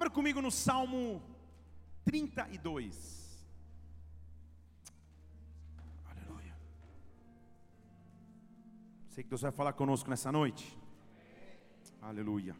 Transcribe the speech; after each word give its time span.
Abra 0.00 0.08
comigo 0.08 0.40
no 0.40 0.50
Salmo 0.50 1.22
32. 2.06 3.44
Aleluia. 6.10 6.56
Sei 9.10 9.22
que 9.22 9.28
Deus 9.28 9.42
vai 9.42 9.52
falar 9.52 9.74
conosco 9.74 10.08
nessa 10.08 10.32
noite. 10.32 10.74
Aleluia. 12.00 12.56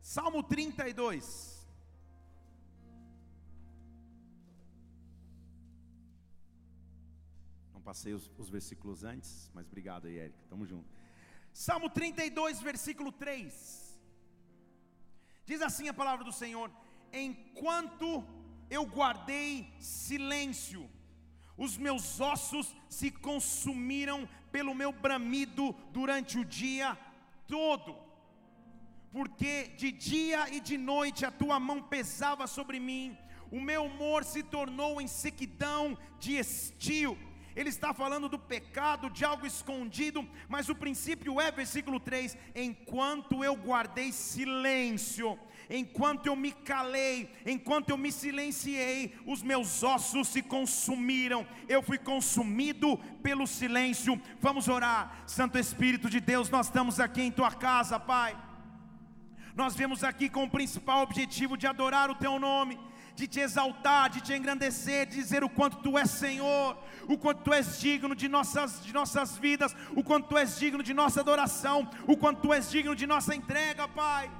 Salmo 0.00 0.42
32. 0.42 1.64
Não 7.72 7.80
passei 7.80 8.14
os, 8.14 8.28
os 8.36 8.50
versículos 8.50 9.04
antes, 9.04 9.48
mas 9.54 9.64
obrigado 9.64 10.08
aí, 10.08 10.18
Érica. 10.18 10.42
Tamo 10.48 10.66
junto. 10.66 10.90
Salmo 11.52 11.88
32, 11.88 12.60
versículo 12.60 13.12
3. 13.12 13.91
Diz 15.44 15.60
assim 15.62 15.88
a 15.88 15.94
palavra 15.94 16.24
do 16.24 16.32
Senhor: 16.32 16.70
Enquanto 17.12 18.24
eu 18.70 18.84
guardei 18.84 19.72
silêncio, 19.78 20.88
os 21.56 21.76
meus 21.76 22.20
ossos 22.20 22.74
se 22.88 23.10
consumiram 23.10 24.28
pelo 24.50 24.74
meu 24.74 24.92
bramido 24.92 25.74
durante 25.92 26.38
o 26.38 26.44
dia 26.44 26.98
todo, 27.46 27.96
porque 29.10 29.68
de 29.76 29.92
dia 29.92 30.48
e 30.54 30.60
de 30.60 30.78
noite 30.78 31.24
a 31.26 31.30
tua 31.30 31.60
mão 31.60 31.82
pesava 31.82 32.46
sobre 32.46 32.80
mim, 32.80 33.16
o 33.50 33.60
meu 33.60 33.84
humor 33.84 34.24
se 34.24 34.42
tornou 34.42 35.00
em 35.00 35.06
sequidão 35.06 35.98
de 36.18 36.38
estio 36.38 37.18
ele 37.54 37.68
está 37.68 37.92
falando 37.92 38.28
do 38.28 38.38
pecado, 38.38 39.10
de 39.10 39.24
algo 39.24 39.46
escondido, 39.46 40.26
mas 40.48 40.68
o 40.68 40.74
princípio 40.74 41.40
é, 41.40 41.50
versículo 41.50 42.00
3: 42.00 42.36
enquanto 42.54 43.44
eu 43.44 43.54
guardei 43.54 44.10
silêncio, 44.12 45.38
enquanto 45.68 46.26
eu 46.26 46.34
me 46.34 46.52
calei, 46.52 47.30
enquanto 47.44 47.90
eu 47.90 47.98
me 47.98 48.10
silenciei, 48.10 49.14
os 49.26 49.42
meus 49.42 49.82
ossos 49.82 50.28
se 50.28 50.42
consumiram, 50.42 51.46
eu 51.68 51.82
fui 51.82 51.98
consumido 51.98 52.96
pelo 53.22 53.46
silêncio. 53.46 54.20
Vamos 54.40 54.68
orar, 54.68 55.24
Santo 55.26 55.58
Espírito 55.58 56.08
de 56.08 56.20
Deus, 56.20 56.48
nós 56.48 56.66
estamos 56.66 56.98
aqui 56.98 57.22
em 57.22 57.30
tua 57.30 57.50
casa, 57.52 58.00
Pai. 58.00 58.36
Nós 59.54 59.74
viemos 59.74 60.02
aqui 60.02 60.30
com 60.30 60.44
o 60.44 60.50
principal 60.50 61.02
objetivo 61.02 61.58
de 61.58 61.66
adorar 61.66 62.10
o 62.10 62.14
teu 62.14 62.38
nome 62.38 62.78
de 63.14 63.26
te 63.26 63.40
exaltar, 63.40 64.10
de 64.10 64.20
te 64.20 64.32
engrandecer, 64.32 65.06
de 65.06 65.16
dizer 65.16 65.44
o 65.44 65.48
quanto 65.48 65.78
tu 65.78 65.98
és 65.98 66.10
Senhor, 66.10 66.76
o 67.06 67.18
quanto 67.18 67.42
tu 67.42 67.52
és 67.52 67.78
digno 67.80 68.14
de 68.14 68.28
nossas, 68.28 68.82
de 68.82 68.92
nossas 68.92 69.36
vidas, 69.36 69.74
o 69.94 70.02
quanto 70.02 70.28
tu 70.28 70.38
és 70.38 70.58
digno 70.58 70.82
de 70.82 70.94
nossa 70.94 71.20
adoração, 71.20 71.88
o 72.06 72.16
quanto 72.16 72.40
tu 72.40 72.52
és 72.52 72.70
digno 72.70 72.94
de 72.94 73.06
nossa 73.06 73.34
entrega, 73.34 73.86
Pai. 73.88 74.30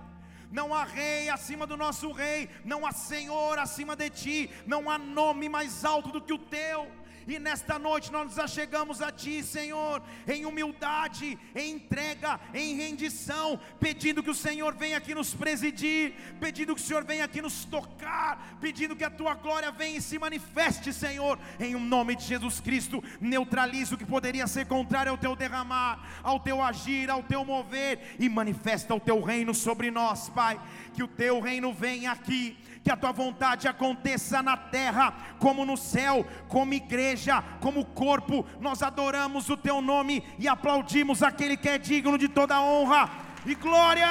Não 0.51 0.75
há 0.75 0.85
rei 0.85 1.31
acima 1.31 1.67
do 1.67 1.79
nosso 1.79 2.13
rei, 2.13 2.51
não 2.63 2.85
há 2.85 2.93
Senhor 2.93 3.59
acima 3.59 3.97
de 3.97 4.11
ti, 4.11 4.51
não 4.67 4.91
há 4.91 4.99
nome 4.99 5.49
mais 5.49 5.85
alto 5.85 6.11
do 6.11 6.21
que 6.21 6.33
o 6.33 6.39
teu. 6.39 6.87
E 7.27 7.39
nesta 7.39 7.79
noite 7.79 8.11
nós 8.11 8.27
nos 8.27 8.39
achegamos 8.39 9.01
a 9.01 9.11
Ti, 9.11 9.43
Senhor, 9.43 10.03
em 10.27 10.45
humildade, 10.45 11.39
em 11.55 11.73
entrega, 11.73 12.41
em 12.55 12.77
rendição, 12.77 13.59
pedindo 13.79 14.23
que 14.23 14.31
o 14.31 14.35
Senhor 14.35 14.75
venha 14.75 14.97
aqui 14.97 15.15
nos 15.15 15.35
presidir, 15.35 16.15
pedindo 16.41 16.75
que 16.75 16.81
o 16.81 16.85
Senhor 16.85 17.05
venha 17.05 17.25
aqui 17.25 17.41
nos 17.41 17.65
tocar, 17.65 18.57
pedindo 18.61 18.97
que 18.97 19.05
a 19.05 19.11
Tua 19.11 19.35
glória 19.35 19.71
venha 19.71 19.99
e 19.99 20.03
se 20.03 20.19
manifeste, 20.19 20.93
Senhor, 20.93 21.39
em 21.59 21.75
um 21.75 21.81
nome 21.81 22.17
de 22.17 22.25
Jesus 22.25 22.61
Cristo. 22.61 23.03
Neutraliza 23.21 23.95
o 23.95 23.99
que 23.99 24.05
poderia 24.05 24.47
ser 24.47 24.67
contrário 24.67 25.13
ao 25.13 25.19
Teu 25.19 25.37
derramar, 25.37 26.21
ao 26.23 26.41
Teu 26.41 26.63
agir, 26.63 27.11
ao 27.11 27.23
Teu 27.23 27.45
mover 27.45 28.17
e 28.19 28.29
manifesta 28.29 28.95
o 28.95 29.01
Teu 29.01 29.21
reino 29.21 29.55
sobre 29.55 29.91
nós, 29.91 30.29
Pai. 30.29 30.61
Que 30.95 31.03
o 31.03 31.09
Teu 31.09 31.41
reino 31.41 31.73
venha 31.73 32.13
aqui 32.13 32.57
que 32.83 32.91
a 32.91 32.97
tua 32.97 33.13
vontade 33.13 33.69
aconteça 33.69 34.43
na 34.43 34.57
terra, 34.57 35.13
como 35.39 35.65
no 35.65 35.77
céu, 35.77 36.27
como 36.49 36.75
igreja, 36.75 37.43
como 37.61 37.85
corpo. 37.85 38.45
Nós 38.61 38.83
adoramos 38.83 39.49
o 39.49 39.57
teu 39.57 39.81
nome 39.81 40.25
e 40.39 40.49
aplaudimos 40.49 41.23
aquele 41.23 41.57
que 41.57 41.69
é 41.69 41.79
digno 41.79 42.19
de 42.19 42.29
toda 42.29 42.61
honra 42.61 43.11
e 43.47 43.55
glória. 43.55 44.07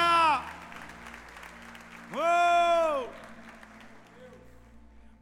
Oh! 2.14 3.08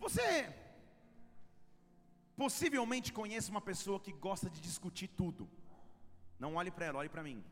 Você 0.01 0.49
possivelmente 2.37 3.13
conhece 3.13 3.51
uma 3.51 3.61
pessoa 3.61 4.01
que 4.01 4.13
gosta 4.13 4.49
de 4.49 4.61
discutir 4.61 5.09
tudo. 5.09 5.49
Não 6.39 6.55
olhe 6.55 6.71
para 6.71 6.87
ela, 6.87 6.99
olhe 6.99 7.09
para 7.09 7.23
mim. 7.23 7.45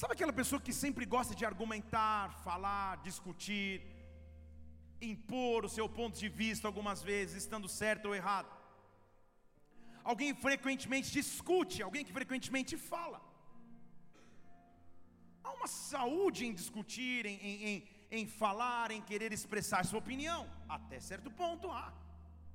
Sabe 0.00 0.14
aquela 0.14 0.34
pessoa 0.40 0.58
que 0.66 0.74
sempre 0.82 1.04
gosta 1.14 1.34
de 1.38 1.44
argumentar, 1.48 2.22
falar, 2.44 2.92
discutir, 3.08 3.72
impor 5.08 5.58
o 5.66 5.72
seu 5.74 5.86
ponto 5.98 6.14
de 6.22 6.28
vista 6.40 6.64
algumas 6.66 7.00
vezes, 7.08 7.42
estando 7.42 7.68
certo 7.80 8.06
ou 8.08 8.14
errado? 8.20 8.50
Alguém 10.12 10.30
frequentemente 10.46 11.10
discute, 11.18 11.82
alguém 11.82 12.06
que 12.06 12.16
frequentemente 12.20 12.78
fala. 12.92 13.20
Há 15.44 15.50
uma 15.58 15.68
saúde 15.90 16.46
em 16.46 16.54
discutir, 16.60 17.26
em, 17.32 17.38
em, 17.50 17.56
em, 17.68 17.76
em 18.18 18.26
falar, 18.40 18.90
em 18.96 19.02
querer 19.10 19.30
expressar 19.38 19.84
sua 19.84 20.02
opinião. 20.04 20.40
Até 20.78 20.98
certo 21.10 21.30
ponto 21.42 21.70
há. 21.70 21.88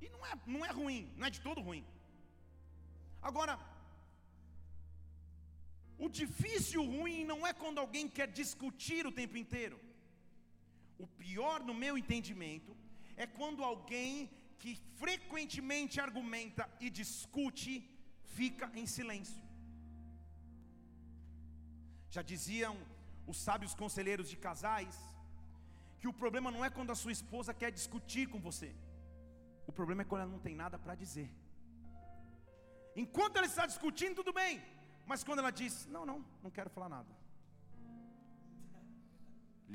E 0.02 0.08
não 0.16 0.26
é, 0.26 0.32
não 0.54 0.64
é 0.66 0.72
ruim, 0.80 1.02
não 1.16 1.28
é 1.28 1.30
de 1.36 1.42
todo 1.48 1.66
ruim. 1.68 1.86
Agora, 3.30 3.56
o 6.04 6.08
difícil 6.20 6.82
e 6.82 6.84
o 6.84 6.90
ruim 6.94 7.24
não 7.24 7.46
é 7.46 7.52
quando 7.52 7.78
alguém 7.84 8.06
quer 8.16 8.28
discutir 8.40 9.06
o 9.06 9.12
tempo 9.20 9.36
inteiro. 9.42 9.78
O 11.04 11.06
pior, 11.22 11.58
no 11.68 11.74
meu 11.74 11.94
entendimento, 12.00 12.72
é 13.16 13.26
quando 13.38 13.64
alguém 13.64 14.30
que 14.60 14.72
frequentemente 15.02 16.00
argumenta 16.06 16.64
e 16.84 16.88
discute 17.00 17.74
fica 18.38 18.70
em 18.80 18.86
silêncio. 18.86 19.42
Já 22.14 22.22
diziam 22.32 22.74
os 23.26 23.38
sábios 23.46 23.74
conselheiros 23.74 24.28
de 24.32 24.36
casais 24.48 24.96
que 26.00 26.08
o 26.08 26.18
problema 26.22 26.50
não 26.54 26.64
é 26.64 26.70
quando 26.76 26.92
a 26.92 27.00
sua 27.02 27.12
esposa 27.18 27.58
quer 27.60 27.70
discutir 27.78 28.26
com 28.32 28.40
você, 28.48 28.70
o 29.66 29.72
problema 29.72 30.02
é 30.02 30.04
quando 30.04 30.22
ela 30.22 30.30
não 30.30 30.44
tem 30.46 30.54
nada 30.54 30.78
para 30.78 30.94
dizer. 30.94 31.28
Enquanto 32.94 33.36
ela 33.36 33.46
está 33.46 33.66
discutindo, 33.66 34.16
tudo 34.20 34.32
bem. 34.32 34.62
Mas 35.10 35.22
quando 35.26 35.40
ela 35.42 35.52
diz: 35.60 35.74
Não, 35.94 36.04
não, 36.10 36.18
não 36.42 36.50
quero 36.56 36.70
falar 36.76 36.90
nada. 36.96 37.12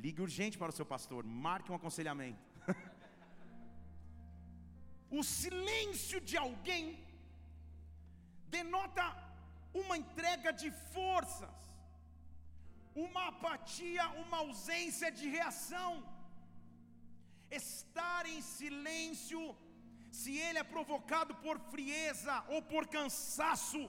Ligue 0.03 0.25
urgente 0.27 0.59
para 0.61 0.73
o 0.73 0.77
seu 0.79 0.87
pastor, 0.93 1.23
marque 1.47 1.71
um 1.71 1.79
aconselhamento. 1.79 2.43
o 5.19 5.23
silêncio 5.23 6.19
de 6.29 6.37
alguém 6.45 6.85
denota 8.55 9.05
uma 9.81 9.97
entrega 10.03 10.51
de 10.61 10.69
forças, 10.93 11.57
uma 13.05 13.25
apatia, 13.33 14.05
uma 14.23 14.39
ausência 14.45 15.11
de 15.19 15.27
reação. 15.37 15.91
Estar 17.63 18.25
em 18.33 18.41
silêncio, 18.41 19.41
se 20.19 20.31
ele 20.45 20.59
é 20.59 20.71
provocado 20.75 21.33
por 21.43 21.57
frieza 21.73 22.35
ou 22.53 22.61
por 22.61 22.83
cansaço, 22.97 23.81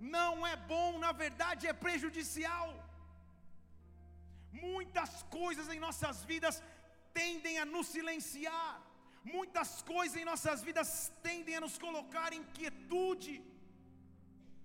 não 0.00 0.46
é 0.46 0.56
bom, 0.56 0.98
na 0.98 1.12
verdade 1.12 1.66
é 1.66 1.72
prejudicial. 1.86 2.68
Muitas 4.52 5.22
coisas 5.38 5.68
em 5.74 5.80
nossas 5.86 6.24
vidas 6.30 6.62
tendem 7.12 7.58
a 7.58 7.64
nos 7.64 7.88
silenciar, 7.94 8.72
muitas 9.36 9.82
coisas 9.82 10.16
em 10.20 10.24
nossas 10.24 10.62
vidas 10.68 11.12
tendem 11.22 11.56
a 11.56 11.60
nos 11.66 11.76
colocar 11.78 12.32
em 12.32 12.44
quietude. 12.56 13.34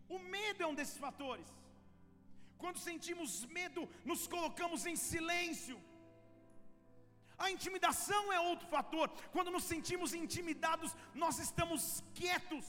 O 0.07 0.19
medo 0.19 0.63
é 0.63 0.68
um 0.68 0.78
desses 0.79 0.97
fatores. 1.06 1.50
Quando 2.57 2.85
sentimos 2.90 3.45
medo, 3.57 3.81
nos 4.12 4.27
colocamos 4.27 4.86
em 4.86 4.95
silêncio. 4.95 5.77
A 7.38 7.51
intimidação 7.51 8.31
é 8.31 8.39
outro 8.39 8.68
fator. 8.68 9.09
Quando 9.33 9.51
nos 9.51 9.65
sentimos 9.65 10.13
intimidados, 10.13 10.95
nós 11.13 11.38
estamos 11.38 12.04
quietos. 12.13 12.65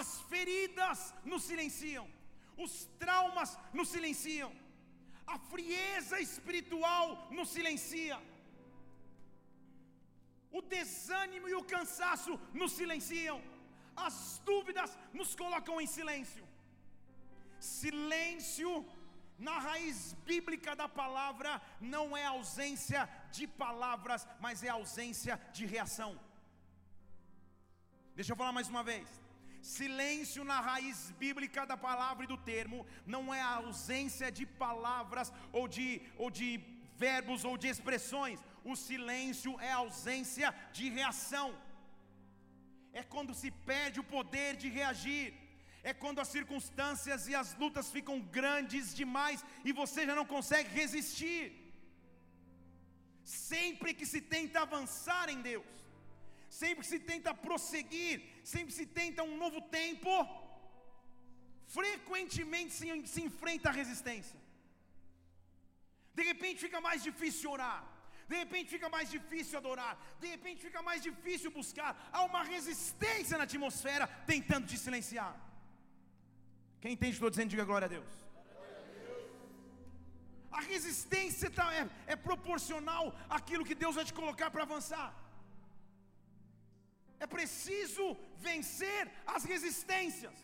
As 0.00 0.08
feridas 0.32 0.98
nos 1.30 1.42
silenciam, 1.48 2.06
os 2.64 2.72
traumas 2.98 3.50
nos 3.78 3.88
silenciam, 3.94 4.50
a 5.26 5.38
frieza 5.38 6.18
espiritual 6.26 7.28
nos 7.30 7.50
silencia, 7.56 8.18
o 10.50 10.62
desânimo 10.62 11.46
e 11.50 11.54
o 11.54 11.64
cansaço 11.74 12.40
nos 12.54 12.72
silenciam, 12.72 13.38
as 13.94 14.40
dúvidas 14.46 14.96
nos 15.12 15.34
colocam 15.34 15.78
em 15.80 15.86
silêncio. 15.86 16.44
Silêncio, 17.60 18.70
na 19.38 19.58
raiz 19.58 20.14
bíblica 20.30 20.74
da 20.74 20.88
palavra, 20.88 21.60
não 21.80 22.16
é 22.16 22.24
ausência 22.24 23.08
de 23.30 23.46
palavras, 23.46 24.26
mas 24.40 24.62
é 24.62 24.70
ausência 24.70 25.40
de 25.52 25.66
reação. 25.66 26.18
Deixa 28.14 28.32
eu 28.32 28.36
falar 28.36 28.52
mais 28.52 28.68
uma 28.68 28.82
vez. 28.82 29.21
Silêncio 29.62 30.42
na 30.42 30.58
raiz 30.60 31.12
bíblica 31.22 31.64
da 31.64 31.76
palavra 31.76 32.24
e 32.24 32.30
do 32.32 32.36
termo 32.36 32.84
não 33.06 33.32
é 33.32 33.40
a 33.40 33.56
ausência 33.64 34.30
de 34.38 34.44
palavras 34.44 35.32
ou 35.52 35.68
de, 35.68 36.02
ou 36.16 36.28
de 36.38 36.48
verbos 37.04 37.44
ou 37.44 37.56
de 37.56 37.68
expressões. 37.68 38.40
O 38.64 38.74
silêncio 38.74 39.52
é 39.60 39.70
ausência 39.70 40.48
de 40.72 40.88
reação. 40.98 41.48
É 42.92 43.04
quando 43.14 43.32
se 43.40 43.50
perde 43.70 44.00
o 44.00 44.08
poder 44.16 44.56
de 44.56 44.68
reagir. 44.68 45.26
É 45.90 45.92
quando 46.02 46.20
as 46.24 46.28
circunstâncias 46.36 47.28
e 47.30 47.34
as 47.42 47.54
lutas 47.62 47.90
ficam 47.96 48.20
grandes 48.20 48.94
demais 49.00 49.44
e 49.64 49.72
você 49.72 50.06
já 50.06 50.14
não 50.20 50.26
consegue 50.34 50.70
resistir. 50.80 51.44
Sempre 53.24 53.94
que 53.94 54.06
se 54.12 54.20
tenta 54.20 54.60
avançar 54.60 55.28
em 55.28 55.40
Deus, 55.40 55.81
sempre 56.60 56.80
que 56.84 56.92
se 56.94 57.00
tenta 57.10 57.30
prosseguir, 57.46 58.14
sempre 58.54 58.72
se 58.78 58.84
tenta 58.98 59.26
um 59.30 59.36
novo 59.42 59.60
tempo, 59.78 60.10
frequentemente 61.76 62.72
se, 62.78 62.86
se 63.12 63.20
enfrenta 63.28 63.68
a 63.70 63.76
resistência. 63.80 64.38
De 66.18 66.24
repente 66.30 66.64
fica 66.66 66.80
mais 66.88 67.00
difícil 67.08 67.50
orar, 67.56 67.80
de 68.30 68.36
repente 68.42 68.68
fica 68.74 68.88
mais 68.96 69.08
difícil 69.16 69.56
adorar, 69.60 69.94
de 70.20 70.28
repente 70.34 70.60
fica 70.66 70.82
mais 70.88 71.00
difícil 71.08 71.50
buscar. 71.60 71.90
Há 72.12 72.22
uma 72.30 72.42
resistência 72.42 73.38
na 73.38 73.44
atmosfera 73.44 74.06
tentando 74.32 74.66
te 74.72 74.76
silenciar. 74.84 75.34
Quem 76.82 76.92
entende, 76.92 77.14
estou 77.14 77.30
dizendo, 77.30 77.50
diga 77.54 77.70
glória 77.70 77.86
a 77.86 77.94
Deus. 77.96 78.12
A 80.50 80.60
resistência 80.60 81.48
tá, 81.58 81.66
é, 81.80 81.88
é 82.14 82.16
proporcional 82.28 83.04
àquilo 83.38 83.64
que 83.68 83.74
Deus 83.74 83.94
vai 83.94 84.04
te 84.04 84.12
colocar 84.20 84.50
para 84.50 84.64
avançar. 84.64 85.08
É 87.24 87.26
preciso 87.36 88.04
vencer 88.48 89.02
as 89.34 89.44
resistências. 89.52 90.36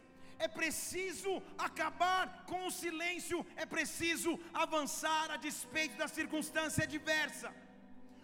É 0.46 0.46
preciso 0.58 1.32
acabar 1.68 2.24
com 2.50 2.60
o 2.66 2.74
silêncio. 2.82 3.38
É 3.56 3.66
preciso 3.76 4.32
avançar 4.64 5.26
a 5.32 5.38
despeito 5.46 5.96
da 6.02 6.08
circunstância 6.18 6.84
adversa. 6.84 7.50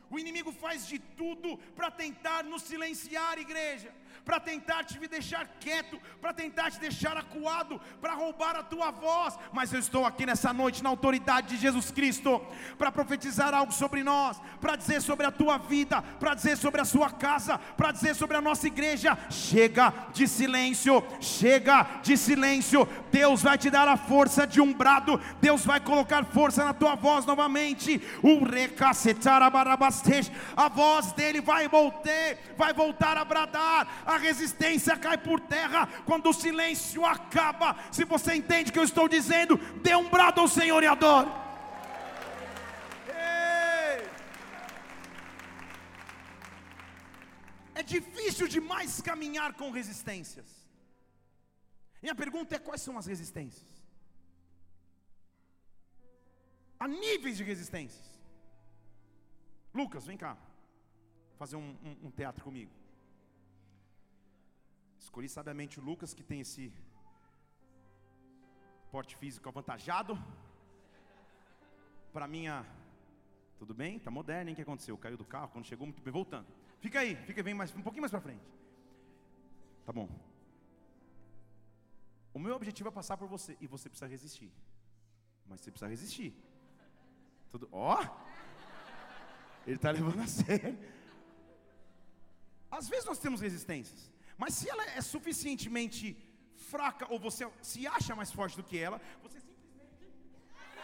O 0.08 0.18
inimigo 0.22 0.52
faz 0.52 0.86
de 0.92 0.98
tudo 1.20 1.58
para 1.78 1.90
tentar 1.90 2.42
nos 2.52 2.62
silenciar, 2.70 3.38
igreja 3.38 3.92
para 4.24 4.40
tentar 4.40 4.84
te 4.84 4.98
deixar 5.06 5.46
quieto, 5.60 6.00
para 6.20 6.32
tentar 6.32 6.70
te 6.70 6.80
deixar 6.80 7.16
acuado, 7.16 7.80
para 8.00 8.14
roubar 8.14 8.56
a 8.56 8.62
tua 8.62 8.90
voz. 8.90 9.38
Mas 9.52 9.72
eu 9.72 9.78
estou 9.78 10.04
aqui 10.06 10.24
nessa 10.24 10.52
noite, 10.52 10.82
na 10.82 10.88
autoridade 10.88 11.48
de 11.48 11.56
Jesus 11.56 11.90
Cristo, 11.90 12.40
para 12.78 12.90
profetizar 12.90 13.52
algo 13.52 13.72
sobre 13.72 14.02
nós, 14.02 14.40
para 14.64 14.76
dizer 14.76 15.02
sobre 15.02 15.26
a 15.26 15.30
tua 15.30 15.58
vida, 15.58 16.00
para 16.18 16.32
dizer 16.32 16.56
sobre 16.56 16.80
a 16.80 16.86
sua 16.86 17.10
casa, 17.10 17.58
para 17.76 17.92
dizer 17.92 18.14
sobre 18.14 18.34
a 18.38 18.40
nossa 18.40 18.66
igreja. 18.66 19.18
Chega 19.28 19.92
de 20.10 20.26
silêncio, 20.26 21.04
chega 21.20 21.86
de 22.02 22.16
silêncio. 22.16 22.88
Deus 23.12 23.42
vai 23.42 23.58
te 23.58 23.68
dar 23.68 23.86
a 23.86 23.98
força 23.98 24.46
de 24.46 24.62
um 24.62 24.72
brado, 24.72 25.20
Deus 25.38 25.66
vai 25.66 25.80
colocar 25.80 26.24
força 26.24 26.64
na 26.64 26.72
tua 26.72 26.94
voz 26.94 27.26
novamente. 27.26 28.00
O 28.22 28.40
a 30.56 30.68
voz 30.70 31.12
dele 31.12 31.42
vai 31.42 31.68
voltar, 31.68 32.38
vai 32.56 32.72
voltar 32.72 33.18
a 33.18 33.24
bradar 33.24 33.86
a 34.06 34.16
resistência 34.16 34.96
cai 34.96 35.18
por 35.18 35.40
terra 35.40 35.86
quando 36.06 36.30
o 36.30 36.32
silêncio 36.32 37.04
acaba. 37.04 37.76
Se 37.90 38.06
você 38.06 38.34
entende 38.34 38.70
o 38.70 38.72
que 38.72 38.78
eu 38.78 38.84
estou 38.84 39.10
dizendo, 39.10 39.60
dê 39.82 39.94
um 39.94 40.08
brado 40.08 40.40
ao 40.40 40.48
Senhor 40.48 40.82
e 40.82 40.86
adore. 40.86 41.43
É 47.74 47.82
difícil 47.82 48.46
demais 48.46 49.00
caminhar 49.00 49.54
com 49.54 49.70
resistências. 49.70 50.48
Minha 52.02 52.14
pergunta 52.14 52.54
é: 52.54 52.58
quais 52.58 52.82
são 52.82 52.96
as 52.96 53.06
resistências? 53.06 53.70
Há 56.78 56.86
níveis 56.86 57.36
de 57.36 57.44
resistências. 57.44 58.08
Lucas, 59.72 60.06
vem 60.06 60.16
cá, 60.16 60.36
fazer 61.38 61.56
um, 61.56 61.70
um, 61.82 62.06
um 62.06 62.10
teatro 62.10 62.44
comigo. 62.44 62.70
Escolhi 64.98 65.28
sabiamente 65.28 65.80
o 65.80 65.82
Lucas, 65.82 66.14
que 66.14 66.22
tem 66.22 66.40
esse 66.40 66.72
porte 68.90 69.16
físico 69.16 69.48
avantajado. 69.48 70.16
Para 72.12 72.28
minha. 72.28 72.64
Tudo 73.58 73.74
bem? 73.74 73.98
Tá 73.98 74.10
moderno, 74.10 74.50
hein? 74.50 74.52
O 74.52 74.56
que 74.56 74.62
aconteceu? 74.62 74.96
Caiu 74.96 75.16
do 75.16 75.24
carro 75.24 75.48
quando 75.48 75.66
chegou 75.66 75.86
muito 75.86 76.02
bem. 76.02 76.12
Voltando. 76.12 76.46
Fica 76.84 77.00
aí, 77.00 77.16
fica 77.28 77.42
bem 77.42 77.54
mais, 77.54 77.74
um 77.74 77.80
pouquinho 77.80 78.02
mais 78.02 78.10
para 78.10 78.20
frente. 78.20 78.46
Tá 79.86 79.92
bom. 79.98 80.06
O 82.34 82.38
meu 82.38 82.54
objetivo 82.54 82.90
é 82.90 82.92
passar 82.92 83.16
por 83.16 83.26
você 83.26 83.56
e 83.58 83.66
você 83.66 83.88
precisa 83.88 84.06
resistir. 84.06 84.52
Mas 85.46 85.62
você 85.62 85.70
precisa 85.70 85.88
resistir. 85.88 86.30
Tudo. 87.50 87.70
Ó! 87.72 87.96
Ele 89.66 89.76
está 89.76 89.90
levando 89.90 90.20
a 90.20 90.26
sério. 90.38 90.78
Às 92.70 92.86
vezes 92.86 93.06
nós 93.06 93.18
temos 93.18 93.40
resistências. 93.40 94.12
Mas 94.36 94.52
se 94.52 94.68
ela 94.68 94.84
é 94.84 95.00
suficientemente 95.00 96.14
fraca, 96.70 97.10
ou 97.10 97.18
você 97.18 97.50
se 97.62 97.86
acha 97.86 98.14
mais 98.14 98.30
forte 98.30 98.58
do 98.58 98.62
que 98.62 98.76
ela, 98.78 99.00
você 99.22 99.40
simplesmente. 99.40 100.12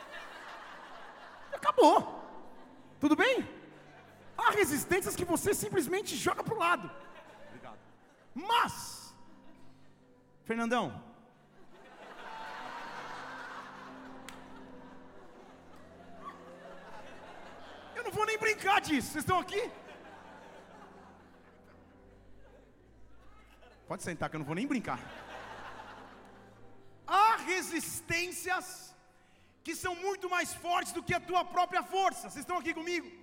Acabou. 1.53 2.25
Tudo 2.99 3.15
bem? 3.15 3.60
Há 4.43 4.51
resistências 4.61 5.17
que 5.19 5.31
você 5.33 5.51
simplesmente 5.63 6.17
joga 6.27 6.43
para 6.43 6.55
o 6.55 6.59
lado. 6.67 6.91
Obrigado. 7.49 7.79
Mas, 8.35 8.75
Fernandão, 10.49 10.85
eu 17.97 18.05
não 18.07 18.13
vou 18.19 18.27
nem 18.31 18.39
brincar 18.47 18.81
disso. 18.81 19.09
Vocês 19.11 19.25
estão 19.25 19.39
aqui? 19.45 19.63
Pode 23.91 24.03
sentar 24.09 24.31
que 24.31 24.37
eu 24.37 24.43
não 24.43 24.51
vou 24.51 24.59
nem 24.61 24.67
brincar. 24.75 25.01
Há 27.07 27.31
resistências 27.53 28.67
que 29.65 29.75
são 29.75 29.95
muito 29.97 30.27
mais 30.35 30.51
fortes 30.55 30.93
do 30.93 31.03
que 31.03 31.15
a 31.15 31.27
tua 31.31 31.45
própria 31.45 31.83
força. 31.83 32.31
Vocês 32.31 32.45
estão 32.45 32.59
aqui 32.59 32.73
comigo? 32.73 33.20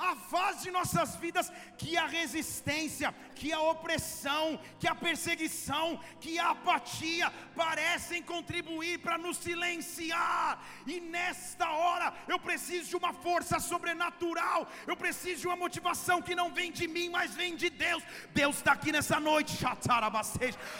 A 0.00 0.16
fase 0.16 0.62
de 0.64 0.70
nossas 0.70 1.14
vidas 1.16 1.52
que 1.76 1.96
a 1.96 2.06
resistência, 2.06 3.14
que 3.34 3.52
a 3.52 3.60
opressão, 3.60 4.58
que 4.78 4.88
a 4.88 4.94
perseguição, 4.94 6.00
que 6.20 6.38
a 6.38 6.50
apatia 6.50 7.30
parecem 7.54 8.22
contribuir 8.22 8.98
para 9.00 9.18
nos 9.18 9.36
silenciar. 9.36 10.58
E 10.86 11.00
nesta 11.00 11.70
hora 11.70 12.14
eu 12.26 12.38
preciso 12.38 12.88
de 12.88 12.96
uma 12.96 13.12
força 13.12 13.60
sobrenatural, 13.60 14.66
eu 14.86 14.96
preciso 14.96 15.42
de 15.42 15.46
uma 15.46 15.56
motivação 15.56 16.22
que 16.22 16.34
não 16.34 16.50
vem 16.50 16.72
de 16.72 16.88
mim, 16.88 17.10
mas 17.10 17.34
vem 17.34 17.54
de 17.54 17.68
Deus. 17.68 18.02
Deus 18.32 18.56
está 18.56 18.72
aqui 18.72 18.90
nessa 18.90 19.20
noite, 19.20 19.58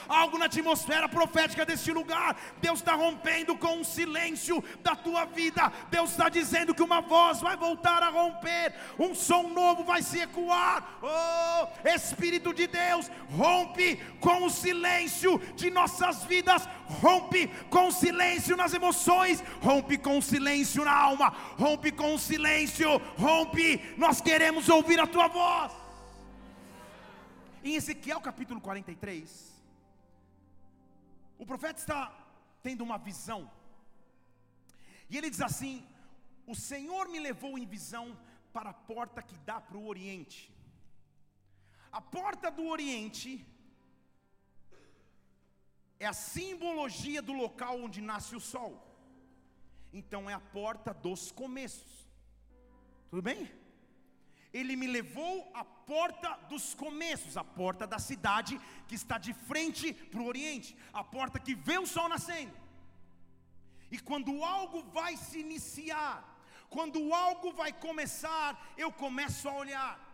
algo 0.08 0.38
na 0.38 0.46
atmosfera 0.46 1.08
profética 1.08 1.66
deste 1.66 1.92
lugar. 1.92 2.36
Deus 2.60 2.78
está 2.78 2.94
rompendo 2.94 3.56
com 3.56 3.80
o 3.80 3.84
silêncio 3.84 4.64
da 4.82 4.96
tua 4.96 5.26
vida. 5.26 5.70
Deus 5.90 6.10
está 6.10 6.28
dizendo 6.28 6.74
que 6.74 6.82
uma 6.82 7.02
voz 7.02 7.40
vai 7.40 7.56
voltar 7.56 8.02
a 8.02 8.08
romper. 8.08 8.74
Um 8.98 9.09
um 9.10 9.14
som 9.14 9.48
novo 9.48 9.82
vai 9.84 10.02
se 10.02 10.18
ecoar. 10.20 10.98
Oh, 11.02 11.88
Espírito 11.88 12.54
de 12.54 12.66
Deus, 12.66 13.10
rompe 13.30 13.96
com 14.20 14.44
o 14.44 14.50
silêncio 14.50 15.38
de 15.56 15.70
nossas 15.70 16.24
vidas, 16.24 16.66
rompe 17.02 17.48
com 17.68 17.88
o 17.88 17.92
silêncio 17.92 18.56
nas 18.56 18.72
emoções, 18.72 19.42
rompe 19.60 19.98
com 19.98 20.18
o 20.18 20.22
silêncio 20.22 20.84
na 20.84 20.94
alma, 20.94 21.28
rompe 21.58 21.90
com 21.90 22.14
o 22.14 22.18
silêncio, 22.18 22.88
rompe. 23.18 23.94
Nós 23.96 24.20
queremos 24.20 24.68
ouvir 24.68 25.00
a 25.00 25.06
tua 25.06 25.28
voz. 25.28 25.72
Em 27.62 27.74
Ezequiel 27.74 28.20
capítulo 28.20 28.60
43, 28.60 29.50
o 31.38 31.44
profeta 31.44 31.78
está 31.78 32.12
tendo 32.62 32.82
uma 32.82 32.96
visão, 32.96 33.50
e 35.10 35.18
ele 35.18 35.28
diz 35.28 35.42
assim: 35.42 35.84
O 36.46 36.54
Senhor 36.54 37.08
me 37.08 37.18
levou 37.18 37.58
em 37.58 37.66
visão 37.66 38.16
para 38.52 38.70
a 38.70 38.74
porta 38.92 39.22
que 39.22 39.36
dá 39.38 39.60
para 39.60 39.76
o 39.76 39.86
Oriente. 39.86 40.52
A 41.92 42.00
porta 42.00 42.50
do 42.50 42.66
Oriente 42.66 43.46
é 45.98 46.06
a 46.06 46.12
simbologia 46.12 47.20
do 47.20 47.32
local 47.32 47.80
onde 47.84 48.00
nasce 48.00 48.34
o 48.34 48.40
sol. 48.40 48.72
Então 49.92 50.30
é 50.30 50.34
a 50.34 50.40
porta 50.40 50.94
dos 50.94 51.32
começos. 51.32 52.08
Tudo 53.10 53.22
bem? 53.22 53.50
Ele 54.52 54.74
me 54.76 54.86
levou 54.86 55.50
à 55.54 55.64
porta 55.64 56.30
dos 56.48 56.74
começos, 56.74 57.36
a 57.36 57.44
porta 57.44 57.86
da 57.86 57.98
cidade 57.98 58.60
que 58.88 58.94
está 58.94 59.18
de 59.18 59.32
frente 59.32 59.92
para 59.92 60.22
o 60.22 60.26
Oriente, 60.26 60.76
a 60.92 61.04
porta 61.04 61.38
que 61.38 61.54
vê 61.54 61.78
o 61.78 61.86
sol 61.86 62.08
nascendo. 62.08 62.56
E 63.90 63.98
quando 63.98 64.44
algo 64.44 64.82
vai 64.84 65.16
se 65.16 65.38
iniciar, 65.40 66.29
quando 66.70 67.12
algo 67.12 67.52
vai 67.52 67.72
começar, 67.72 68.72
eu 68.78 68.92
começo 68.92 69.48
a 69.48 69.54
olhar. 69.54 70.10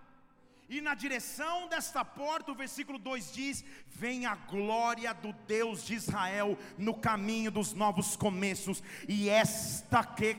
E 0.68 0.80
na 0.80 0.94
direção 0.94 1.68
desta 1.68 2.04
porta, 2.04 2.50
o 2.50 2.54
versículo 2.54 2.98
2 2.98 3.32
diz: 3.32 3.64
Vem 3.86 4.26
a 4.26 4.34
glória 4.34 5.14
do 5.14 5.32
Deus 5.46 5.84
de 5.84 5.94
Israel 5.94 6.58
no 6.76 6.92
caminho 6.92 7.52
dos 7.52 7.72
novos 7.72 8.16
começos, 8.16 8.82
e 9.06 9.28
esta 9.28 10.02
que 10.02 10.36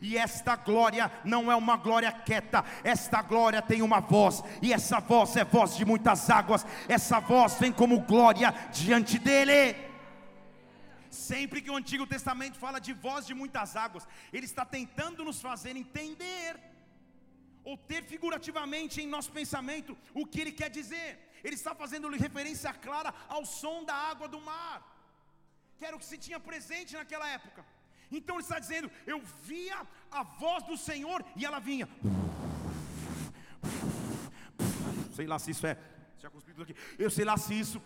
e 0.00 0.16
esta 0.16 0.56
glória 0.56 1.12
não 1.24 1.52
é 1.52 1.56
uma 1.56 1.76
glória 1.76 2.10
quieta, 2.10 2.64
esta 2.82 3.20
glória 3.20 3.60
tem 3.60 3.82
uma 3.82 4.00
voz, 4.00 4.42
e 4.62 4.72
essa 4.72 4.98
voz 4.98 5.36
é 5.36 5.44
voz 5.44 5.76
de 5.76 5.84
muitas 5.84 6.30
águas, 6.30 6.64
essa 6.88 7.20
voz 7.20 7.58
vem 7.58 7.72
como 7.72 8.00
glória 8.00 8.54
diante 8.72 9.18
dele. 9.18 9.85
Sempre 11.16 11.62
que 11.62 11.72
o 11.72 11.78
Antigo 11.80 12.06
Testamento 12.14 12.62
fala 12.64 12.78
de 12.86 12.92
voz 13.06 13.26
de 13.28 13.34
muitas 13.42 13.70
águas, 13.84 14.06
ele 14.36 14.46
está 14.50 14.64
tentando 14.76 15.24
nos 15.28 15.40
fazer 15.48 15.74
entender 15.76 16.52
ou 17.68 17.76
ter 17.90 18.02
figurativamente 18.12 19.00
em 19.02 19.08
nosso 19.14 19.30
pensamento 19.38 19.96
o 20.14 20.26
que 20.26 20.40
ele 20.42 20.52
quer 20.60 20.70
dizer. 20.78 21.08
Ele 21.46 21.56
está 21.60 21.74
fazendo 21.74 22.08
referência 22.26 22.72
clara 22.86 23.12
ao 23.28 23.44
som 23.44 23.84
da 23.84 23.96
água 24.12 24.28
do 24.34 24.40
mar, 24.40 24.78
que 25.76 25.84
era 25.84 25.96
o 25.96 25.98
que 26.02 26.10
se 26.12 26.18
tinha 26.26 26.38
presente 26.38 26.94
naquela 27.00 27.28
época. 27.38 27.64
Então 28.10 28.36
ele 28.36 28.42
está 28.42 28.58
dizendo: 28.58 28.90
Eu 29.06 29.20
via 29.50 29.78
a 30.10 30.22
voz 30.22 30.62
do 30.64 30.76
Senhor 30.76 31.24
e 31.34 31.44
ela 31.44 31.58
vinha. 31.58 31.88
Sei 35.14 35.26
lá 35.26 35.38
se 35.38 35.50
isso 35.50 35.66
é. 35.66 35.76
Já 36.18 36.28
aqui. 36.62 36.76
Eu 36.98 37.10
sei 37.10 37.24
lá 37.24 37.36
se 37.36 37.58
isso 37.58 37.82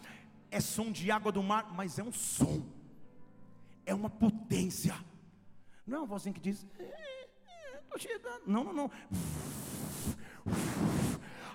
é 0.51 0.61
som 0.61 0.91
de 0.91 1.11
água 1.11 1.33
do 1.33 1.43
mar, 1.43 1.73
mas 1.73 1.99
é 1.99 2.03
um 2.03 2.13
som. 2.13 2.80
É 3.90 3.94
uma 3.94 4.09
potência. 4.09 4.94
Não 5.85 5.97
é 5.97 6.00
uma 6.02 6.06
vozinha 6.06 6.32
que 6.32 6.38
diz. 6.38 6.64
Estou 7.82 7.99
chegando. 7.99 8.42
Não, 8.47 8.62
não, 8.62 8.73
não 8.73 8.90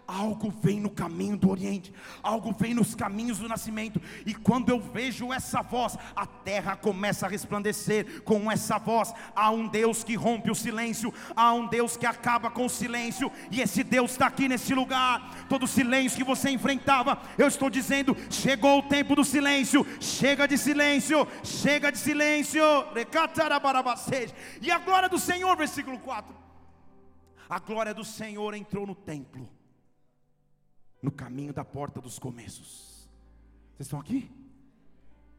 algo 0.07 0.53
vem 0.61 0.79
no 0.79 0.89
caminho 0.89 1.37
do 1.37 1.49
Oriente, 1.49 1.93
algo 2.21 2.53
vem 2.57 2.73
nos 2.73 2.95
caminhos 2.95 3.39
do 3.39 3.47
nascimento, 3.47 4.01
e 4.25 4.33
quando 4.33 4.69
eu 4.69 4.79
vejo 4.79 5.33
essa 5.33 5.61
voz, 5.61 5.97
a 6.15 6.25
terra 6.25 6.75
começa 6.75 7.25
a 7.25 7.29
resplandecer 7.29 8.21
com 8.23 8.51
essa 8.51 8.77
voz. 8.77 9.13
Há 9.35 9.51
um 9.51 9.67
Deus 9.67 10.03
que 10.03 10.15
rompe 10.15 10.51
o 10.51 10.55
silêncio, 10.55 11.13
há 11.35 11.53
um 11.53 11.67
Deus 11.67 11.97
que 11.97 12.05
acaba 12.05 12.49
com 12.49 12.65
o 12.65 12.69
silêncio, 12.69 13.31
e 13.51 13.61
esse 13.61 13.83
Deus 13.83 14.11
está 14.11 14.27
aqui 14.27 14.47
nesse 14.47 14.73
lugar. 14.73 15.45
Todo 15.49 15.67
silêncio 15.67 16.17
que 16.17 16.23
você 16.23 16.49
enfrentava, 16.49 17.19
eu 17.37 17.47
estou 17.47 17.69
dizendo: 17.69 18.15
chegou 18.29 18.79
o 18.79 18.83
tempo 18.83 19.15
do 19.15 19.23
silêncio, 19.23 19.85
chega 19.99 20.47
de 20.47 20.57
silêncio, 20.57 21.27
chega 21.43 21.91
de 21.91 21.97
silêncio. 21.97 22.63
E 24.61 24.71
a 24.71 24.77
glória 24.79 25.09
do 25.09 25.19
Senhor, 25.19 25.55
versículo 25.55 25.99
4. 25.99 26.35
A 27.47 27.59
glória 27.59 27.93
do 27.93 28.03
Senhor 28.03 28.53
entrou 28.55 28.87
no 28.87 28.95
templo 28.95 29.54
no 31.05 31.11
caminho 31.11 31.53
da 31.53 31.63
porta 31.63 32.01
dos 32.01 32.17
começos. 32.17 33.07
Vocês 33.75 33.85
estão 33.85 33.99
aqui? 33.99 34.27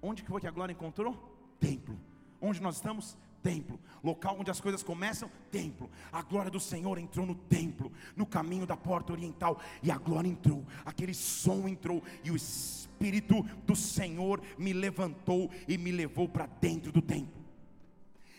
Onde 0.01 0.23
que 0.23 0.31
foi 0.31 0.41
que 0.41 0.47
a 0.47 0.51
glória 0.53 0.73
encontrou? 0.73 1.13
Templo. 1.59 1.99
Onde 2.41 2.63
nós 2.63 2.77
estamos? 2.77 3.19
Templo. 3.43 3.81
Local 4.01 4.37
onde 4.39 4.49
as 4.49 4.61
coisas 4.61 4.85
começam? 4.85 5.29
Templo. 5.51 5.91
A 6.13 6.23
glória 6.23 6.53
do 6.53 6.61
Senhor 6.61 6.99
entrou 6.99 7.27
no 7.27 7.35
templo, 7.35 7.91
no 8.15 8.25
caminho 8.25 8.65
da 8.65 8.77
porta 8.77 9.13
oriental, 9.13 9.61
e 9.83 9.91
a 9.91 9.99
glória 9.99 10.29
entrou, 10.29 10.65
aquele 10.85 11.13
som 11.13 11.67
entrou, 11.67 12.01
e 12.23 12.31
o 12.31 12.37
Espírito 12.37 13.43
do 13.67 13.75
Senhor 13.75 14.41
me 14.57 14.73
levantou 14.73 15.51
e 15.67 15.77
me 15.77 15.91
levou 15.91 16.29
para 16.29 16.47
dentro 16.47 16.93
do 16.93 17.03
templo. 17.03 17.45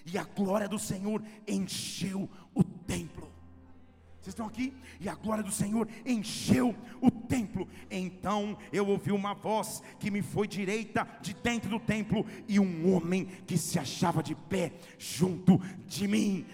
E 0.06 0.18
a 0.18 0.24
glória 0.24 0.70
do 0.70 0.80
Senhor 0.80 1.22
encheu 1.46 2.30
o 2.56 2.64
templo. 2.64 3.37
Vocês 4.28 4.34
estão 4.34 4.48
aqui? 4.48 4.74
E 5.00 5.08
a 5.08 5.16
glória 5.16 5.42
do 5.42 5.54
Senhor 5.54 5.88
encheu 6.06 6.76
o 7.00 7.10
templo. 7.10 7.66
Então 7.90 8.58
eu 8.74 8.86
ouvi 8.86 9.14
uma 9.14 9.34
voz 9.34 9.82
que 10.02 10.12
me 10.12 10.22
foi 10.22 10.50
direita 10.50 11.08
de 11.22 11.34
dentro 11.34 11.70
do 11.70 11.80
templo 11.80 12.26
e 12.46 12.60
um 12.60 12.94
homem 12.94 13.24
que 13.48 13.58
se 13.58 13.80
achava 13.80 14.22
de 14.22 14.36
pé 14.36 14.74
junto 15.00 15.62
de 15.86 16.10
mim. 16.10 16.46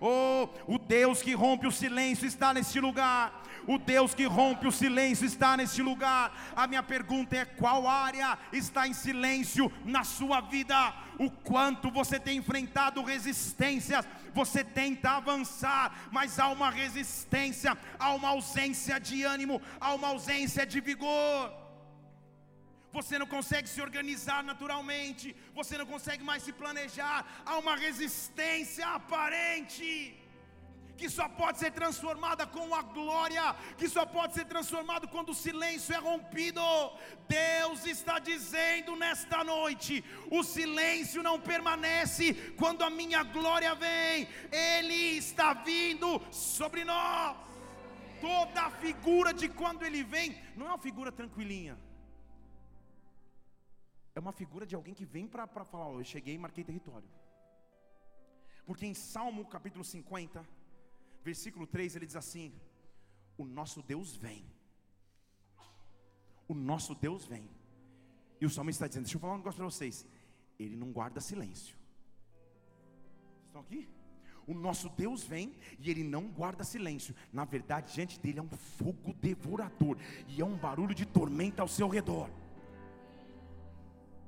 Oh, 0.00 0.48
o 0.66 0.76
Deus 0.76 1.22
que 1.22 1.34
rompe 1.34 1.68
o 1.68 1.72
silêncio 1.72 2.26
está 2.26 2.52
neste 2.52 2.80
lugar. 2.80 3.44
O 3.66 3.78
Deus 3.78 4.14
que 4.14 4.24
rompe 4.24 4.66
o 4.66 4.72
silêncio 4.72 5.26
está 5.26 5.56
neste 5.56 5.82
lugar. 5.82 6.32
A 6.56 6.66
minha 6.66 6.82
pergunta 6.82 7.36
é: 7.36 7.44
qual 7.44 7.86
área 7.86 8.38
está 8.52 8.86
em 8.86 8.92
silêncio 8.92 9.72
na 9.84 10.04
sua 10.04 10.40
vida? 10.40 10.94
O 11.18 11.30
quanto 11.30 11.90
você 11.90 12.18
tem 12.18 12.38
enfrentado 12.38 13.02
resistências, 13.02 14.04
você 14.34 14.64
tenta 14.64 15.10
avançar, 15.10 16.08
mas 16.10 16.38
há 16.38 16.48
uma 16.48 16.70
resistência, 16.70 17.76
há 17.98 18.12
uma 18.14 18.28
ausência 18.30 18.98
de 18.98 19.22
ânimo, 19.22 19.60
há 19.80 19.94
uma 19.94 20.08
ausência 20.08 20.66
de 20.66 20.80
vigor 20.80 21.62
você 22.92 23.18
não 23.18 23.26
consegue 23.26 23.66
se 23.66 23.80
organizar 23.80 24.44
naturalmente, 24.44 25.34
você 25.54 25.78
não 25.78 25.86
consegue 25.86 26.22
mais 26.22 26.42
se 26.42 26.52
planejar, 26.52 27.24
há 27.46 27.56
uma 27.56 27.74
resistência 27.74 28.86
aparente 28.86 30.21
que 30.96 31.08
só 31.08 31.28
pode 31.28 31.58
ser 31.58 31.70
transformada 31.72 32.46
com 32.46 32.74
a 32.74 32.82
glória, 32.82 33.54
que 33.78 33.88
só 33.88 34.04
pode 34.04 34.34
ser 34.34 34.44
transformado 34.44 35.08
quando 35.08 35.30
o 35.30 35.34
silêncio 35.34 35.94
é 35.94 35.98
rompido. 35.98 36.60
Deus 37.28 37.86
está 37.86 38.18
dizendo 38.18 38.96
nesta 38.96 39.42
noite: 39.44 40.04
o 40.30 40.42
silêncio 40.42 41.22
não 41.22 41.40
permanece 41.40 42.34
quando 42.56 42.82
a 42.82 42.90
minha 42.90 43.22
glória 43.22 43.74
vem, 43.74 44.28
Ele 44.50 45.16
está 45.16 45.52
vindo 45.54 46.20
sobre 46.30 46.84
nós. 46.84 47.36
Toda 48.20 48.62
a 48.62 48.70
figura 48.70 49.34
de 49.34 49.48
quando 49.48 49.82
Ele 49.82 50.04
vem, 50.04 50.40
não 50.56 50.66
é 50.66 50.70
uma 50.70 50.78
figura 50.78 51.10
tranquilinha. 51.10 51.76
É 54.14 54.20
uma 54.20 54.32
figura 54.32 54.66
de 54.66 54.74
alguém 54.74 54.94
que 54.94 55.04
vem 55.04 55.26
para 55.26 55.64
falar: 55.64 55.88
oh, 55.88 56.00
Eu 56.00 56.04
cheguei 56.04 56.34
e 56.34 56.38
marquei 56.38 56.62
território. 56.62 57.08
Porque 58.64 58.86
em 58.86 58.94
Salmo 58.94 59.44
capítulo 59.44 59.84
50, 59.84 60.46
versículo 61.22 61.66
3, 61.66 61.96
ele 61.96 62.06
diz 62.06 62.16
assim: 62.16 62.52
O 63.36 63.44
nosso 63.44 63.82
Deus 63.82 64.16
vem. 64.16 64.44
O 66.48 66.54
nosso 66.54 66.94
Deus 66.94 67.24
vem. 67.24 67.48
E 68.40 68.46
o 68.46 68.50
salmista 68.50 68.84
está 68.84 68.88
dizendo: 68.88 69.04
Deixa 69.04 69.16
eu 69.16 69.20
falar 69.20 69.34
um 69.34 69.38
negócio 69.38 69.58
para 69.58 69.64
vocês. 69.64 70.06
Ele 70.58 70.76
não 70.76 70.92
guarda 70.92 71.20
silêncio. 71.20 71.76
Estão 73.46 73.62
aqui? 73.62 73.88
O 74.46 74.54
nosso 74.54 74.88
Deus 74.90 75.22
vem 75.22 75.54
e 75.78 75.90
ele 75.90 76.02
não 76.02 76.28
guarda 76.28 76.64
silêncio. 76.64 77.14
Na 77.32 77.44
verdade, 77.44 77.94
diante 77.94 78.18
dele 78.18 78.40
é 78.40 78.42
um 78.42 78.48
fogo 78.48 79.12
devorador 79.14 79.96
e 80.26 80.40
é 80.40 80.44
um 80.44 80.56
barulho 80.56 80.94
de 80.94 81.06
tormenta 81.06 81.62
ao 81.62 81.68
seu 81.68 81.88
redor. 81.88 82.28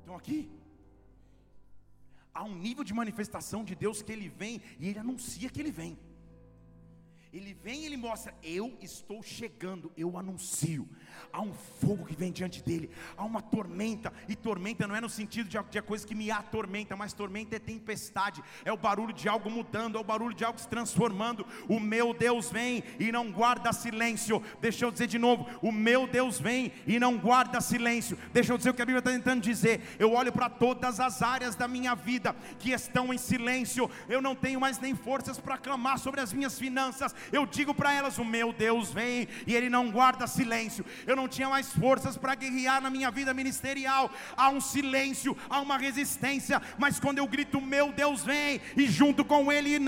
Estão 0.01 0.15
aqui? 0.17 0.51
Há 2.33 2.45
um 2.45 2.55
nível 2.55 2.85
de 2.85 2.95
manifestação 2.95 3.65
de 3.65 3.75
Deus 3.75 4.03
que 4.03 4.13
ele 4.13 4.29
vem 4.29 4.61
e 4.79 4.89
ele 4.89 4.99
anuncia 4.99 5.51
que 5.51 5.61
ele 5.61 5.73
vem. 5.73 5.99
Ele 7.35 7.53
vem 7.53 7.83
e 7.83 7.87
ele 7.87 7.97
mostra: 7.97 8.33
Eu 8.45 8.79
estou 8.81 9.21
chegando, 9.21 9.91
eu 9.97 10.17
anuncio. 10.17 10.89
Há 11.33 11.41
um 11.41 11.53
fogo 11.53 12.05
que 12.05 12.15
vem 12.15 12.31
diante 12.31 12.63
dele, 12.63 12.91
há 13.17 13.25
uma 13.25 13.43
tormenta, 13.43 14.13
e 14.29 14.37
tormenta 14.37 14.87
não 14.87 14.95
é 14.95 15.01
no 15.01 15.09
sentido 15.09 15.49
de, 15.49 15.59
de 15.59 15.83
coisa 15.83 16.07
que 16.07 16.15
me 16.15 16.31
atormenta, 16.31 16.95
mas 16.97 17.13
tormenta 17.13 17.57
é 17.57 17.59
tempestade, 17.59 18.43
é 18.65 18.73
o 18.73 18.77
barulho 18.77 19.13
de 19.13 19.29
algo 19.29 19.51
mudando, 19.51 19.97
é 19.99 20.01
o 20.01 20.05
barulho 20.05 20.35
de 20.35 20.45
algo 20.45 20.61
se 20.61 20.69
transformando. 20.69 21.45
O 21.69 21.81
meu 21.81 22.15
Deus 22.15 22.51
vem 22.51 22.85
e 23.01 23.11
não 23.11 23.33
guarda 23.33 23.73
silêncio. 23.73 24.41
Deixa 24.61 24.85
eu 24.85 24.93
dizer 24.93 25.09
de 25.09 25.19
novo: 25.19 25.45
O 25.61 25.73
meu 25.73 26.07
Deus 26.07 26.39
vem 26.39 26.71
e 26.87 27.01
não 27.01 27.19
guarda 27.19 27.61
silêncio. 27.61 28.17
Deixa 28.33 28.53
eu 28.53 28.59
dizer 28.59 28.71
o 28.71 28.75
que 28.75 28.83
a 28.83 28.87
Bíblia 28.87 29.01
está 29.01 29.11
tentando 29.11 29.41
dizer. 29.41 29.81
Eu 29.99 30.13
olho 30.13 30.33
para 30.33 30.49
todas 30.49 31.01
as 31.01 31.21
áreas 31.21 31.57
da 31.57 31.67
minha 31.67 31.97
vida 31.97 32.35
que 32.61 32.71
estão 32.71 33.13
em 33.13 33.19
silêncio, 33.19 33.91
eu 34.09 34.23
não 34.23 34.37
tenho 34.37 34.61
mais 34.61 34.79
nem 34.79 34.95
forças 34.95 35.41
para 35.41 35.59
clamar 35.59 35.99
sobre 35.99 36.21
as 36.21 36.33
minhas 36.33 36.57
finanças 36.57 37.13
eu 37.33 37.47
digo 37.47 37.75
para 37.75 37.93
elas: 37.93 38.19
o 38.19 38.25
meu 38.25 38.53
Deus 38.53 38.93
vem 38.93 39.29
e 39.47 39.55
Ele 39.55 39.69
não 39.69 39.91
guarda 39.91 40.27
silêncio. 40.27 40.85
Eu 41.07 41.17
não 41.17 41.29
tinha 41.29 41.49
mais 41.49 41.73
forças 41.73 42.17
para 42.17 42.35
guerrear 42.35 42.81
na 42.81 42.91
minha 42.91 43.11
vida 43.11 43.33
ministerial. 43.35 44.11
Há 44.37 44.49
um 44.51 44.61
silêncio, 44.61 45.37
há 45.49 45.61
uma 45.61 45.77
resistência, 45.79 46.61
mas 46.79 46.99
quando 47.01 47.19
eu 47.19 47.27
grito: 47.27 47.61
meu 47.61 47.93
Deus 47.93 48.23
vem, 48.23 48.61
e 48.77 48.87
junto 48.87 49.25
com 49.25 49.51
Ele, 49.51 49.79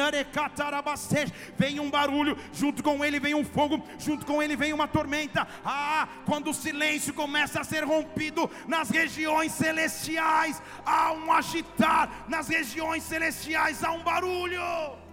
vem 1.59 1.81
um 1.81 1.91
barulho, 1.91 2.37
junto 2.53 2.83
com 2.83 3.05
Ele 3.05 3.21
vem 3.21 3.35
um 3.35 3.45
fogo, 3.45 3.83
junto 3.99 4.25
com 4.27 4.43
Ele 4.43 4.57
vem 4.57 4.73
uma 4.73 4.89
tormenta. 4.89 5.47
Ah, 5.65 6.09
quando 6.25 6.51
o 6.51 6.55
silêncio 6.55 7.13
começa 7.15 7.61
a 7.61 7.65
ser 7.65 7.85
rompido 7.85 8.51
nas 8.67 8.91
regiões 8.91 9.53
celestiais, 9.53 10.63
há 10.85 11.13
um 11.13 11.33
agitar 11.33 12.27
nas 12.29 12.49
regiões 12.49 13.03
celestiais, 13.03 13.83
há 13.83 13.93
um 13.93 14.03
barulho. 14.03 15.06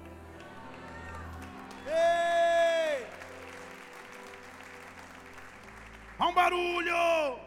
Ei! 1.87 3.07
Há 6.17 6.27
um 6.27 6.33
barulho. 6.33 7.43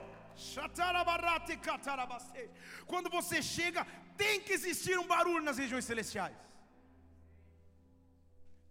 Quando 2.87 3.09
você 3.11 3.43
chega, 3.43 3.87
tem 4.17 4.41
que 4.41 4.53
existir 4.53 4.99
um 4.99 5.07
barulho 5.07 5.43
nas 5.43 5.59
regiões 5.59 5.85
celestiais. 5.85 6.37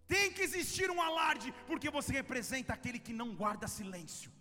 Tem 0.08 0.32
que 0.32 0.42
existir 0.42 0.92
um 0.92 1.02
alarde, 1.02 1.54
porque 1.66 1.90
você 1.90 2.14
representa 2.14 2.74
aquele 2.74 3.00
que 3.00 3.12
não 3.12 3.36
guarda 3.36 3.68
silêncio. 3.68 4.32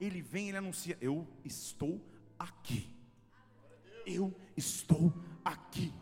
Ele 0.00 0.20
vem, 0.20 0.48
ele 0.48 0.58
anuncia: 0.58 0.98
Eu 1.00 1.28
estou 1.44 2.04
aqui. 2.38 2.92
Eu 4.04 4.34
estou 4.56 5.12
aqui. 5.44 5.92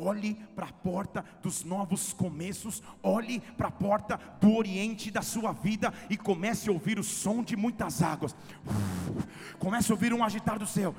Olhe 0.00 0.34
para 0.54 0.66
a 0.66 0.72
porta 0.72 1.24
dos 1.42 1.64
novos 1.64 2.12
começos, 2.12 2.82
olhe 3.02 3.40
para 3.40 3.68
a 3.68 3.70
porta 3.70 4.18
do 4.40 4.54
oriente 4.54 5.10
da 5.10 5.22
sua 5.22 5.52
vida 5.52 5.92
e 6.08 6.16
comece 6.16 6.68
a 6.68 6.72
ouvir 6.72 6.98
o 6.98 7.04
som 7.04 7.42
de 7.42 7.56
muitas 7.56 8.02
águas. 8.02 8.34
Comece 9.58 9.90
a 9.90 9.94
ouvir 9.94 10.12
um 10.12 10.22
agitar 10.22 10.58
do 10.58 10.66
céu. 10.66 10.94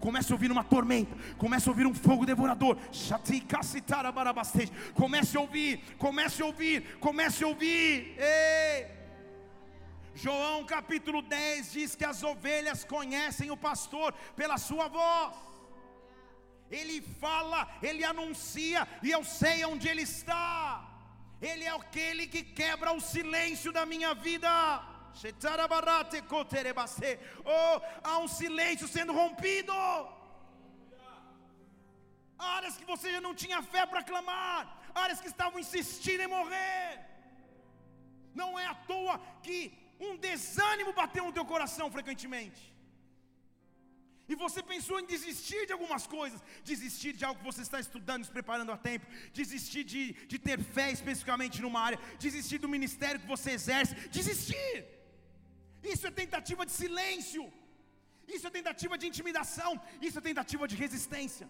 Comece 0.00 0.30
a 0.30 0.34
ouvir 0.34 0.50
uma 0.50 0.64
tormenta. 0.64 1.16
Comece 1.38 1.68
a 1.68 1.72
ouvir 1.72 1.86
um 1.86 1.94
fogo 1.94 2.26
devorador. 2.26 2.76
Comece 4.94 5.36
a 5.36 5.40
ouvir, 5.40 5.80
comece 5.98 6.42
a 6.42 6.46
ouvir, 6.46 6.98
comece 6.98 7.44
a 7.44 7.46
ouvir. 7.46 8.16
Ei! 8.18 9.02
João 10.14 10.64
capítulo 10.64 11.22
10 11.22 11.72
diz 11.72 11.94
que 11.94 12.04
as 12.04 12.22
ovelhas 12.22 12.84
conhecem 12.84 13.50
o 13.50 13.56
pastor 13.56 14.12
pela 14.36 14.58
sua 14.58 14.88
voz. 14.88 15.51
Ele 16.80 16.96
fala, 17.22 17.68
ele 17.82 18.02
anuncia, 18.12 18.88
e 19.02 19.10
eu 19.10 19.22
sei 19.40 19.64
onde 19.64 19.86
ele 19.88 20.02
está. 20.02 20.88
Ele 21.50 21.64
é 21.64 21.74
aquele 21.74 22.26
que 22.26 22.42
quebra 22.42 22.92
o 22.92 23.00
silêncio 23.00 23.70
da 23.78 23.84
minha 23.92 24.14
vida. 24.14 24.50
Oh, 27.44 27.80
há 28.02 28.18
um 28.18 28.28
silêncio 28.28 28.88
sendo 28.88 29.12
rompido. 29.12 29.74
Áreas 32.38 32.76
que 32.76 32.84
você 32.84 33.12
já 33.12 33.20
não 33.20 33.34
tinha 33.34 33.60
fé 33.62 33.84
para 33.86 34.02
clamar, 34.02 34.60
áreas 34.94 35.20
que 35.20 35.28
estavam 35.28 35.60
insistindo 35.60 36.22
em 36.22 36.26
morrer. 36.26 37.00
Não 38.34 38.58
é 38.58 38.66
à 38.66 38.74
toa 38.74 39.20
que 39.42 39.58
um 40.00 40.16
desânimo 40.16 40.92
bateu 40.92 41.24
no 41.24 41.32
teu 41.32 41.44
coração 41.44 41.90
frequentemente. 41.90 42.71
E 44.32 44.34
você 44.42 44.60
pensou 44.72 44.98
em 44.98 45.06
desistir 45.14 45.62
de 45.68 45.74
algumas 45.76 46.04
coisas, 46.16 46.42
desistir 46.70 47.12
de 47.18 47.24
algo 47.26 47.38
que 47.40 47.50
você 47.50 47.62
está 47.66 47.78
estudando, 47.86 48.24
se 48.26 48.32
preparando 48.36 48.72
a 48.74 48.78
tempo, 48.90 49.06
desistir 49.40 49.84
de, 49.92 50.02
de 50.30 50.38
ter 50.46 50.58
fé 50.76 50.86
especificamente 50.90 51.60
numa 51.64 51.80
área, 51.88 51.98
desistir 52.26 52.58
do 52.64 52.68
ministério 52.76 53.20
que 53.22 53.32
você 53.34 53.50
exerce, 53.58 53.94
desistir. 54.18 54.76
Isso 55.94 56.06
é 56.06 56.10
tentativa 56.10 56.64
de 56.68 56.72
silêncio, 56.72 57.44
isso 58.26 58.46
é 58.46 58.50
tentativa 58.58 58.96
de 58.96 59.06
intimidação, 59.10 59.72
isso 60.00 60.18
é 60.18 60.22
tentativa 60.30 60.66
de 60.66 60.76
resistência. 60.76 61.48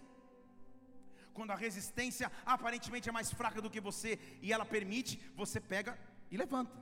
Quando 1.37 1.53
a 1.53 1.61
resistência 1.67 2.33
aparentemente 2.45 3.09
é 3.09 3.13
mais 3.13 3.31
fraca 3.41 3.63
do 3.63 3.71
que 3.71 3.81
você 3.81 4.19
e 4.41 4.53
ela 4.53 4.67
permite, 4.77 5.21
você 5.37 5.61
pega 5.61 5.97
e 6.33 6.37
levanta. 6.37 6.77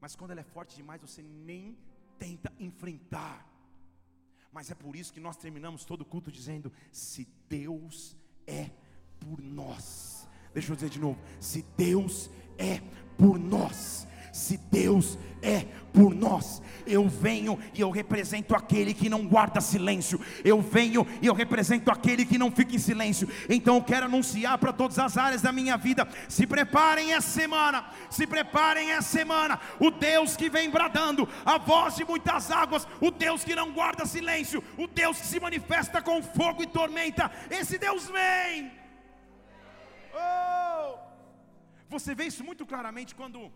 Mas 0.00 0.16
quando 0.16 0.32
ela 0.32 0.40
é 0.40 0.52
forte 0.56 0.74
demais, 0.80 1.00
você 1.00 1.22
nem 1.22 1.78
tenta 2.18 2.52
enfrentar. 2.58 3.49
Mas 4.52 4.70
é 4.70 4.74
por 4.74 4.96
isso 4.96 5.12
que 5.12 5.20
nós 5.20 5.36
terminamos 5.36 5.84
todo 5.84 6.02
o 6.02 6.04
culto 6.04 6.30
dizendo: 6.30 6.72
se 6.90 7.28
Deus 7.48 8.16
é 8.46 8.70
por 9.18 9.40
nós. 9.40 10.28
Deixa 10.52 10.72
eu 10.72 10.76
dizer 10.76 10.90
de 10.90 10.98
novo: 10.98 11.18
se 11.38 11.62
Deus 11.76 12.30
é 12.58 12.80
por 13.16 13.38
nós, 13.38 14.06
se 14.32 14.56
Deus 14.56 15.18
é 15.42 15.66
por 15.92 16.14
nós, 16.14 16.62
eu 16.86 17.08
venho 17.08 17.58
e 17.74 17.80
eu 17.80 17.90
represento 17.90 18.54
aquele 18.54 18.94
que 18.94 19.08
não 19.08 19.26
guarda 19.26 19.60
silêncio, 19.60 20.20
eu 20.44 20.60
venho 20.60 21.06
e 21.20 21.26
eu 21.26 21.34
represento 21.34 21.90
aquele 21.90 22.24
que 22.24 22.38
não 22.38 22.50
fica 22.50 22.76
em 22.76 22.78
silêncio. 22.78 23.28
Então 23.48 23.76
eu 23.76 23.82
quero 23.82 24.06
anunciar 24.06 24.58
para 24.58 24.72
todas 24.72 24.98
as 24.98 25.16
áreas 25.16 25.42
da 25.42 25.52
minha 25.52 25.76
vida: 25.76 26.08
se 26.28 26.46
preparem 26.46 27.12
essa 27.12 27.28
semana, 27.28 27.86
se 28.10 28.26
preparem 28.26 28.92
essa 28.92 29.08
semana. 29.08 29.58
O 29.78 29.90
Deus 29.90 30.36
que 30.36 30.48
vem 30.48 30.70
bradando, 30.70 31.28
a 31.44 31.58
voz 31.58 31.96
de 31.96 32.04
muitas 32.04 32.50
águas, 32.50 32.86
o 33.00 33.10
Deus 33.10 33.44
que 33.44 33.54
não 33.54 33.72
guarda 33.72 34.06
silêncio, 34.06 34.62
o 34.76 34.86
Deus 34.86 35.18
que 35.18 35.26
se 35.26 35.40
manifesta 35.40 36.00
com 36.00 36.22
fogo 36.22 36.62
e 36.62 36.66
tormenta, 36.66 37.30
esse 37.50 37.78
Deus 37.78 38.06
vem. 38.08 38.72
Oh! 40.14 40.98
Você 41.88 42.14
vê 42.14 42.24
isso 42.24 42.44
muito 42.44 42.64
claramente 42.64 43.14
quando 43.14 43.50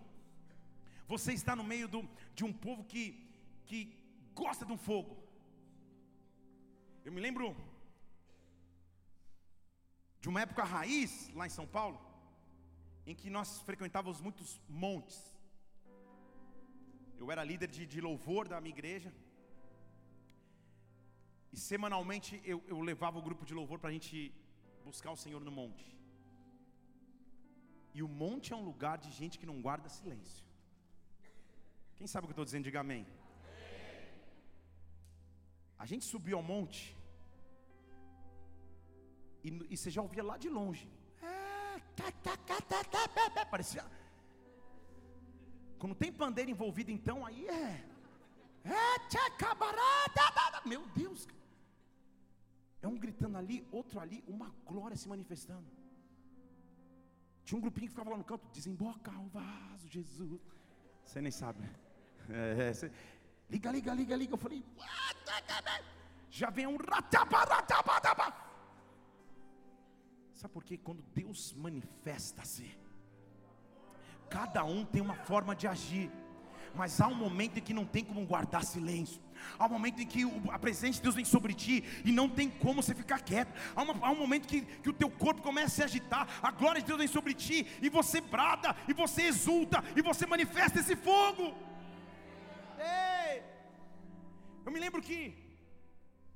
você 1.07 1.33
está 1.33 1.55
no 1.55 1.65
meio 1.65 1.87
do, 1.89 2.09
de 2.35 2.45
um 2.45 2.53
povo 2.53 2.85
que, 2.85 3.05
que 3.67 3.79
gosta 4.35 4.65
de 4.65 4.73
um 4.73 4.79
fogo. 4.79 5.13
Eu 7.05 7.13
me 7.13 7.21
lembro 7.21 7.55
de 10.21 10.29
uma 10.29 10.41
época 10.41 10.65
raiz 10.65 11.13
lá 11.39 11.47
em 11.47 11.55
São 11.59 11.67
Paulo, 11.67 11.99
em 13.07 13.15
que 13.15 13.29
nós 13.29 13.61
frequentávamos 13.61 14.21
muitos 14.27 14.61
montes. 14.69 15.19
Eu 17.19 17.31
era 17.31 17.45
líder 17.45 17.69
de, 17.69 17.85
de 17.87 18.01
louvor 18.01 18.49
da 18.49 18.61
minha 18.61 18.75
igreja. 18.75 19.13
E 21.53 21.59
semanalmente 21.59 22.41
eu, 22.45 22.59
eu 22.67 22.81
levava 22.81 23.19
o 23.19 23.27
grupo 23.29 23.45
de 23.45 23.55
louvor 23.55 23.79
para 23.79 23.91
a 23.91 23.93
gente 23.93 24.35
buscar 24.85 25.13
o 25.13 25.21
Senhor 25.25 25.43
no 25.49 25.53
monte. 25.61 25.87
E 27.93 28.03
o 28.03 28.09
monte 28.09 28.53
é 28.53 28.57
um 28.57 28.65
lugar 28.71 28.97
de 28.99 29.11
gente 29.11 29.39
que 29.39 29.47
não 29.51 29.61
guarda 29.61 29.89
silêncio. 29.89 30.45
Quem 31.97 32.07
sabe 32.07 32.25
o 32.25 32.29
que 32.29 32.33
eu 32.33 32.37
estou 32.37 32.45
dizendo? 32.45 32.65
Diga 32.65 32.81
amém. 32.81 33.07
A 35.79 35.87
gente 35.87 36.05
subiu 36.05 36.37
ao 36.37 36.43
monte. 36.43 36.97
E, 39.43 39.49
e 39.73 39.77
você 39.77 39.91
já 39.91 40.03
ouvia 40.03 40.25
lá 40.31 40.37
de 40.37 40.49
longe. 40.49 40.89
Parecia. 43.51 43.85
Quando 45.79 45.95
tem 45.95 46.13
pandeiro 46.13 46.51
envolvido, 46.51 46.91
então, 46.91 47.25
aí 47.27 47.47
é. 47.47 47.85
Meu 50.65 50.87
Deus. 50.89 51.29
É 52.81 52.89
um 52.89 52.99
gritando 52.99 53.37
ali, 53.37 53.67
outro 53.71 54.01
ali, 54.01 54.25
uma 54.27 54.49
glória 54.65 54.97
se 54.97 55.09
manifestando. 55.09 55.69
Tinha 57.45 57.59
um 57.59 57.61
grupinho 57.61 57.87
que 57.87 57.95
ficava 57.95 58.11
lá 58.11 58.17
no 58.17 58.25
canto, 58.25 58.49
desemboca 58.53 59.11
o 59.19 59.29
vaso, 59.29 59.87
Jesus. 59.89 60.41
Você 61.05 61.21
nem 61.21 61.33
sabe? 61.33 61.61
É, 62.31 62.73
liga, 63.51 63.71
liga, 63.71 63.93
liga, 63.93 64.17
liga. 64.17 64.33
Eu 64.33 64.39
falei, 64.39 64.65
já 66.31 66.49
vem 66.49 66.67
um 66.67 66.79
Sabe 70.33 70.55
por 70.55 70.65
quê? 70.65 70.79
Quando 70.79 71.03
Deus 71.15 71.53
manifesta-se, 71.53 72.77
cada 74.31 74.65
um 74.65 74.87
tem 74.87 75.03
uma 75.03 75.15
forma 75.15 75.55
de 75.55 75.67
agir, 75.69 76.11
mas 76.77 77.01
há 77.01 77.07
um 77.07 77.15
momento 77.15 77.59
em 77.59 77.63
que 77.63 77.75
não 77.75 77.85
tem 77.85 78.05
como 78.05 78.25
guardar 78.27 78.65
silêncio. 78.65 79.21
Há 79.59 79.67
um 79.67 79.71
momento 79.71 80.01
em 80.01 80.07
que 80.07 80.23
a 80.51 80.59
presença 80.59 80.95
de 80.95 81.03
Deus 81.03 81.15
vem 81.15 81.25
sobre 81.25 81.55
ti 81.55 81.85
e 82.05 82.11
não 82.11 82.29
tem 82.29 82.49
como 82.49 82.83
você 82.83 82.95
ficar 82.95 83.21
quieto. 83.21 83.53
Há, 83.75 83.83
uma, 83.83 84.07
há 84.07 84.11
um 84.11 84.19
momento 84.19 84.49
que, 84.49 84.63
que 84.63 84.91
o 84.91 84.93
teu 84.93 85.11
corpo 85.11 85.43
começa 85.43 85.67
a 85.67 85.75
se 85.77 85.83
agitar, 85.83 86.29
a 86.43 86.51
glória 86.51 86.81
de 86.81 86.87
Deus 86.87 86.99
vem 86.99 87.09
sobre 87.09 87.35
ti 87.35 87.67
e 87.81 87.89
você 87.89 88.21
brada, 88.21 88.77
e 88.89 88.93
você 88.93 89.23
exulta, 89.23 89.83
e 89.97 90.03
você 90.03 90.27
manifesta 90.27 90.81
esse 90.81 90.97
fogo. 90.97 91.55
Ei! 92.79 93.43
Eu 94.65 94.73
me 94.73 94.81
lembro 94.81 95.03
que 95.03 95.37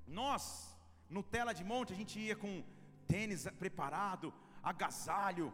nós, 0.07 0.75
no 1.09 1.23
Tela 1.23 1.53
de 1.53 1.65
Monte, 1.65 1.93
a 1.93 1.97
gente 1.97 2.19
ia 2.19 2.37
com 2.37 2.63
tênis 3.07 3.47
preparado, 3.59 4.33
agasalho, 4.63 5.53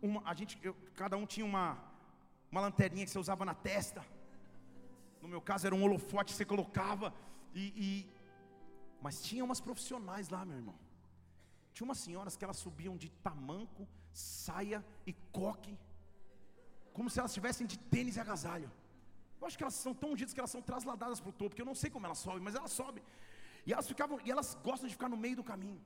uma, 0.00 0.22
a 0.24 0.34
gente, 0.34 0.58
eu, 0.62 0.74
cada 0.94 1.16
um 1.16 1.26
tinha 1.26 1.46
uma, 1.46 1.78
uma 2.50 2.60
lanterninha 2.60 3.04
que 3.04 3.10
você 3.10 3.18
usava 3.18 3.44
na 3.44 3.54
testa. 3.54 4.04
No 5.24 5.30
meu 5.34 5.40
caso 5.40 5.66
era 5.66 5.74
um 5.74 5.82
holofote 5.84 6.30
que 6.30 6.36
você 6.36 6.44
colocava 6.44 7.06
e, 7.54 7.64
e 7.86 7.88
mas 9.04 9.22
tinha 9.26 9.42
umas 9.48 9.60
profissionais 9.66 10.28
lá, 10.34 10.44
meu 10.44 10.56
irmão. 10.62 10.78
Tinha 11.72 11.86
umas 11.88 12.00
senhoras 12.06 12.36
que 12.36 12.44
elas 12.46 12.58
subiam 12.64 12.94
de 13.02 13.08
tamanco, 13.26 13.88
saia 14.12 14.84
e 15.10 15.14
coque, 15.38 15.74
como 16.92 17.08
se 17.08 17.18
elas 17.20 17.30
estivessem 17.30 17.66
de 17.66 17.78
tênis 17.94 18.16
e 18.16 18.20
agasalho. 18.20 18.70
Eu 19.40 19.46
acho 19.46 19.56
que 19.56 19.64
elas 19.64 19.78
são 19.84 19.94
tão 19.94 20.10
ungidas 20.12 20.34
que 20.34 20.40
elas 20.42 20.50
são 20.50 20.62
trasladadas 20.70 21.20
para 21.20 21.30
o 21.30 21.32
topo, 21.32 21.50
porque 21.50 21.62
eu 21.62 21.70
não 21.72 21.74
sei 21.82 21.90
como 21.94 22.04
elas 22.04 22.18
sobem, 22.18 22.42
mas 22.48 22.54
elas 22.54 22.72
sobem. 22.80 23.02
E 23.66 23.72
elas 23.72 23.88
ficavam, 23.88 24.20
e 24.26 24.30
elas 24.30 24.48
gostam 24.62 24.86
de 24.88 24.94
ficar 24.94 25.08
no 25.08 25.16
meio 25.16 25.36
do 25.36 25.44
caminho. 25.52 25.80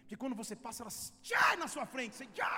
Porque 0.00 0.16
quando 0.16 0.34
você 0.34 0.56
passa, 0.56 0.82
elas 0.84 1.12
tchai 1.22 1.56
na 1.56 1.68
sua 1.68 1.84
frente, 1.84 2.16
você 2.16 2.26
tchai, 2.28 2.48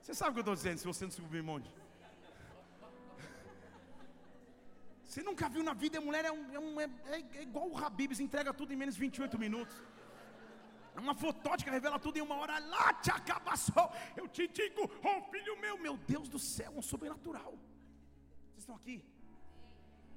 Você 0.00 0.14
sabe 0.14 0.30
o 0.30 0.34
que 0.34 0.38
eu 0.38 0.42
estou 0.42 0.54
dizendo 0.54 0.78
se 0.78 0.86
você 0.86 1.04
não 1.04 1.10
subir 1.10 1.42
um 1.42 1.50
monte. 1.52 1.83
Você 5.14 5.22
nunca 5.22 5.48
viu 5.48 5.62
na 5.62 5.72
vida, 5.72 5.98
a 5.98 6.00
mulher 6.00 6.24
é, 6.24 6.32
um, 6.32 6.44
é, 6.52 6.58
um, 6.58 6.80
é, 6.80 6.88
é 7.34 7.42
igual 7.42 7.66
o 7.70 7.78
Habibs, 7.78 8.18
entrega 8.18 8.52
tudo 8.52 8.72
em 8.72 8.76
menos 8.76 8.96
de 8.96 9.00
28 9.00 9.38
minutos. 9.38 9.80
É 10.96 10.98
uma 10.98 11.14
fotótica 11.14 11.70
revela 11.70 12.00
tudo 12.00 12.16
em 12.16 12.20
uma 12.20 12.34
hora. 12.34 12.58
Lá 12.58 12.92
te 12.94 13.12
acabaçou. 13.12 13.86
Eu 14.16 14.26
te 14.26 14.48
digo, 14.48 14.90
oh 15.08 15.22
filho 15.30 15.56
meu, 15.60 15.78
meu 15.78 15.96
Deus 15.96 16.28
do 16.28 16.40
céu, 16.40 16.72
um 16.74 16.82
sobrenatural. 16.82 17.52
Vocês 17.52 18.64
estão 18.64 18.74
aqui? 18.74 19.04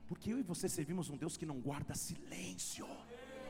Porque 0.08 0.34
eu 0.34 0.40
e 0.40 0.42
você 0.42 0.68
servimos 0.68 1.12
um 1.12 1.18
Deus 1.24 1.38
que 1.38 1.46
não 1.46 1.60
guarda 1.60 1.94
silêncio. 1.94 2.88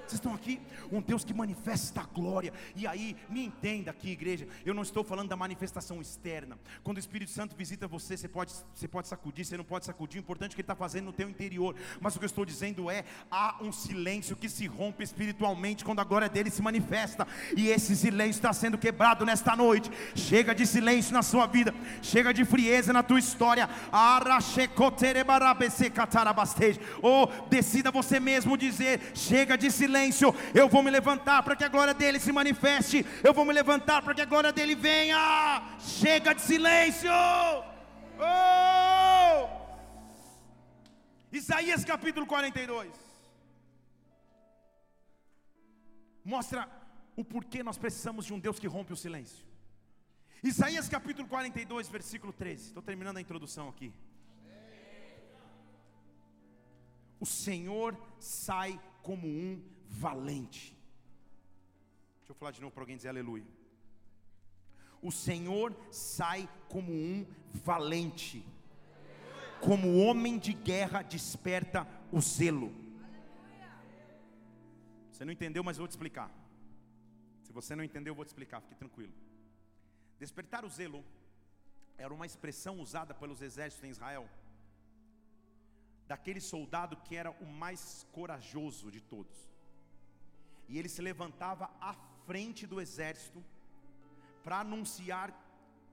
Vocês 0.08 0.20
estão 0.20 0.34
aqui? 0.34 0.62
Um 0.89 1.02
Deus 1.02 1.26
que 1.26 1.34
manifesta 1.34 2.00
a 2.00 2.06
glória. 2.06 2.54
E 2.78 2.88
aí, 2.88 3.13
me 3.28 3.46
entenda 3.46 3.91
aqui, 3.91 4.12
igreja. 4.12 4.48
Eu 4.65 4.74
não 4.74 4.82
estou 4.82 5.04
falando 5.04 5.28
da 5.28 5.36
manifestação 5.36 6.00
externa. 6.00 6.58
Quando 6.82 6.96
o 6.96 7.00
Espírito 7.00 7.30
Santo 7.30 7.58
visita 7.58 7.89
você, 7.89 8.15
você 8.15 8.28
pode, 8.30 8.54
você 8.74 8.88
pode 8.88 9.10
sacudir, 9.10 9.43
você 9.43 9.58
não 9.58 9.65
pode 9.65 9.86
sacudir. 9.86 10.20
O 10.20 10.24
importante 10.24 10.54
é 10.54 10.56
que 10.56 10.62
Ele 10.62 10.63
está 10.63 10.76
fazendo 10.76 11.08
no 11.08 11.12
teu 11.13 11.30
interior. 11.30 11.76
Mas 12.00 12.15
o 12.15 12.20
que 12.20 12.26
eu 12.26 12.28
estou 12.28 12.46
dizendo 12.46 12.89
é: 12.89 13.04
há 13.30 13.58
um 13.62 13.74
silêncio 13.74 14.38
que 14.38 14.48
se 14.48 14.65
rompe 14.65 15.04
espiritualmente 15.04 15.84
quando 15.84 16.00
a 16.00 16.06
glória 16.06 16.30
dele 16.30 16.50
se 16.50 16.62
manifesta. 16.62 17.28
E 17.58 17.67
esse 17.67 17.93
silêncio 17.93 18.39
está 18.39 18.54
sendo 18.54 18.78
quebrado 18.78 19.26
nesta 19.26 19.58
noite. 19.58 19.91
Chega 20.15 20.56
de 20.56 20.65
silêncio 20.65 21.12
na 21.12 21.22
sua 21.22 21.48
vida. 21.48 21.76
Chega 22.02 22.34
de 22.34 22.46
frieza 22.46 22.93
na 22.93 23.04
tua 23.04 23.20
história. 23.20 23.70
Oh, 27.02 27.28
decida 27.50 27.91
você 27.91 28.22
mesmo 28.22 28.58
dizer: 28.58 29.12
chega 29.13 29.58
de 29.58 29.70
silêncio 29.70 29.97
silêncio, 29.98 30.34
eu 30.54 30.70
vou 30.70 30.84
me 30.84 30.92
levantar 30.92 31.42
para 31.44 31.56
que 31.56 31.64
a 31.64 31.68
glória 31.68 31.94
dele 31.94 32.20
se 32.20 32.32
manifeste, 32.32 33.06
eu 33.24 33.34
vou 33.34 33.46
me 33.46 33.54
levantar 33.54 34.02
para 34.02 34.14
que 34.14 34.22
a 34.22 34.26
glória 34.26 34.52
dele 34.52 34.76
venha. 34.76 35.18
Chega 35.80 36.34
de 36.34 36.42
silêncio. 36.42 37.10
Oh! 38.20 39.58
Isaías 41.32 41.84
capítulo 41.84 42.26
42 42.26 42.92
mostra 46.24 46.68
o 47.16 47.24
porquê 47.24 47.64
nós 47.64 47.78
precisamos 47.78 48.26
de 48.26 48.34
um 48.34 48.40
Deus 48.40 48.60
que 48.60 48.68
rompe 48.68 48.94
o 48.94 48.98
silêncio. 48.98 49.46
Isaías 50.44 50.88
capítulo 50.88 51.28
42, 51.28 51.90
versículo 51.90 52.32
13. 52.32 52.68
Estou 52.68 52.84
terminando 52.84 53.18
a 53.18 53.22
introdução 53.22 53.70
aqui. 53.70 53.92
O 57.20 57.26
Senhor 57.26 57.98
sai 58.20 58.80
como 59.02 59.26
um 59.26 59.60
valente. 59.89 60.76
Deixa 62.19 62.32
eu 62.32 62.36
falar 62.36 62.52
de 62.52 62.62
novo 62.62 62.73
para 62.73 62.84
alguém 62.84 62.97
dizer 62.97 63.10
aleluia. 63.10 63.45
O 65.02 65.12
Senhor 65.12 65.76
sai 65.91 66.50
como 66.67 66.91
um 66.91 67.26
valente, 67.54 68.45
como 69.62 69.97
homem 69.97 70.38
de 70.38 70.54
guerra 70.54 71.02
desperta 71.02 71.88
o 72.12 72.19
zelo. 72.19 72.73
Você 75.12 75.23
não 75.23 75.32
entendeu, 75.32 75.63
mas 75.63 75.78
eu 75.78 75.82
vou 75.82 75.88
te 75.88 75.91
explicar. 75.91 76.32
Se 77.43 77.52
você 77.54 77.76
não 77.76 77.84
entendeu, 77.84 78.12
eu 78.12 78.15
vou 78.15 78.26
te 78.26 78.30
explicar, 78.30 78.62
fique 78.62 78.76
tranquilo. 78.76 79.13
Despertar 80.19 80.65
o 80.65 80.69
zelo 80.69 81.04
era 81.97 82.13
uma 82.13 82.26
expressão 82.26 82.80
usada 82.80 83.13
pelos 83.13 83.41
exércitos 83.41 83.88
em 83.88 83.91
Israel, 83.91 84.30
daquele 86.08 86.41
soldado 86.41 86.97
que 86.97 87.15
era 87.15 87.32
o 87.32 87.45
mais 87.45 88.06
corajoso 88.12 88.91
de 88.91 89.02
todos 89.02 89.57
e 90.67 90.77
ele 90.77 90.89
se 90.89 91.01
levantava 91.01 91.69
à 91.80 91.93
frente 92.25 92.67
do 92.67 92.82
exército 92.82 93.43
para 94.43 94.60
anunciar 94.60 95.30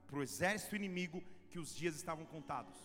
para 0.07 0.19
o 0.19 0.23
exército 0.23 0.75
inimigo 0.75 1.23
que 1.49 1.59
os 1.59 1.75
dias 1.75 1.95
estavam 1.95 2.25
contados. 2.25 2.75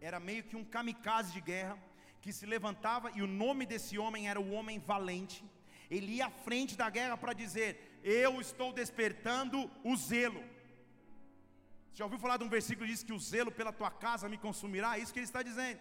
Era 0.00 0.18
meio 0.18 0.42
que 0.44 0.56
um 0.56 0.64
kamikaze 0.64 1.32
de 1.32 1.40
guerra 1.40 1.78
que 2.20 2.32
se 2.32 2.46
levantava 2.46 3.10
e 3.14 3.22
o 3.22 3.26
nome 3.26 3.64
desse 3.66 3.98
homem 3.98 4.28
era 4.28 4.40
o 4.40 4.50
homem 4.52 4.78
valente. 4.78 5.44
Ele 5.90 6.14
ia 6.14 6.26
à 6.26 6.30
frente 6.30 6.76
da 6.76 6.88
guerra 6.90 7.16
para 7.16 7.32
dizer: 7.32 8.00
Eu 8.02 8.40
estou 8.40 8.72
despertando 8.72 9.70
o 9.84 9.96
zelo. 9.96 10.42
Você 11.92 11.98
já 11.98 12.04
ouviu 12.04 12.18
falar 12.18 12.38
de 12.38 12.44
um 12.44 12.48
versículo 12.48 12.86
que 12.86 12.92
diz 12.92 13.02
que 13.02 13.12
o 13.12 13.18
zelo 13.18 13.52
pela 13.52 13.72
tua 13.72 13.90
casa 13.90 14.28
me 14.28 14.38
consumirá? 14.38 14.96
É 14.96 15.00
isso 15.02 15.12
que 15.12 15.18
ele 15.18 15.26
está 15.26 15.42
dizendo. 15.42 15.78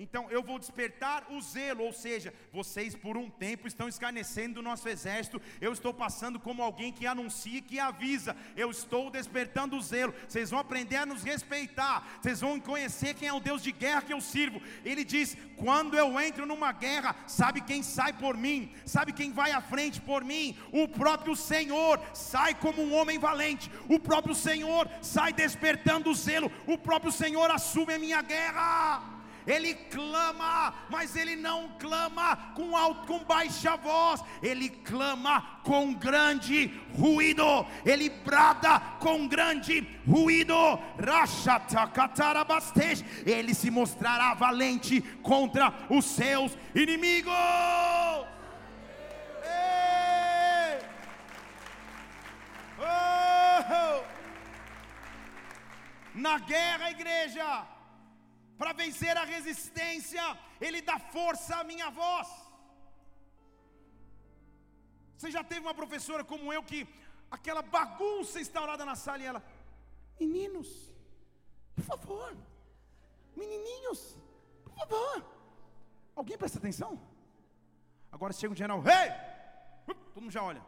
Então 0.00 0.30
eu 0.30 0.42
vou 0.42 0.58
despertar 0.58 1.26
o 1.30 1.38
zelo, 1.42 1.84
ou 1.84 1.92
seja, 1.92 2.32
vocês 2.50 2.94
por 2.94 3.18
um 3.18 3.28
tempo 3.28 3.68
estão 3.68 3.86
escarnecendo 3.86 4.60
o 4.60 4.62
nosso 4.62 4.88
exército. 4.88 5.40
Eu 5.60 5.74
estou 5.74 5.92
passando 5.92 6.40
como 6.40 6.62
alguém 6.62 6.90
que 6.90 7.06
anuncia, 7.06 7.60
que 7.60 7.78
avisa. 7.78 8.34
Eu 8.56 8.70
estou 8.70 9.10
despertando 9.10 9.76
o 9.76 9.82
zelo. 9.82 10.14
Vocês 10.26 10.50
vão 10.50 10.58
aprender 10.58 10.96
a 10.96 11.04
nos 11.04 11.22
respeitar. 11.22 12.18
Vocês 12.18 12.40
vão 12.40 12.58
conhecer 12.58 13.12
quem 13.12 13.28
é 13.28 13.32
o 13.32 13.40
Deus 13.40 13.62
de 13.62 13.72
guerra 13.72 14.00
que 14.00 14.14
eu 14.14 14.22
sirvo. 14.22 14.62
Ele 14.86 15.04
diz: 15.04 15.36
quando 15.56 15.98
eu 15.98 16.18
entro 16.18 16.46
numa 16.46 16.72
guerra, 16.72 17.14
sabe 17.26 17.60
quem 17.60 17.82
sai 17.82 18.14
por 18.14 18.38
mim? 18.38 18.72
Sabe 18.86 19.12
quem 19.12 19.30
vai 19.30 19.52
à 19.52 19.60
frente 19.60 20.00
por 20.00 20.24
mim? 20.24 20.56
O 20.72 20.88
próprio 20.88 21.36
Senhor 21.36 22.00
sai 22.14 22.54
como 22.54 22.82
um 22.82 22.94
homem 22.94 23.18
valente. 23.18 23.70
O 23.86 24.00
próprio 24.00 24.34
Senhor 24.34 24.88
sai 25.02 25.34
despertando 25.34 26.08
o 26.08 26.14
zelo. 26.14 26.50
O 26.66 26.78
próprio 26.78 27.12
Senhor 27.12 27.50
assume 27.50 27.92
a 27.92 27.98
minha 27.98 28.22
guerra 28.22 29.19
ele 29.50 29.74
clama, 29.74 30.72
mas 30.88 31.16
ele 31.16 31.34
não 31.36 31.68
clama 31.78 32.36
com, 32.54 32.76
alto, 32.76 33.06
com 33.06 33.24
baixa 33.24 33.76
voz, 33.76 34.22
ele 34.42 34.68
clama 34.68 35.60
com 35.64 35.92
grande 35.92 36.72
ruído, 36.96 37.66
ele 37.84 38.08
brada 38.08 38.78
com 39.00 39.26
grande 39.26 39.86
ruído, 40.06 40.54
ele 43.26 43.54
se 43.54 43.70
mostrará 43.70 44.34
valente 44.34 45.00
contra 45.22 45.72
os 45.88 46.04
seus 46.04 46.56
inimigos. 46.74 47.32
Oh! 47.32 48.40
Na 56.14 56.38
guerra, 56.38 56.90
igreja, 56.90 57.66
para 58.60 58.72
vencer 58.80 59.14
a 59.16 59.24
resistência, 59.34 60.22
Ele 60.66 60.80
dá 60.88 60.96
força 60.98 61.52
à 61.60 61.64
minha 61.70 61.88
voz. 62.00 62.28
Você 65.16 65.30
já 65.36 65.42
teve 65.50 65.62
uma 65.66 65.76
professora 65.80 66.22
como 66.32 66.52
eu 66.56 66.62
que 66.70 66.80
aquela 67.36 67.62
bagunça 67.76 68.38
instaurada 68.44 68.84
na 68.90 68.96
sala 69.04 69.22
e 69.22 69.28
ela, 69.30 69.42
meninos, 70.20 70.68
por 71.74 71.84
favor, 71.90 72.36
menininhos, 73.34 74.00
por 74.64 74.74
favor, 74.80 75.16
alguém 76.14 76.36
presta 76.36 76.58
atenção? 76.58 76.92
Agora 78.12 78.34
chega 78.34 78.52
um 78.52 78.60
general, 78.62 78.82
hey! 78.94 79.10
todo 80.12 80.22
mundo 80.22 80.36
já 80.38 80.42
olha, 80.42 80.62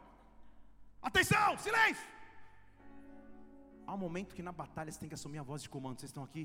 atenção, 1.11 1.59
silêncio. 1.59 2.09
Há 3.87 3.92
um 3.94 4.02
momento 4.07 4.35
que 4.35 4.42
na 4.48 4.52
batalha 4.62 4.90
você 4.90 5.00
tem 5.02 5.11
que 5.11 5.18
assumir 5.20 5.40
a 5.40 5.42
voz 5.42 5.61
de 5.62 5.68
comando. 5.68 5.98
Vocês 6.00 6.09
estão 6.09 6.24
aqui? 6.24 6.44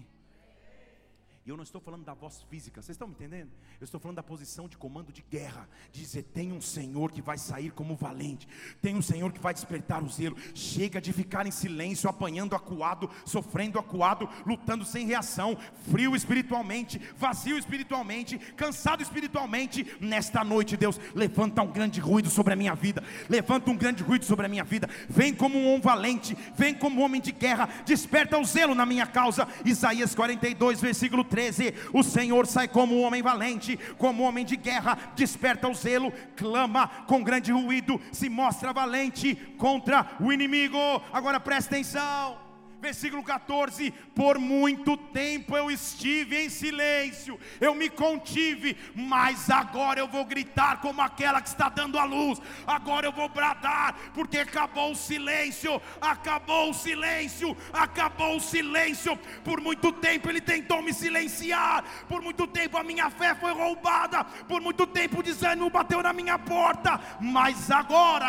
E 1.47 1.49
eu 1.49 1.55
não 1.55 1.63
estou 1.63 1.79
falando 1.79 2.03
da 2.03 2.13
voz 2.13 2.41
física, 2.49 2.81
vocês 2.81 2.95
estão 2.95 3.07
me 3.07 3.13
entendendo? 3.13 3.49
Eu 3.79 3.85
estou 3.85 4.01
falando 4.01 4.17
da 4.17 4.23
posição 4.23 4.67
de 4.67 4.75
comando 4.75 5.13
de 5.13 5.23
guerra. 5.31 5.65
Dizer: 5.93 6.23
tem 6.23 6.51
um 6.51 6.59
Senhor 6.59 7.09
que 7.09 7.21
vai 7.21 7.37
sair 7.37 7.71
como 7.71 7.95
valente, 7.95 8.45
tem 8.81 8.97
um 8.97 9.01
Senhor 9.01 9.31
que 9.31 9.39
vai 9.39 9.53
despertar 9.53 10.03
o 10.03 10.09
zelo. 10.09 10.35
Chega 10.53 10.99
de 10.99 11.13
ficar 11.13 11.47
em 11.47 11.51
silêncio, 11.51 12.09
apanhando 12.09 12.53
acuado, 12.53 13.09
sofrendo 13.25 13.79
acuado, 13.79 14.27
lutando 14.45 14.83
sem 14.83 15.05
reação, 15.05 15.57
frio 15.89 16.17
espiritualmente, 16.17 16.99
vazio 17.15 17.57
espiritualmente, 17.57 18.37
cansado 18.37 19.01
espiritualmente. 19.01 19.95
Nesta 20.01 20.43
noite, 20.43 20.75
Deus, 20.75 20.99
levanta 21.15 21.61
um 21.61 21.71
grande 21.71 22.01
ruído 22.01 22.29
sobre 22.29 22.51
a 22.51 22.57
minha 22.57 22.75
vida, 22.75 23.01
levanta 23.29 23.71
um 23.71 23.77
grande 23.77 24.03
ruído 24.03 24.25
sobre 24.25 24.47
a 24.47 24.49
minha 24.49 24.65
vida. 24.65 24.89
Vem 25.07 25.33
como 25.33 25.57
um 25.57 25.69
homem 25.69 25.79
valente, 25.79 26.37
vem 26.57 26.73
como 26.73 26.99
um 26.99 27.05
homem 27.05 27.21
de 27.21 27.31
guerra, 27.31 27.69
desperta 27.85 28.37
o 28.37 28.43
zelo 28.43 28.75
na 28.75 28.85
minha 28.85 29.07
causa. 29.07 29.47
Isaías 29.63 30.13
42, 30.13 30.81
versículo 30.81 31.23
3. 31.23 31.36
13: 31.37 31.71
O 31.93 32.01
Senhor 32.01 32.47
sai 32.47 32.67
como 32.67 32.95
um 32.95 33.03
homem 33.03 33.21
valente, 33.21 33.77
como 33.99 34.23
um 34.23 34.25
homem 34.25 34.43
de 34.43 34.55
guerra, 34.55 34.97
desperta 35.15 35.67
o 35.67 35.75
zelo, 35.75 36.11
clama 36.35 36.87
com 37.05 37.23
grande 37.23 37.51
ruído, 37.51 38.01
se 38.11 38.27
mostra 38.27 38.73
valente 38.73 39.35
contra 39.59 40.17
o 40.19 40.33
inimigo. 40.33 40.79
Agora 41.13 41.39
presta 41.39 41.75
atenção 41.75 42.46
versículo 42.79 43.23
14: 43.23 43.91
Por 44.15 44.37
muito 44.37 44.95
tempo 44.97 45.55
eu 45.55 45.69
estive 45.69 46.45
em 46.45 46.49
silêncio, 46.49 47.39
eu 47.59 47.73
me 47.73 47.89
contive, 47.89 48.77
mas 48.95 49.49
agora 49.49 49.99
eu 49.99 50.07
vou 50.07 50.25
gritar 50.25 50.81
como 50.81 51.01
aquela 51.01 51.41
que 51.41 51.49
está 51.49 51.69
dando 51.69 51.97
a 51.97 52.03
luz, 52.03 52.39
agora 52.65 53.07
eu 53.07 53.11
vou 53.11 53.29
bradar, 53.29 53.95
porque 54.13 54.39
acabou 54.39 54.91
o 54.91 54.95
silêncio, 54.95 55.81
acabou 55.99 56.69
o 56.69 56.73
silêncio, 56.73 57.55
acabou 57.73 58.37
o 58.37 58.41
silêncio. 58.41 59.17
Por 59.43 59.61
muito 59.61 59.91
tempo 59.91 60.29
ele 60.29 60.41
tentou 60.41 60.81
me 60.81 60.93
silenciar, 60.93 61.83
por 62.07 62.21
muito 62.21 62.47
tempo 62.47 62.77
a 62.77 62.83
minha 62.83 63.09
fé 63.09 63.35
foi 63.35 63.53
roubada, 63.53 64.23
por 64.23 64.61
muito 64.61 64.85
tempo 64.85 65.19
o 65.19 65.23
desânimo 65.23 65.69
bateu 65.69 66.01
na 66.01 66.13
minha 66.13 66.37
porta, 66.37 66.99
mas 67.19 67.69
agora, 67.71 68.27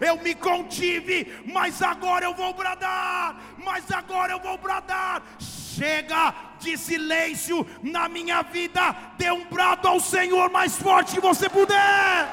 eu 0.00 0.16
me 0.22 0.34
contive, 0.34 1.42
mas 1.46 1.82
agora 1.82 2.17
agora 2.18 2.24
eu 2.24 2.34
vou 2.34 2.52
bradar, 2.52 3.36
mas 3.58 3.90
agora 3.92 4.32
eu 4.32 4.40
vou 4.40 4.58
bradar. 4.58 5.22
Chega 5.38 6.34
de 6.58 6.76
silêncio 6.76 7.64
na 7.80 8.08
minha 8.08 8.42
vida, 8.42 8.94
dê 9.16 9.30
um 9.30 9.44
brado 9.44 9.86
ao 9.86 10.00
Senhor 10.00 10.50
mais 10.50 10.76
forte 10.76 11.14
que 11.14 11.20
você 11.20 11.48
puder. 11.48 12.28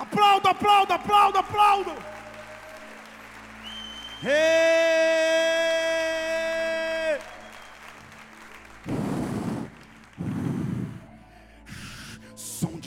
Aplauda, 0.00 0.50
aplauda, 0.50 0.94
aplauda, 0.94 1.38
aplauda. 1.38 2.10
Hey! 4.22 4.80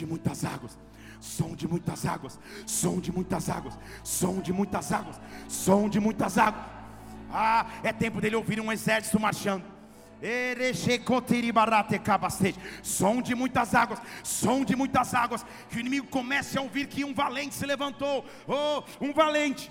Muitas 0.06 2.04
águas, 2.04 2.38
som 2.66 3.00
de 3.00 3.10
muitas 3.12 3.48
águas, 3.48 3.78
som 4.14 4.40
de 4.40 4.52
muitas 4.52 4.92
águas, 4.92 5.20
som 5.48 5.88
de 5.88 6.00
muitas 6.00 6.38
águas. 6.38 6.64
Ah, 7.30 7.66
é 7.82 7.92
tempo 7.92 8.20
dele 8.20 8.36
ouvir 8.36 8.60
um 8.60 8.70
exército 8.70 9.18
marchando. 9.18 9.64
Som 12.82 13.20
de 13.20 13.34
muitas 13.34 13.74
águas, 13.74 14.00
som 14.22 14.64
de 14.64 14.76
muitas 14.76 15.12
águas. 15.12 15.44
Que 15.68 15.76
o 15.76 15.80
inimigo 15.80 16.06
comece 16.06 16.56
a 16.56 16.62
ouvir 16.62 16.86
que 16.86 17.04
um 17.04 17.12
valente 17.12 17.54
se 17.54 17.66
levantou. 17.66 18.24
Oh, 18.46 18.82
um 19.00 19.12
valente. 19.12 19.70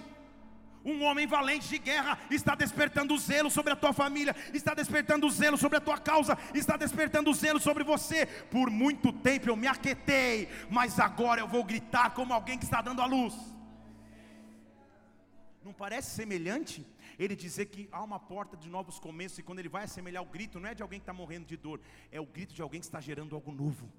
Um 0.86 1.04
homem 1.04 1.26
valente 1.26 1.70
de 1.70 1.78
guerra 1.78 2.20
está 2.30 2.56
despertando 2.56 3.18
zelo 3.18 3.50
sobre 3.50 3.72
a 3.72 3.76
tua 3.76 3.94
família, 3.94 4.36
está 4.54 4.74
despertando 4.74 5.30
zelo 5.30 5.58
sobre 5.58 5.78
a 5.78 5.82
tua 5.82 5.98
causa, 5.98 6.38
está 6.54 6.76
despertando 6.76 7.34
zelo 7.34 7.60
sobre 7.60 7.84
você. 7.86 8.26
Por 8.26 8.70
muito 8.70 9.14
tempo 9.14 9.50
eu 9.50 9.56
me 9.56 9.66
aquetei, 9.66 10.50
mas 10.70 11.00
agora 11.00 11.40
eu 11.40 11.48
vou 11.48 11.64
gritar 11.64 12.10
como 12.14 12.34
alguém 12.34 12.58
que 12.58 12.66
está 12.66 12.82
dando 12.82 13.02
a 13.02 13.06
luz. 13.06 13.34
Não 15.64 15.72
parece 15.72 16.12
semelhante? 16.12 16.86
Ele 17.18 17.36
dizer 17.36 17.68
que 17.68 17.88
há 17.90 18.04
uma 18.04 18.20
porta 18.20 18.58
de 18.58 18.68
novos 18.68 19.00
começos, 19.00 19.38
e 19.38 19.44
quando 19.44 19.60
ele 19.60 19.70
vai 19.70 19.86
assemelhar 19.86 20.22
o 20.22 20.26
grito, 20.26 20.60
não 20.60 20.68
é 20.68 20.76
de 20.76 20.84
alguém 20.84 21.00
que 21.00 21.04
está 21.04 21.14
morrendo 21.14 21.46
de 21.46 21.56
dor, 21.56 21.80
é 22.12 22.20
o 22.20 22.26
grito 22.26 22.54
de 22.54 22.62
alguém 22.62 22.82
que 22.82 22.86
está 22.86 23.00
gerando 23.00 23.36
algo 23.36 23.52
novo. 23.54 23.90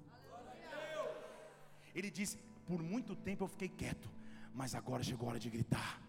Ele 1.95 2.11
diz: 2.11 2.37
Por 2.67 2.83
muito 2.83 3.15
tempo 3.15 3.43
eu 3.43 3.47
fiquei 3.47 3.69
quieto, 3.69 4.07
mas 4.53 4.75
agora 4.75 5.01
chegou 5.01 5.27
a 5.27 5.31
hora 5.31 5.39
de 5.39 5.49
gritar. 5.49 6.04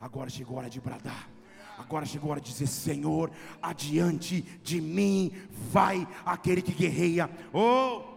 Agora 0.00 0.30
chegou 0.30 0.56
a 0.56 0.60
hora 0.60 0.70
de 0.70 0.80
bradar. 0.80 1.28
Agora 1.76 2.06
chegou 2.06 2.30
a 2.30 2.32
hora 2.32 2.40
de 2.40 2.50
dizer: 2.50 2.66
Senhor, 2.66 3.30
adiante 3.60 4.40
de 4.62 4.80
mim 4.80 5.30
vai 5.70 6.08
aquele 6.24 6.62
que 6.62 6.72
guerreia. 6.72 7.28
Oh! 7.52 8.08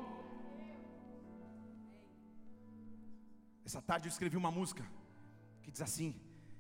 Essa 3.65 3.81
tarde 3.81 4.07
eu 4.07 4.11
escrevi 4.11 4.37
uma 4.37 4.49
música 4.49 4.85
que 5.61 5.71
diz 5.71 5.81
assim: 5.81 6.15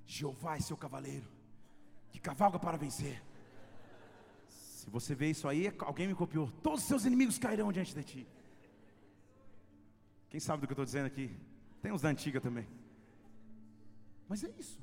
Jeová 0.05 0.57
é 0.57 0.59
seu 0.59 0.75
cavaleiro, 0.75 1.27
que 2.11 2.19
cavalga 2.19 2.59
para 2.59 2.77
vencer. 2.77 3.23
Se 4.49 4.89
você 4.89 5.15
vê 5.15 5.29
isso 5.29 5.47
aí, 5.47 5.73
alguém 5.79 6.07
me 6.07 6.15
copiou. 6.15 6.51
Todos 6.61 6.81
os 6.81 6.87
seus 6.87 7.05
inimigos 7.05 7.37
cairão 7.37 7.71
diante 7.71 7.95
de 7.95 8.03
ti. 8.03 8.27
Quem 10.29 10.41
sabe 10.41 10.61
do 10.61 10.67
que 10.67 10.73
eu 10.73 10.75
estou 10.75 10.85
dizendo 10.85 11.05
aqui? 11.05 11.33
Tem 11.81 11.93
uns 11.93 12.01
da 12.01 12.09
antiga 12.09 12.41
também. 12.41 12.67
Mas 14.27 14.43
é 14.43 14.49
isso 14.57 14.82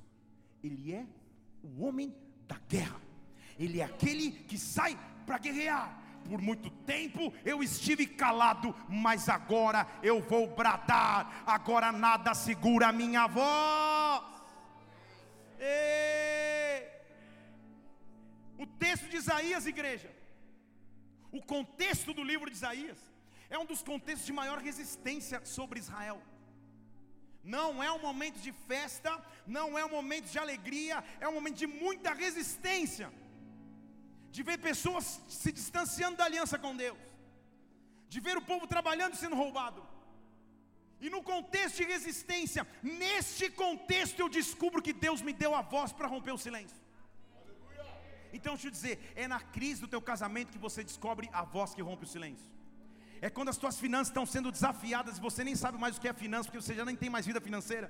ele 0.63 0.95
é 0.95 1.07
o 1.63 1.85
homem 1.85 2.15
da 2.47 2.57
guerra. 2.69 3.01
Ele 3.59 3.81
é 3.81 3.85
aquele 3.85 4.31
que 4.31 4.59
sai 4.59 4.99
para 5.27 5.39
guerrear. 5.39 5.99
Por 6.29 6.41
muito 6.41 6.71
tempo 6.71 7.33
eu 7.45 7.63
estive 7.63 8.07
calado, 8.07 8.75
mas 8.89 9.29
agora 9.29 9.87
eu 10.03 10.21
vou 10.21 10.47
bradar. 10.55 11.43
Agora 11.47 11.93
nada 11.93 12.35
segura 12.35 12.89
a 12.89 12.93
minha 12.93 13.27
voz. 13.27 14.25
E... 15.59 16.87
O 18.59 18.67
texto 18.67 19.09
de 19.09 19.17
Isaías, 19.17 19.67
igreja, 19.67 20.11
o 21.33 21.43
contexto 21.43 22.13
do 22.13 22.23
livro 22.23 22.51
de 22.51 22.57
Isaías, 22.57 22.99
é 23.49 23.59
um 23.59 23.65
dos 23.65 23.83
contextos 23.83 24.27
de 24.27 24.33
maior 24.33 24.59
resistência 24.59 25.45
sobre 25.45 25.79
Israel. 25.79 26.21
Não 27.43 27.83
é 27.83 27.91
um 27.91 27.99
momento 27.99 28.39
de 28.39 28.53
festa, 28.53 29.13
não 29.47 29.79
é 29.79 29.85
um 29.85 29.89
momento 29.89 30.27
de 30.31 30.39
alegria, 30.39 31.03
é 31.21 31.29
um 31.29 31.33
momento 31.33 31.57
de 31.57 31.67
muita 31.67 32.13
resistência. 32.13 33.13
De 34.31 34.43
ver 34.43 34.59
pessoas 34.59 35.21
se 35.29 35.51
distanciando 35.51 36.17
da 36.19 36.25
aliança 36.25 36.59
com 36.59 36.77
Deus, 36.77 36.99
de 38.09 38.21
ver 38.21 38.37
o 38.37 38.43
povo 38.43 38.67
trabalhando 38.67 39.15
e 39.15 39.17
sendo 39.17 39.35
roubado. 39.35 39.83
E 41.01 41.09
no 41.09 41.23
contexto 41.23 41.79
de 41.79 41.85
resistência, 41.85 42.67
neste 42.83 43.51
contexto 43.51 44.21
eu 44.21 44.29
descubro 44.29 44.83
que 44.83 44.93
Deus 44.93 45.23
me 45.23 45.33
deu 45.33 45.55
a 45.55 45.63
voz 45.63 45.93
para 45.93 46.07
romper 46.07 46.33
o 46.33 46.39
silêncio. 46.39 46.77
Então 48.33 48.53
deixa 48.55 48.69
eu 48.69 48.71
dizer, 48.71 49.13
é 49.17 49.27
na 49.27 49.41
crise 49.41 49.81
do 49.81 49.89
teu 49.89 50.01
casamento 50.01 50.53
que 50.53 50.59
você 50.59 50.85
descobre 50.85 51.29
a 51.33 51.43
voz 51.43 51.75
que 51.75 51.83
rompe 51.83 52.05
o 52.05 52.09
silêncio. 52.09 52.49
É 53.27 53.29
quando 53.29 53.51
as 53.51 53.59
tuas 53.63 53.79
finanças 53.79 54.09
estão 54.09 54.25
sendo 54.25 54.51
desafiadas 54.51 55.17
e 55.17 55.21
você 55.21 55.45
nem 55.45 55.57
sabe 55.63 55.79
mais 55.79 55.97
o 55.97 56.01
que 56.01 56.09
é 56.09 56.13
finança, 56.13 56.47
porque 56.49 56.63
você 56.63 56.75
já 56.75 56.85
nem 56.85 56.97
tem 56.97 57.11
mais 57.11 57.27
vida 57.27 57.41
financeira. 57.41 57.89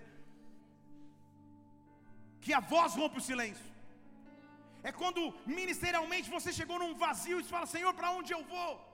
Que 2.40 2.52
a 2.52 2.60
voz 2.60 2.94
rompe 2.94 3.18
o 3.18 3.26
silêncio. 3.30 3.68
É 4.82 4.90
quando 4.90 5.20
ministerialmente 5.46 6.30
você 6.30 6.52
chegou 6.52 6.78
num 6.78 6.94
vazio 6.94 7.38
e 7.40 7.44
fala: 7.44 7.66
Senhor, 7.66 7.92
para 7.94 8.10
onde 8.18 8.32
eu 8.32 8.42
vou? 8.44 8.89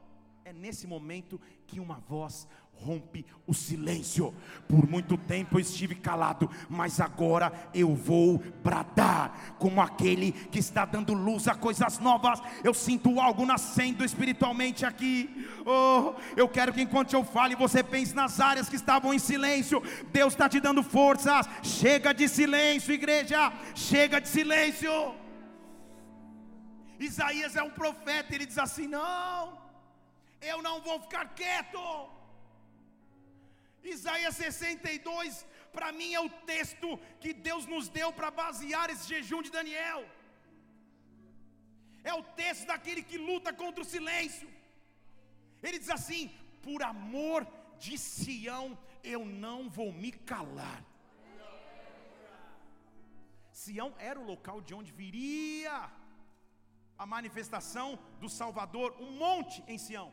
É 0.49 0.53
nesse 0.53 0.87
momento 0.87 1.41
que 1.67 1.81
uma 1.81 1.99
voz 2.09 2.47
rompe 2.73 3.27
o 3.49 3.53
silêncio. 3.53 4.33
Por 4.69 4.89
muito 4.89 5.19
tempo 5.19 5.57
eu 5.57 5.61
estive 5.61 5.97
calado, 5.97 6.49
mas 6.71 7.01
agora 7.01 7.53
eu 7.75 7.97
vou 7.97 8.39
bradar 8.63 9.57
como 9.59 9.81
aquele 9.81 10.31
que 10.31 10.61
está 10.61 10.85
dando 10.85 11.13
luz 11.15 11.49
a 11.49 11.57
coisas 11.57 11.99
novas. 11.99 12.41
Eu 12.63 12.73
sinto 12.73 13.19
algo 13.19 13.45
nascendo 13.45 14.05
espiritualmente 14.05 14.87
aqui. 14.87 15.49
Oh, 15.67 16.15
eu 16.37 16.49
quero 16.49 16.73
que 16.73 16.81
enquanto 16.81 17.13
eu 17.13 17.25
fale, 17.25 17.57
você 17.57 17.83
pense 17.83 18.15
nas 18.15 18.39
áreas 18.39 18.69
que 18.69 18.77
estavam 18.77 19.13
em 19.13 19.19
silêncio. 19.19 19.83
Deus 20.13 20.33
está 20.33 20.49
te 20.49 20.61
dando 20.61 20.81
forças. 20.81 21.49
Chega 21.61 22.15
de 22.15 22.29
silêncio, 22.29 22.95
igreja. 22.95 23.53
Chega 23.75 24.21
de 24.21 24.29
silêncio. 24.29 24.93
Isaías 27.01 27.57
é 27.57 27.63
um 27.65 27.71
profeta, 27.71 28.33
ele 28.33 28.47
diz 28.47 28.59
assim: 28.59 28.87
Não, 28.87 29.66
eu 30.53 30.59
não 30.69 30.77
vou 30.87 30.97
ficar 31.05 31.25
quieto. 31.41 31.83
Isaías 33.95 34.37
62, 34.45 35.47
para 35.77 35.91
mim 35.99 36.11
é 36.19 36.21
o 36.27 36.35
texto 36.53 36.89
que 37.23 37.33
Deus 37.49 37.65
nos 37.73 37.89
deu 37.99 38.09
para 38.19 38.31
basear 38.43 38.87
esse 38.91 39.07
jejum 39.13 39.43
de 39.47 39.53
Daniel. 39.59 40.01
É 42.11 42.15
o 42.21 42.25
texto 42.41 42.67
daquele 42.73 43.03
que 43.11 43.19
luta 43.29 43.53
contra 43.63 43.83
o 43.85 43.91
silêncio. 43.95 44.49
Ele 45.67 45.79
diz 45.83 45.93
assim: 45.99 46.23
por 46.67 46.83
amor 46.83 47.41
de 47.85 47.97
Sião, 47.99 48.67
eu 49.15 49.23
não 49.47 49.59
vou 49.79 49.91
me 50.03 50.11
calar. 50.33 50.81
Sião 53.63 53.91
era 53.99 54.19
o 54.21 54.29
local 54.33 54.59
de 54.67 54.73
onde 54.79 54.93
viria 54.93 55.75
a 57.03 57.07
manifestação 57.07 57.99
do 58.21 58.29
Salvador, 58.29 58.89
um 59.07 59.13
monte 59.25 59.63
em 59.67 59.79
Sião. 59.79 60.09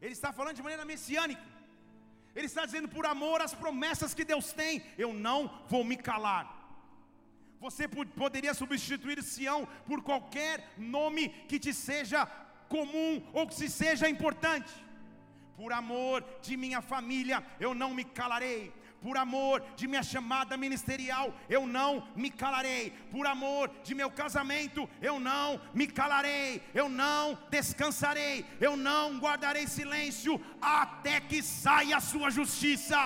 Ele 0.00 0.12
está 0.12 0.32
falando 0.32 0.56
de 0.56 0.62
maneira 0.62 0.84
messiânica. 0.84 1.42
Ele 2.34 2.46
está 2.46 2.64
dizendo: 2.66 2.88
por 2.88 3.06
amor 3.06 3.40
às 3.40 3.54
promessas 3.54 4.14
que 4.14 4.24
Deus 4.24 4.52
tem, 4.52 4.82
eu 4.98 5.12
não 5.12 5.64
vou 5.68 5.82
me 5.84 5.96
calar. 5.96 6.44
Você 7.58 7.88
poderia 7.88 8.52
substituir 8.52 9.22
Sião 9.22 9.66
por 9.86 10.02
qualquer 10.02 10.72
nome 10.76 11.28
que 11.48 11.58
te 11.58 11.72
seja 11.72 12.26
comum 12.68 13.22
ou 13.32 13.46
que 13.46 13.54
se 13.54 13.68
seja 13.68 14.08
importante. 14.08 14.72
Por 15.56 15.72
amor 15.72 16.22
de 16.42 16.54
minha 16.56 16.82
família, 16.82 17.44
eu 17.58 17.74
não 17.74 17.94
me 17.94 18.04
calarei 18.04 18.72
por 19.06 19.16
amor 19.16 19.62
de 19.76 19.86
minha 19.86 20.02
chamada 20.02 20.56
ministerial, 20.56 21.32
eu 21.48 21.64
não 21.64 22.08
me 22.16 22.28
calarei, 22.28 22.90
por 23.12 23.24
amor 23.24 23.70
de 23.84 23.94
meu 23.94 24.10
casamento, 24.10 24.90
eu 25.00 25.20
não 25.20 25.60
me 25.72 25.86
calarei, 25.86 26.60
eu 26.74 26.88
não 26.88 27.38
descansarei, 27.48 28.44
eu 28.60 28.76
não 28.76 29.16
guardarei 29.20 29.68
silêncio 29.68 30.34
até 30.60 31.20
que 31.20 31.40
saia 31.40 31.98
a 31.98 32.00
sua 32.00 32.30
justiça. 32.30 32.98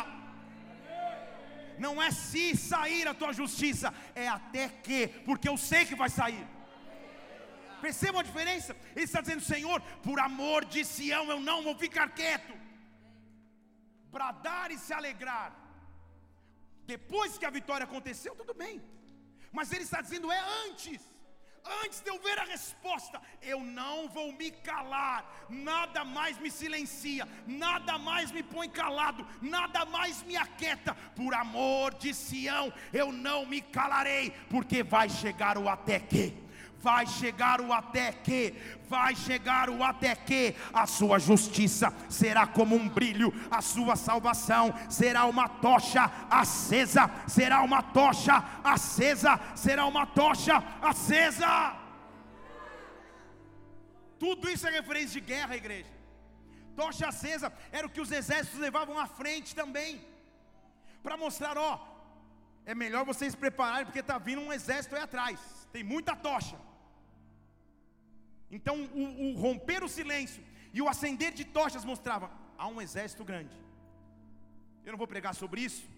Não 1.78 2.02
é 2.02 2.10
se 2.10 2.56
sair 2.56 3.06
a 3.06 3.12
tua 3.12 3.34
justiça, 3.34 3.92
é 4.14 4.26
até 4.26 4.70
que, 4.70 5.06
porque 5.26 5.50
eu 5.50 5.58
sei 5.58 5.84
que 5.84 5.94
vai 6.02 6.08
sair. 6.08 6.46
Percebam 7.82 8.20
a 8.20 8.28
diferença? 8.30 8.74
Ele 8.96 9.04
está 9.04 9.20
dizendo, 9.20 9.42
Senhor, 9.42 9.82
por 10.02 10.18
amor 10.18 10.64
de 10.64 10.82
Sião, 10.82 11.26
eu 11.28 11.40
não 11.40 11.62
vou 11.62 11.76
ficar 11.76 12.08
quieto. 12.08 12.54
Bradar 14.10 14.70
e 14.70 14.78
se 14.78 14.94
alegrar 14.94 15.59
depois 16.94 17.38
que 17.38 17.48
a 17.48 17.56
vitória 17.58 17.84
aconteceu, 17.84 18.34
tudo 18.40 18.54
bem. 18.62 18.74
Mas 19.56 19.72
ele 19.72 19.86
está 19.88 20.00
dizendo: 20.06 20.32
é 20.40 20.40
antes. 20.66 21.00
Antes 21.82 22.00
de 22.00 22.08
eu 22.10 22.18
ver 22.26 22.38
a 22.38 22.44
resposta, 22.44 23.20
eu 23.42 23.60
não 23.78 24.08
vou 24.08 24.32
me 24.32 24.50
calar, 24.50 25.46
nada 25.50 26.02
mais 26.06 26.38
me 26.38 26.50
silencia, 26.50 27.28
nada 27.46 27.98
mais 27.98 28.32
me 28.32 28.42
põe 28.42 28.66
calado, 28.66 29.26
nada 29.42 29.84
mais 29.84 30.22
me 30.22 30.36
aquieta, 30.38 30.94
por 31.14 31.34
amor 31.34 31.92
de 32.02 32.14
Sião, 32.14 32.72
eu 32.94 33.12
não 33.12 33.44
me 33.44 33.60
calarei, 33.60 34.30
porque 34.48 34.82
vai 34.82 35.10
chegar 35.10 35.58
o 35.58 35.68
até 35.68 36.00
que 36.00 36.49
vai 36.82 37.06
chegar 37.06 37.60
o 37.60 37.72
até 37.72 38.12
que, 38.12 38.54
vai 38.88 39.14
chegar 39.14 39.68
o 39.70 39.82
até 39.82 40.14
que 40.14 40.54
a 40.72 40.86
sua 40.86 41.18
justiça 41.18 41.92
será 42.08 42.46
como 42.46 42.74
um 42.74 42.88
brilho, 42.88 43.32
a 43.50 43.60
sua 43.60 43.96
salvação 43.96 44.74
será 44.88 45.26
uma 45.26 45.48
tocha 45.48 46.10
acesa, 46.30 47.10
será 47.26 47.62
uma 47.62 47.82
tocha 47.82 48.42
acesa, 48.64 49.38
será 49.54 49.86
uma 49.86 50.06
tocha 50.06 50.56
acesa. 50.82 51.76
Tudo 54.18 54.50
isso 54.50 54.66
é 54.66 54.70
referência 54.70 55.20
de 55.20 55.26
guerra, 55.26 55.56
igreja. 55.56 56.00
Tocha 56.76 57.08
acesa 57.08 57.52
era 57.72 57.86
o 57.86 57.90
que 57.90 58.00
os 58.00 58.12
exércitos 58.12 58.60
levavam 58.60 58.98
à 58.98 59.06
frente 59.06 59.54
também. 59.54 60.08
para 61.02 61.16
mostrar, 61.16 61.56
ó, 61.56 61.72
é 62.66 62.74
melhor 62.74 63.06
vocês 63.06 63.34
prepararem 63.34 63.86
porque 63.86 64.00
está 64.00 64.18
vindo 64.18 64.42
um 64.42 64.52
exército 64.52 64.94
aí 64.94 65.02
atrás. 65.02 65.40
Tem 65.72 65.82
muita 65.82 66.14
tocha. 66.14 66.56
Então 68.50 68.76
o, 68.82 69.32
o 69.32 69.40
romper 69.40 69.82
o 69.84 69.88
silêncio 69.88 70.42
e 70.72 70.82
o 70.82 70.88
acender 70.88 71.32
de 71.32 71.44
tochas 71.44 71.84
mostrava 71.84 72.30
há 72.58 72.66
um 72.66 72.80
exército 72.80 73.24
grande. 73.24 73.56
Eu 74.84 74.92
não 74.92 74.98
vou 74.98 75.06
pregar 75.06 75.34
sobre 75.34 75.60
isso, 75.60 75.88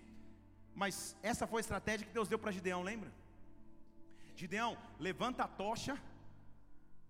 mas 0.74 1.16
essa 1.22 1.46
foi 1.46 1.60
a 1.60 1.66
estratégia 1.66 2.06
que 2.06 2.12
Deus 2.12 2.28
deu 2.28 2.38
para 2.38 2.52
Gideão, 2.52 2.82
lembra? 2.82 3.12
Gideão, 4.34 4.76
levanta 4.98 5.44
a 5.44 5.48
tocha, 5.48 6.00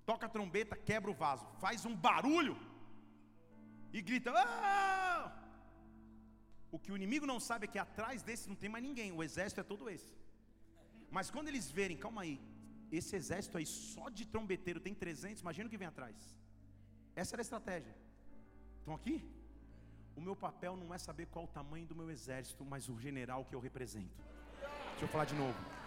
toca 0.05 0.27
a 0.27 0.29
trombeta, 0.29 0.77
quebra 0.77 1.11
o 1.11 1.15
vaso, 1.15 1.47
faz 1.61 1.85
um 1.85 1.95
barulho 1.95 2.57
e 3.93 4.01
grita: 4.01 4.33
ah! 4.35 5.33
O 6.71 6.79
que 6.79 6.91
o 6.91 6.97
inimigo 6.97 7.27
não 7.27 7.39
sabe 7.39 7.65
é 7.67 7.69
que 7.69 7.79
atrás 7.79 8.23
desse 8.23 8.49
não 8.49 8.57
tem 8.57 8.69
mais 8.69 8.85
ninguém, 8.85 9.13
o 9.13 9.23
exército 9.23 9.61
é 9.61 9.65
todo 9.65 9.91
esse. 9.91 10.11
Mas 11.11 11.31
quando 11.31 11.49
eles 11.49 11.71
verem, 11.71 11.97
calma 11.97 12.23
aí, 12.23 12.41
esse 12.99 13.17
exército 13.17 13.59
aí 13.59 13.67
só 13.67 14.09
de 14.09 14.27
trombeteiro 14.27 14.81
tem 14.81 14.95
300, 14.95 15.41
imagina 15.41 15.67
o 15.67 15.71
que 15.71 15.79
vem 15.79 15.89
atrás. 15.89 16.17
Essa 17.17 17.35
era 17.35 17.41
a 17.41 17.49
estratégia. 17.49 17.95
Estão 18.79 18.95
aqui? 18.95 19.17
O 20.15 20.21
meu 20.21 20.37
papel 20.37 20.77
não 20.77 20.93
é 20.93 20.99
saber 20.99 21.27
qual 21.27 21.47
o 21.47 21.49
tamanho 21.49 21.87
do 21.87 21.95
meu 21.95 22.11
exército, 22.11 22.65
mas 22.65 22.89
o 22.89 22.99
general 22.99 23.45
que 23.45 23.55
eu 23.55 23.61
represento. 23.61 24.23
Deixa 24.91 25.05
eu 25.05 25.09
falar 25.09 25.25
de 25.25 25.35
novo. 25.35 25.82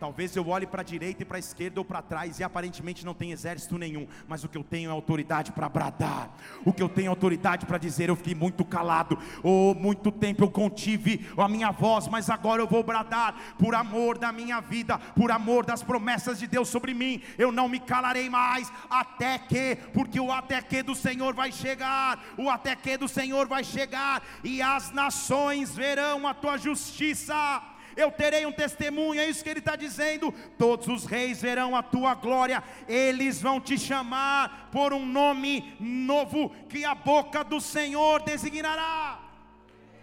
Talvez 0.00 0.34
eu 0.34 0.48
olhe 0.48 0.66
para 0.66 0.80
a 0.80 0.84
direita 0.84 1.22
e 1.22 1.24
para 1.24 1.36
a 1.36 1.40
esquerda 1.40 1.80
ou 1.80 1.84
para 1.84 2.02
trás 2.02 2.38
e 2.38 2.44
aparentemente 2.44 3.04
não 3.04 3.14
tem 3.14 3.30
exército 3.30 3.78
nenhum, 3.78 4.06
mas 4.26 4.42
o 4.42 4.48
que 4.48 4.58
eu 4.58 4.64
tenho 4.64 4.90
é 4.90 4.92
autoridade 4.92 5.52
para 5.52 5.68
bradar. 5.68 6.30
O 6.64 6.72
que 6.72 6.82
eu 6.82 6.88
tenho 6.88 7.06
é 7.06 7.08
autoridade 7.08 7.64
para 7.64 7.78
dizer, 7.78 8.08
eu 8.08 8.16
fiquei 8.16 8.34
muito 8.34 8.64
calado. 8.64 9.16
Oh, 9.42 9.74
muito 9.74 10.10
tempo 10.10 10.42
eu 10.42 10.50
contive 10.50 11.26
a 11.36 11.48
minha 11.48 11.70
voz, 11.70 12.08
mas 12.08 12.28
agora 12.28 12.60
eu 12.60 12.66
vou 12.66 12.82
bradar 12.82 13.34
por 13.58 13.74
amor 13.74 14.18
da 14.18 14.32
minha 14.32 14.60
vida, 14.60 14.98
por 14.98 15.30
amor 15.30 15.64
das 15.64 15.82
promessas 15.82 16.38
de 16.38 16.46
Deus 16.46 16.68
sobre 16.68 16.92
mim. 16.92 17.22
Eu 17.38 17.52
não 17.52 17.68
me 17.68 17.78
calarei 17.78 18.28
mais 18.28 18.72
até 18.90 19.38
que, 19.38 19.76
porque 19.92 20.18
o 20.18 20.32
até 20.32 20.60
que 20.60 20.82
do 20.82 20.94
Senhor 20.94 21.34
vai 21.34 21.52
chegar. 21.52 22.22
O 22.36 22.50
até 22.50 22.74
que 22.74 22.96
do 22.96 23.08
Senhor 23.08 23.46
vai 23.46 23.62
chegar 23.62 24.22
e 24.42 24.60
as 24.60 24.90
nações 24.92 25.74
verão 25.74 26.26
a 26.26 26.34
tua 26.34 26.58
justiça 26.58 27.73
eu 27.96 28.10
terei 28.10 28.44
um 28.46 28.52
testemunho, 28.52 29.20
é 29.20 29.28
isso 29.28 29.42
que 29.42 29.50
ele 29.50 29.60
está 29.60 29.76
dizendo. 29.76 30.32
Todos 30.58 30.88
os 30.88 31.04
reis 31.04 31.40
verão 31.40 31.76
a 31.76 31.82
tua 31.82 32.14
glória, 32.14 32.62
eles 32.88 33.40
vão 33.40 33.60
te 33.60 33.78
chamar 33.78 34.70
por 34.70 34.92
um 34.92 35.04
nome 35.04 35.76
novo 35.80 36.50
que 36.66 36.84
a 36.84 36.94
boca 36.94 37.42
do 37.42 37.60
Senhor 37.60 38.22
designará. 38.22 39.20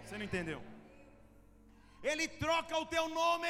Você 0.03 0.17
não 0.17 0.25
entendeu? 0.25 0.61
Ele 2.03 2.27
troca 2.27 2.77
o 2.77 2.85
teu 2.85 3.07
nome. 3.09 3.47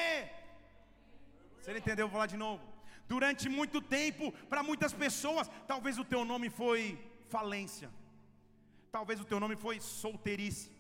Você 1.60 1.71
não 1.71 1.77
entendeu? 1.77 2.08
Vou 2.08 2.13
falar 2.13 2.27
de 2.27 2.38
novo. 2.38 2.62
Durante 3.08 3.49
muito 3.49 3.82
tempo, 3.82 4.32
para 4.49 4.63
muitas 4.63 4.93
pessoas, 4.93 5.49
talvez 5.67 5.97
o 5.97 6.06
teu 6.06 6.23
nome 6.23 6.49
foi 6.49 6.99
falência. 7.30 7.89
Talvez 8.91 9.19
o 9.19 9.25
teu 9.25 9.39
nome 9.39 9.56
foi 9.56 9.80
solteirice. 9.80 10.71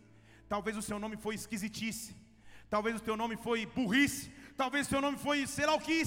Talvez 0.47 0.75
o 0.75 0.81
seu 0.81 0.97
nome 0.99 1.17
foi 1.17 1.35
esquisitice. 1.35 2.15
Talvez 2.73 2.95
o 2.95 3.03
teu 3.07 3.17
nome 3.17 3.35
foi 3.35 3.65
burrice, 3.65 4.31
talvez 4.55 4.87
o 4.87 4.91
teu 4.91 5.01
nome 5.01 5.17
foi 5.17 5.45
sei 5.45 5.65
lá 5.65 5.73
o 5.75 5.81
que. 5.81 6.01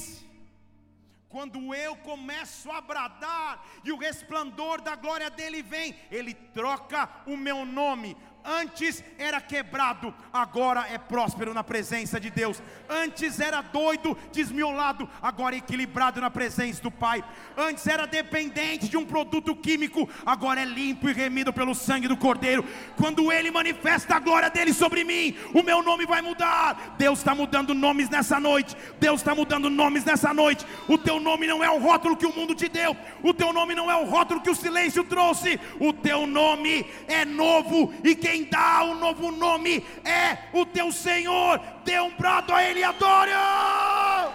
Quando 1.28 1.74
eu 1.74 1.94
começo 1.96 2.70
a 2.70 2.80
bradar 2.80 3.62
e 3.84 3.92
o 3.92 3.98
resplendor 3.98 4.80
da 4.80 4.96
glória 4.96 5.28
dele 5.28 5.62
vem, 5.62 5.94
ele 6.10 6.32
troca 6.32 7.00
o 7.26 7.36
meu 7.36 7.66
nome, 7.66 8.16
Antes 8.44 9.02
era 9.18 9.40
quebrado, 9.40 10.12
agora 10.30 10.86
é 10.90 10.98
próspero 10.98 11.54
na 11.54 11.64
presença 11.64 12.20
de 12.20 12.28
Deus. 12.28 12.60
Antes 12.88 13.40
era 13.40 13.62
doido, 13.62 14.14
desmiolado, 14.32 15.08
agora 15.22 15.54
é 15.54 15.58
equilibrado 15.58 16.20
na 16.20 16.30
presença 16.30 16.82
do 16.82 16.90
Pai. 16.90 17.24
Antes 17.56 17.86
era 17.86 18.06
dependente 18.06 18.86
de 18.86 18.98
um 18.98 19.06
produto 19.06 19.56
químico, 19.56 20.06
agora 20.26 20.60
é 20.60 20.64
limpo 20.66 21.08
e 21.08 21.12
remido 21.14 21.54
pelo 21.54 21.74
sangue 21.74 22.06
do 22.06 22.18
Cordeiro. 22.18 22.66
Quando 22.98 23.32
Ele 23.32 23.50
manifesta 23.50 24.16
a 24.16 24.20
glória 24.20 24.50
dele 24.50 24.74
sobre 24.74 25.04
mim, 25.04 25.34
o 25.54 25.62
meu 25.62 25.82
nome 25.82 26.04
vai 26.04 26.20
mudar. 26.20 26.96
Deus 26.98 27.20
está 27.20 27.34
mudando 27.34 27.72
nomes 27.72 28.10
nessa 28.10 28.38
noite. 28.38 28.76
Deus 29.00 29.20
está 29.20 29.34
mudando 29.34 29.70
nomes 29.70 30.04
nessa 30.04 30.34
noite. 30.34 30.66
O 30.86 30.98
teu 30.98 31.18
nome 31.18 31.46
não 31.46 31.64
é 31.64 31.70
o 31.70 31.78
rótulo 31.78 32.14
que 32.14 32.26
o 32.26 32.34
mundo 32.34 32.54
te 32.54 32.68
deu. 32.68 32.94
O 33.22 33.32
teu 33.32 33.54
nome 33.54 33.74
não 33.74 33.90
é 33.90 33.96
o 33.96 34.04
rótulo 34.04 34.42
que 34.42 34.50
o 34.50 34.54
silêncio 34.54 35.02
trouxe. 35.04 35.58
O 35.80 35.94
teu 35.94 36.26
nome 36.26 36.84
é 37.08 37.24
novo 37.24 37.94
e 38.04 38.14
quem 38.14 38.33
quem 38.34 38.42
dá 38.42 38.82
o 38.82 38.90
um 38.90 38.94
novo 38.98 39.30
nome 39.30 39.78
é 40.04 40.48
o 40.52 40.66
teu 40.66 40.90
Senhor. 40.90 41.60
Dê 41.84 42.00
um 42.00 42.16
brado 42.16 42.52
a 42.52 42.64
Ele 42.64 42.82
adore. 42.82 43.30
Oh! 43.30 44.32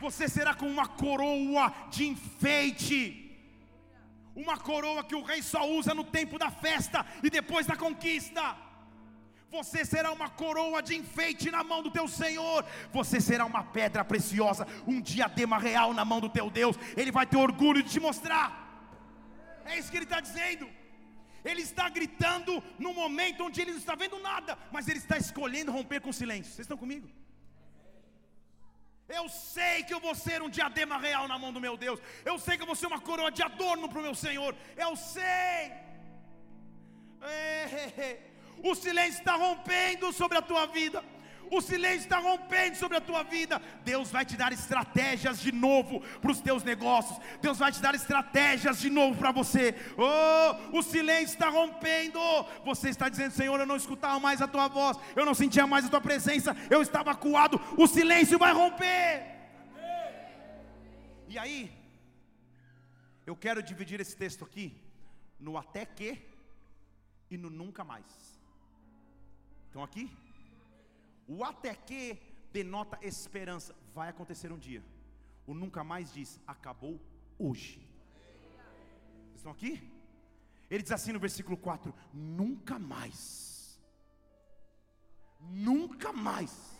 Você 0.00 0.28
será 0.28 0.54
com 0.54 0.68
uma 0.68 0.86
coroa 0.86 1.74
de 1.90 2.06
enfeite. 2.06 3.24
Uma 4.36 4.56
coroa 4.56 5.02
que 5.02 5.16
o 5.16 5.24
rei 5.24 5.42
só 5.42 5.68
usa 5.68 5.92
no 5.94 6.04
tempo 6.04 6.38
da 6.38 6.48
festa 6.48 7.04
e 7.24 7.28
depois 7.28 7.66
da 7.66 7.74
conquista. 7.74 8.56
Você 9.50 9.84
será 9.84 10.12
uma 10.12 10.28
coroa 10.28 10.82
de 10.82 10.96
enfeite 10.96 11.50
na 11.50 11.62
mão 11.62 11.82
do 11.82 11.90
teu 11.90 12.08
Senhor. 12.08 12.64
Você 12.92 13.20
será 13.20 13.44
uma 13.44 13.62
pedra 13.62 14.04
preciosa, 14.04 14.66
um 14.86 15.00
diadema 15.00 15.58
real 15.58 15.94
na 15.94 16.04
mão 16.04 16.20
do 16.20 16.28
teu 16.28 16.50
Deus. 16.50 16.76
Ele 16.96 17.12
vai 17.12 17.26
ter 17.26 17.36
orgulho 17.36 17.82
de 17.82 17.90
te 17.90 18.00
mostrar. 18.00 18.46
É 19.64 19.78
isso 19.78 19.90
que 19.90 19.96
ele 19.96 20.04
está 20.04 20.20
dizendo. 20.20 20.68
Ele 21.44 21.62
está 21.62 21.88
gritando 21.88 22.62
no 22.78 22.92
momento 22.92 23.44
onde 23.44 23.60
ele 23.60 23.70
não 23.70 23.78
está 23.78 23.94
vendo 23.94 24.18
nada, 24.18 24.58
mas 24.72 24.88
ele 24.88 24.98
está 24.98 25.16
escolhendo 25.16 25.70
romper 25.70 26.00
com 26.00 26.12
silêncio. 26.12 26.52
Vocês 26.52 26.64
estão 26.64 26.76
comigo? 26.76 27.08
Eu 29.08 29.28
sei 29.28 29.84
que 29.84 29.94
eu 29.94 30.00
vou 30.00 30.14
ser 30.16 30.42
um 30.42 30.50
diadema 30.50 30.98
real 30.98 31.28
na 31.28 31.38
mão 31.38 31.52
do 31.52 31.60
meu 31.60 31.76
Deus. 31.76 32.00
Eu 32.24 32.36
sei 32.40 32.56
que 32.56 32.62
eu 32.62 32.66
vou 32.66 32.74
ser 32.74 32.88
uma 32.88 33.00
coroa 33.00 33.30
de 33.30 33.42
adorno 33.42 33.88
para 33.88 34.00
o 34.00 34.02
meu 34.02 34.14
Senhor. 34.14 34.56
Eu 34.76 34.96
sei. 34.96 35.72
Ei, 37.22 38.35
o 38.62 38.74
silêncio 38.74 39.18
está 39.18 39.36
rompendo 39.36 40.12
sobre 40.12 40.38
a 40.38 40.42
tua 40.42 40.66
vida. 40.66 41.02
O 41.50 41.60
silêncio 41.60 42.00
está 42.00 42.18
rompendo 42.18 42.76
sobre 42.76 42.96
a 42.96 43.00
tua 43.00 43.22
vida. 43.22 43.60
Deus 43.84 44.10
vai 44.10 44.24
te 44.24 44.36
dar 44.36 44.52
estratégias 44.52 45.38
de 45.40 45.52
novo 45.52 46.00
para 46.20 46.30
os 46.30 46.40
teus 46.40 46.62
negócios. 46.64 47.18
Deus 47.40 47.58
vai 47.58 47.70
te 47.70 47.80
dar 47.80 47.94
estratégias 47.94 48.80
de 48.80 48.90
novo 48.90 49.16
para 49.16 49.30
você. 49.30 49.74
Oh, 49.96 50.78
o 50.78 50.82
silêncio 50.82 51.34
está 51.34 51.48
rompendo. 51.48 52.18
Você 52.64 52.88
está 52.88 53.08
dizendo, 53.08 53.30
Senhor, 53.32 53.58
eu 53.60 53.66
não 53.66 53.76
escutava 53.76 54.18
mais 54.18 54.42
a 54.42 54.48
tua 54.48 54.68
voz, 54.68 54.98
eu 55.14 55.24
não 55.24 55.34
sentia 55.34 55.66
mais 55.66 55.84
a 55.84 55.88
tua 55.88 56.00
presença, 56.00 56.56
eu 56.70 56.82
estava 56.82 57.12
acuado. 57.12 57.60
O 57.76 57.86
silêncio 57.86 58.38
vai 58.38 58.52
romper. 58.52 59.36
E 61.28 61.38
aí, 61.38 61.72
eu 63.26 63.36
quero 63.36 63.62
dividir 63.62 64.00
esse 64.00 64.16
texto 64.16 64.44
aqui 64.44 64.80
no 65.38 65.56
até 65.58 65.84
que 65.84 66.18
e 67.30 67.36
no 67.36 67.50
nunca 67.50 67.84
mais. 67.84 68.25
Estão 69.76 69.84
aqui? 69.84 70.10
O 71.28 71.44
até 71.44 71.74
que 71.74 72.18
denota 72.50 72.98
esperança. 73.02 73.74
Vai 73.94 74.08
acontecer 74.08 74.50
um 74.50 74.58
dia. 74.58 74.82
O 75.46 75.52
nunca 75.52 75.84
mais 75.84 76.14
diz, 76.14 76.40
acabou 76.46 76.98
hoje. 77.38 77.86
Vocês 79.26 79.36
estão 79.36 79.52
aqui? 79.52 79.86
Ele 80.70 80.82
diz 80.82 80.92
assim 80.92 81.12
no 81.12 81.20
versículo 81.20 81.58
4: 81.58 81.92
Nunca 82.14 82.78
mais. 82.78 83.78
Nunca 85.38 86.10
mais 86.10 86.75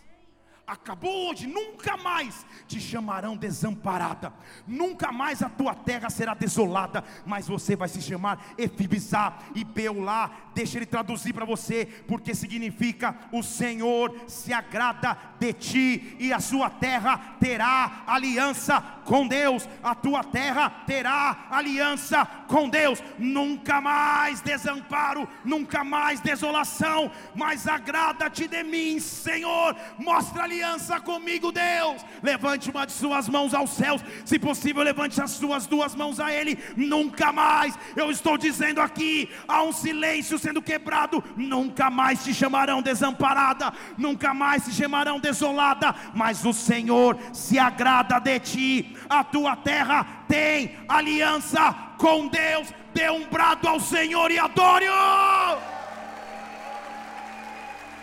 acabou 0.67 1.31
hoje, 1.31 1.47
nunca 1.47 1.97
mais 1.97 2.45
te 2.67 2.81
chamarão 2.81 3.37
desamparada, 3.37 4.33
nunca 4.67 5.13
mais 5.13 5.41
a 5.41 5.49
tua 5.49 5.75
terra 5.75 6.11
será 6.11 6.35
desolada, 6.35 7.05
mas 7.25 7.47
você 7.47 7.77
vai 7.77 7.89
se 7.89 8.03
chamar 8.03 8.55
Efibizá 8.59 9.39
e 9.55 9.63
Beulá. 9.63 10.31
Deixa 10.55 10.79
ele 10.79 10.87
traduzir 10.87 11.33
para 11.33 11.45
você, 11.45 11.87
porque 12.09 12.35
significa 12.35 13.17
o 13.31 13.43
Senhor 13.43 14.15
se 14.27 14.53
agrada 14.53 15.17
de 15.39 15.53
ti 15.53 16.17
e 16.19 16.33
a 16.33 16.41
sua 16.41 16.69
terra 16.69 17.37
terá 17.39 18.03
aliança 18.07 18.81
com 19.05 19.29
Deus, 19.29 19.69
a 19.83 19.95
tua 19.95 20.25
terra 20.25 20.69
terá 20.87 21.47
aliança 21.51 22.27
com 22.49 22.69
Deus. 22.69 23.01
Nunca 23.19 23.81
mais 23.81 24.41
desamparo, 24.41 25.29
nunca 25.45 25.85
mais 25.85 26.21
desolação, 26.21 27.11
mas 27.35 27.69
agrada-te 27.69 28.49
de 28.49 28.65
mim, 28.65 28.99
Senhor. 28.99 29.77
Mostra-lhe 29.99 30.56
aliança 30.57 30.99
comigo, 30.99 31.53
Deus. 31.53 32.03
Levante 32.23 32.71
uma 32.71 32.87
de 32.87 32.93
suas 32.93 33.29
mãos 33.29 33.53
aos 33.53 33.71
céus, 33.71 34.01
se 34.25 34.39
possível, 34.39 34.83
levante 34.83 35.21
as 35.21 35.33
suas 35.33 35.67
duas 35.67 35.95
mãos 35.95 36.19
a 36.19 36.33
Ele. 36.33 36.59
Nunca 36.77 37.31
mais, 37.33 37.79
eu 37.95 38.11
estou 38.11 38.39
dizendo 38.39 38.81
aqui, 38.81 39.29
há 39.47 39.63
um 39.63 39.73
silêncio 39.73 40.39
sendo 40.39 40.63
quebrado. 40.63 41.23
Nunca 41.37 41.91
mais 41.91 42.25
te 42.25 42.33
chamarão 42.33 42.81
desamparada, 42.81 43.73
nunca 43.99 44.33
mais 44.33 44.65
te 44.65 44.73
chamarão 44.73 45.21
desolada, 45.21 45.95
mas 46.15 46.45
o 46.45 46.53
Senhor 46.53 47.19
se 47.33 47.59
agrada 47.59 48.19
de 48.19 48.41
ti. 48.41 48.97
A 49.09 49.23
tua 49.23 49.57
terra 49.57 50.25
tem 50.27 50.77
aliança 50.89 51.75
com 51.99 52.29
Deus. 52.29 52.73
Dê 52.95 53.11
um 53.11 53.29
brado 53.29 53.69
ao 53.69 53.79
Senhor 53.79 54.31
e 54.31 54.39
adore-o. 54.39 54.91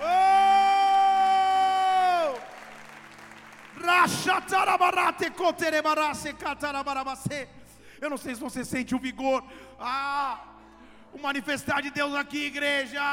Oh! 0.06 0.63
Eu 8.02 8.10
não 8.10 8.18
sei 8.18 8.34
se 8.36 8.42
você 8.42 8.64
sente 8.64 8.96
o 8.96 9.00
vigor. 9.00 9.44
Ah, 9.80 10.40
o 11.14 11.20
manifestar 11.20 11.82
de 11.82 11.92
Deus 11.92 12.14
aqui, 12.16 12.46
igreja. 12.46 13.04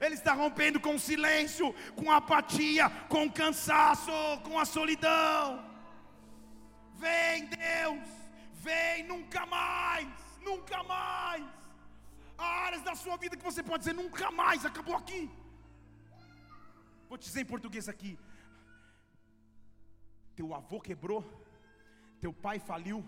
Ele 0.00 0.14
está 0.14 0.32
rompendo 0.32 0.80
com 0.80 0.98
silêncio, 0.98 1.66
com 1.94 2.10
apatia, 2.10 2.90
com 3.08 3.30
cansaço, 3.30 4.10
com 4.42 4.58
a 4.58 4.64
solidão. 4.64 5.64
Vem, 7.04 7.46
Deus, 7.46 8.08
vem 8.54 9.04
nunca 9.04 9.44
mais, 9.46 10.08
nunca 10.48 10.82
mais. 10.82 11.44
Há 12.36 12.46
áreas 12.66 12.82
da 12.82 12.94
sua 12.94 13.16
vida 13.16 13.36
que 13.36 13.44
você 13.44 13.62
pode 13.62 13.80
dizer 13.84 13.94
nunca 13.94 14.30
mais, 14.30 14.64
acabou 14.64 14.96
aqui. 14.96 15.30
Vou 17.08 17.18
te 17.18 17.26
dizer 17.28 17.42
em 17.42 17.52
português 17.54 17.88
aqui. 17.88 18.18
Teu 20.42 20.52
avô 20.52 20.80
quebrou, 20.80 21.24
teu 22.20 22.32
pai 22.32 22.58
faliu, 22.58 23.04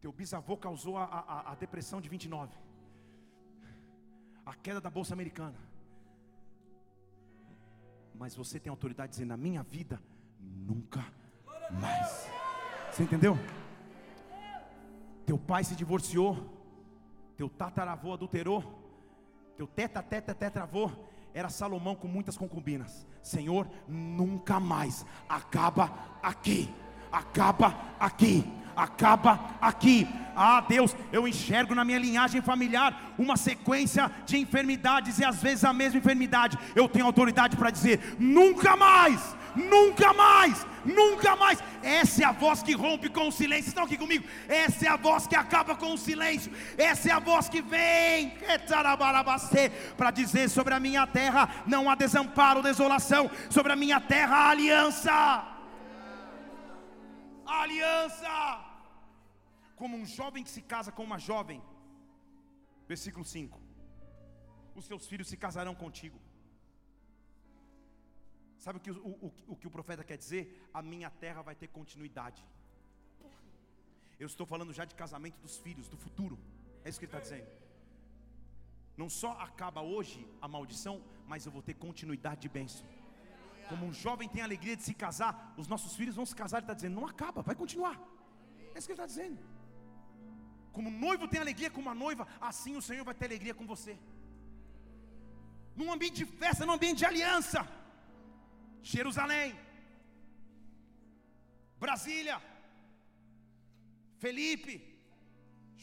teu 0.00 0.10
bisavô 0.10 0.56
causou 0.56 0.96
a, 0.96 1.04
a, 1.04 1.52
a 1.52 1.54
depressão 1.54 2.00
de 2.00 2.08
29, 2.08 2.56
a 4.46 4.54
queda 4.54 4.80
da 4.80 4.88
bolsa 4.88 5.12
americana. 5.12 5.58
Mas 8.14 8.34
você 8.34 8.58
tem 8.58 8.70
autoridade 8.70 9.10
de 9.10 9.16
dizer: 9.16 9.26
na 9.26 9.36
minha 9.36 9.62
vida, 9.62 10.02
nunca 10.40 11.04
mais. 11.70 12.26
Você 12.92 13.02
entendeu? 13.02 13.36
Teu 15.26 15.38
pai 15.38 15.64
se 15.64 15.76
divorciou, 15.76 16.34
teu 17.36 17.50
tataravô 17.50 18.14
adulterou, 18.14 18.62
teu 19.54 19.66
teta, 19.66 20.02
teta, 20.02 20.34
tetravô 20.34 20.90
era 21.34 21.48
Salomão 21.48 21.94
com 21.94 22.08
muitas 22.08 22.36
concubinas. 22.36 23.06
Senhor, 23.22 23.68
nunca 23.86 24.58
mais. 24.58 25.04
Acaba 25.28 25.92
aqui, 26.22 26.72
acaba 27.12 27.76
aqui, 27.98 28.44
acaba 28.78 29.40
aqui. 29.60 30.06
Ah, 30.36 30.60
Deus, 30.60 30.94
eu 31.12 31.26
enxergo 31.26 31.74
na 31.74 31.84
minha 31.84 31.98
linhagem 31.98 32.40
familiar 32.40 33.12
uma 33.18 33.36
sequência 33.36 34.08
de 34.24 34.38
enfermidades 34.38 35.18
e 35.18 35.24
às 35.24 35.42
vezes 35.42 35.64
a 35.64 35.72
mesma 35.72 35.98
enfermidade. 35.98 36.56
Eu 36.76 36.88
tenho 36.88 37.06
autoridade 37.06 37.56
para 37.56 37.70
dizer: 37.70 38.14
nunca 38.20 38.76
mais, 38.76 39.36
nunca 39.56 40.14
mais, 40.14 40.64
nunca 40.84 41.34
mais. 41.34 41.58
Essa 41.82 42.22
é 42.22 42.24
a 42.24 42.30
voz 42.30 42.62
que 42.62 42.72
rompe 42.72 43.08
com 43.08 43.26
o 43.26 43.32
silêncio. 43.32 43.68
Estão 43.68 43.82
aqui 43.82 43.96
comigo? 43.96 44.24
Essa 44.48 44.86
é 44.86 44.88
a 44.88 44.96
voz 44.96 45.26
que 45.26 45.34
acaba 45.34 45.74
com 45.74 45.92
o 45.94 45.98
silêncio. 45.98 46.52
Essa 46.76 47.08
é 47.08 47.12
a 47.12 47.18
voz 47.18 47.48
que 47.48 47.60
vem 47.60 48.32
para 49.96 50.12
dizer 50.12 50.48
sobre 50.48 50.72
a 50.72 50.78
minha 50.78 51.04
terra 51.04 51.48
não 51.66 51.90
há 51.90 51.96
desamparo, 51.96 52.62
desolação. 52.62 53.28
Sobre 53.50 53.72
a 53.72 53.76
minha 53.76 54.00
terra 54.00 54.36
há 54.36 54.50
aliança. 54.50 55.44
aliança. 57.44 58.67
Como 59.80 59.96
um 59.96 60.06
jovem 60.18 60.44
que 60.46 60.50
se 60.56 60.62
casa 60.74 60.90
com 60.96 61.04
uma 61.10 61.18
jovem. 61.30 61.60
Versículo 62.92 63.24
5. 63.24 63.60
Os 64.74 64.86
seus 64.90 65.06
filhos 65.10 65.28
se 65.28 65.36
casarão 65.44 65.74
contigo. 65.84 66.18
Sabe 68.64 68.78
o 68.78 68.80
que 68.84 68.90
o, 68.90 69.12
o, 69.26 69.32
o 69.52 69.56
que 69.56 69.68
o 69.68 69.74
profeta 69.76 70.02
quer 70.02 70.18
dizer? 70.24 70.42
A 70.74 70.82
minha 70.82 71.10
terra 71.24 71.42
vai 71.48 71.54
ter 71.54 71.68
continuidade. 71.68 72.44
Eu 74.18 74.26
estou 74.26 74.46
falando 74.52 74.72
já 74.78 74.84
de 74.84 74.96
casamento 75.02 75.38
dos 75.44 75.56
filhos, 75.58 75.88
do 75.88 75.96
futuro. 75.96 76.36
É 76.84 76.88
isso 76.88 76.98
que 76.98 77.04
ele 77.04 77.12
está 77.12 77.20
dizendo. 77.20 77.48
Não 78.96 79.08
só 79.08 79.30
acaba 79.48 79.80
hoje 79.80 80.26
a 80.40 80.48
maldição, 80.48 80.96
mas 81.24 81.46
eu 81.46 81.52
vou 81.52 81.62
ter 81.62 81.74
continuidade 81.74 82.40
de 82.40 82.48
bênção. 82.48 82.84
Como 83.68 83.86
um 83.86 83.92
jovem 83.92 84.28
tem 84.28 84.42
a 84.42 84.44
alegria 84.44 84.76
de 84.76 84.82
se 84.82 84.94
casar, 85.04 85.54
os 85.56 85.68
nossos 85.68 85.94
filhos 85.94 86.16
vão 86.16 86.26
se 86.26 86.34
casar. 86.34 86.56
Ele 86.58 86.64
está 86.64 86.74
dizendo, 86.74 86.96
não 87.00 87.06
acaba, 87.06 87.42
vai 87.42 87.54
continuar. 87.54 87.96
É 88.74 88.78
isso 88.78 88.88
que 88.88 88.92
ele 88.92 89.00
está 89.00 89.06
dizendo. 89.06 89.38
Como 90.78 90.90
o 90.90 90.98
noivo 91.06 91.26
tem 91.30 91.40
alegria 91.40 91.70
com 91.74 91.80
uma 91.84 91.94
noiva, 92.02 92.24
assim 92.48 92.74
o 92.80 92.84
Senhor 92.88 93.04
vai 93.08 93.14
ter 93.18 93.26
alegria 93.28 93.54
com 93.58 93.66
você. 93.72 93.94
Num 95.78 95.88
ambiente 95.94 96.18
de 96.20 96.26
festa, 96.42 96.66
num 96.66 96.76
ambiente 96.76 97.00
de 97.02 97.08
aliança. 97.08 97.60
Jerusalém, 98.92 99.48
Brasília, 101.84 102.36
Felipe, 104.24 104.76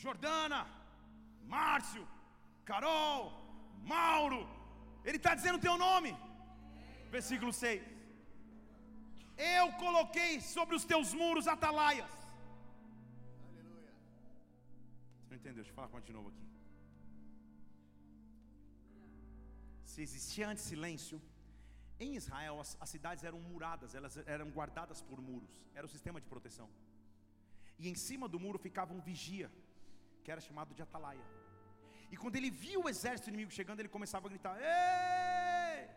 Jordana, 0.03 0.61
Márcio, 1.55 2.05
Carol, 2.69 3.21
Mauro, 3.93 4.41
ele 5.07 5.19
está 5.21 5.33
dizendo 5.39 5.59
o 5.59 5.65
teu 5.67 5.77
nome, 5.87 6.13
versículo 7.17 7.51
6. 7.51 7.83
Eu 9.59 9.67
coloquei 9.85 10.33
sobre 10.55 10.73
os 10.79 10.85
teus 10.93 11.11
muros 11.23 11.49
atalaias. 11.55 12.14
Entendeu? 15.45 15.63
Deixa 15.63 15.71
eu 15.71 15.75
falar 15.75 16.01
de 16.01 16.13
novo 16.17 16.29
aqui. 16.29 16.43
Se 19.91 20.01
existia 20.01 20.49
antes 20.49 20.63
silêncio, 20.63 21.21
em 21.99 22.15
Israel, 22.15 22.59
as, 22.59 22.75
as, 22.83 22.89
cidades 22.89 23.23
eram 23.23 23.39
muradas, 23.39 23.93
elas 23.95 24.17
eram 24.35 24.49
guardadas 24.49 25.01
por 25.01 25.21
muros, 25.21 25.53
era 25.73 25.85
o 25.85 25.93
sistema 25.95 26.19
de 26.19 26.27
proteção. 26.27 26.67
E 27.77 27.87
em 27.87 27.95
cima 28.07 28.27
do 28.27 28.39
muro 28.39 28.57
ficava 28.57 28.93
um 28.93 28.99
vigia, 28.99 29.49
que 30.23 30.31
era 30.31 30.41
chamado 30.41 30.73
de 30.73 30.81
atalaia. 30.81 31.27
E 32.11 32.17
quando 32.17 32.35
ele 32.35 32.49
viu 32.49 32.81
o 32.81 32.89
exército 32.89 33.29
inimigo 33.29 33.51
chegando, 33.51 33.79
ele 33.79 33.95
começava 33.97 34.27
a 34.27 34.29
gritar: 34.33 34.57
Ei! 34.57 35.87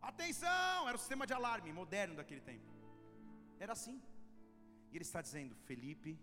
Atenção! 0.00 0.88
Era 0.88 0.96
o 0.96 1.02
sistema 1.04 1.26
de 1.26 1.34
alarme 1.34 1.72
moderno 1.72 2.14
daquele 2.14 2.40
tempo. 2.40 2.70
Era 3.58 3.72
assim. 3.72 4.00
E 4.90 4.96
ele 4.96 5.04
está 5.04 5.20
dizendo: 5.20 5.54
Felipe, 5.68 6.18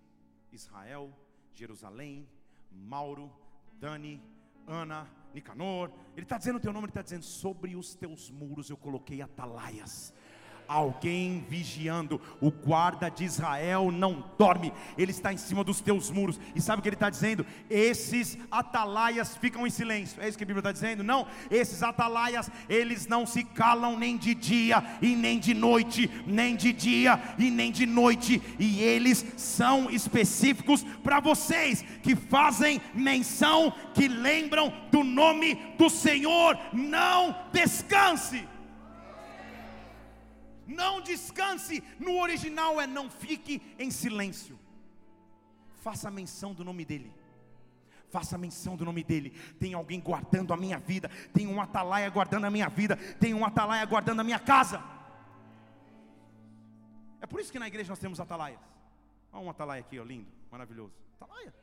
Israel, 0.52 1.14
Jerusalém, 1.58 2.30
Mauro, 2.72 3.32
Dani, 3.80 4.22
Ana, 4.68 5.10
Nicanor, 5.34 5.92
ele 6.16 6.24
está 6.24 6.38
dizendo 6.38 6.58
o 6.58 6.60
teu 6.60 6.72
nome, 6.72 6.86
ele 6.86 6.92
está 6.92 7.02
dizendo: 7.02 7.24
sobre 7.24 7.76
os 7.76 7.96
teus 7.96 8.30
muros 8.30 8.70
eu 8.70 8.78
coloquei 8.78 9.22
atalaias 9.22 10.14
alguém 10.68 11.46
vigiando. 11.50 12.20
O 12.42 12.52
guarda 12.52 13.10
de 13.10 13.24
Israel 13.24 13.92
não 13.92 14.24
dorme, 14.38 14.74
ele 14.98 15.12
está 15.12 15.32
em 15.32 15.38
cima 15.38 15.64
dos 15.64 15.82
teus 15.82 16.10
muros. 16.10 16.40
E 16.56 16.62
sabe 16.62 16.80
o 16.80 16.84
que 16.84 16.90
ele 16.90 16.96
está 16.96 17.10
dizendo? 17.10 17.46
Esses 17.70 18.38
atalaias 18.52 19.38
ficam 19.38 19.66
em 19.66 19.70
silêncio. 19.70 20.22
É 20.22 20.28
isso 20.28 20.38
que 20.38 20.44
a 20.44 20.48
Bíblia 20.48 20.62
está 20.62 20.72
dizendo? 20.72 21.04
Não, 21.04 21.28
esses 21.50 21.82
atalaias, 21.84 22.50
eles 22.68 23.08
não 23.08 23.26
se 23.26 23.44
calam 23.44 23.98
nem 23.98 24.18
de 24.18 24.34
dia 24.34 24.84
e 25.02 25.16
nem 25.16 25.40
de 25.40 25.54
noite, 25.54 26.10
nem 26.26 26.56
de 26.56 26.74
dia 26.74 27.22
e 27.38 27.50
nem 27.50 27.72
de 27.72 27.86
noite. 27.86 28.42
E 28.60 28.82
eles 28.82 29.26
são 29.38 29.90
específicos 29.90 30.84
para 31.04 31.20
vocês 31.20 31.84
que 32.02 32.16
fazem 32.16 32.82
menção, 32.94 33.74
que 33.94 34.08
lembram 34.08 34.74
do 34.92 35.04
nome 35.04 35.56
do 35.78 35.90
Senhor. 35.90 36.58
Não 36.74 37.36
descanse. 37.52 38.48
Não 40.68 41.02
descanse. 41.02 41.84
No 42.00 42.20
original 42.20 42.80
é 42.80 42.86
não 42.86 43.10
fique 43.10 43.62
em 43.80 43.90
silêncio. 43.90 44.60
Faça 45.78 46.12
menção 46.12 46.54
do 46.54 46.64
nome 46.64 46.84
dele. 46.84 47.14
Faça 48.10 48.38
menção 48.38 48.76
do 48.76 48.86
nome 48.86 49.04
dele. 49.04 49.32
Tem 49.60 49.74
alguém 49.74 50.00
guardando 50.00 50.54
a 50.54 50.58
minha 50.58 50.78
vida. 50.78 51.10
Tem 51.34 51.48
um 51.48 51.62
atalaia 51.62 52.10
guardando 52.10 52.46
a 52.46 52.50
minha 52.50 52.70
vida. 52.70 52.98
Tem 53.20 53.34
um 53.34 53.46
atalaia 53.46 53.86
guardando 53.86 54.20
a 54.20 54.24
minha 54.24 54.40
casa. 54.40 54.84
É 57.22 57.26
por 57.26 57.40
isso 57.40 57.52
que 57.52 57.60
na 57.60 57.68
igreja 57.68 57.90
nós 57.90 58.00
temos 58.00 58.20
atalaias. 58.20 58.60
Olha 59.32 59.46
um 59.46 59.50
atalaia 59.50 59.82
aqui, 59.82 60.00
ó, 60.00 60.04
lindo, 60.04 60.32
maravilhoso. 60.52 60.94
Atalaia. 61.20 61.54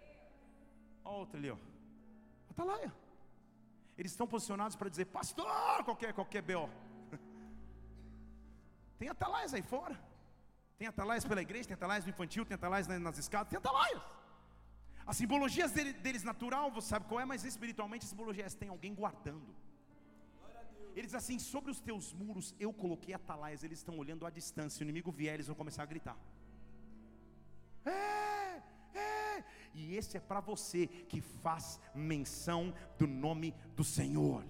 Olha 1.05 1.17
outro 1.17 1.39
ali, 1.39 1.51
ó. 1.51 1.57
Atalaia. 2.51 2.93
Eles 3.97 4.13
estão 4.13 4.27
posicionados 4.27 4.77
para 4.77 4.89
dizer, 4.89 5.07
pastor, 5.07 5.85
qualquer, 5.85 6.13
qualquer 6.13 6.43
B.O. 6.43 6.69
Tem 8.99 9.09
atalaias 9.09 9.55
aí 9.55 9.63
fora. 9.63 9.99
Tem 10.79 10.89
atalaias 10.89 11.25
pela 11.25 11.43
igreja, 11.43 11.69
tem 11.69 11.75
atalaias 11.75 12.05
no 12.05 12.11
infantil, 12.11 12.45
tem 12.45 12.55
atalaias 12.55 12.87
nas 12.89 13.19
escadas, 13.19 13.49
tem 13.49 13.59
atalaias. 13.59 14.03
A 15.07 15.13
simbologia 15.13 15.69
deles 15.69 16.23
natural, 16.23 16.71
você 16.71 16.89
sabe 16.89 17.07
qual 17.07 17.21
é, 17.21 17.25
mas 17.25 17.45
espiritualmente 17.45 18.07
a 18.07 18.09
simbologia 18.09 18.45
é 18.45 18.47
essa, 18.47 18.57
tem 18.57 18.69
alguém 18.69 18.95
guardando. 18.95 19.55
Ele 20.97 21.07
diz 21.07 21.15
assim: 21.15 21.39
sobre 21.39 21.71
os 21.71 21.81
teus 21.81 22.13
muros 22.13 22.55
eu 22.59 22.73
coloquei 22.73 23.15
atalaias, 23.15 23.63
eles 23.63 23.79
estão 23.79 23.99
olhando 23.99 24.27
à 24.27 24.31
distância. 24.31 24.79
Se 24.79 24.83
o 24.83 24.85
inimigo 24.85 25.13
vier, 25.13 25.35
eles 25.35 25.47
vão 25.47 25.57
começar 25.57 25.83
a 25.83 25.87
gritar. 25.87 26.17
É, 27.85 28.63
é. 28.99 29.45
E 29.75 29.97
esse 29.97 30.17
é 30.17 30.21
para 30.21 30.41
você 30.41 30.87
que 30.87 31.21
faz 31.21 31.81
menção 31.95 32.75
do 32.99 33.07
nome 33.07 33.55
do 33.77 33.85
Senhor 33.85 34.45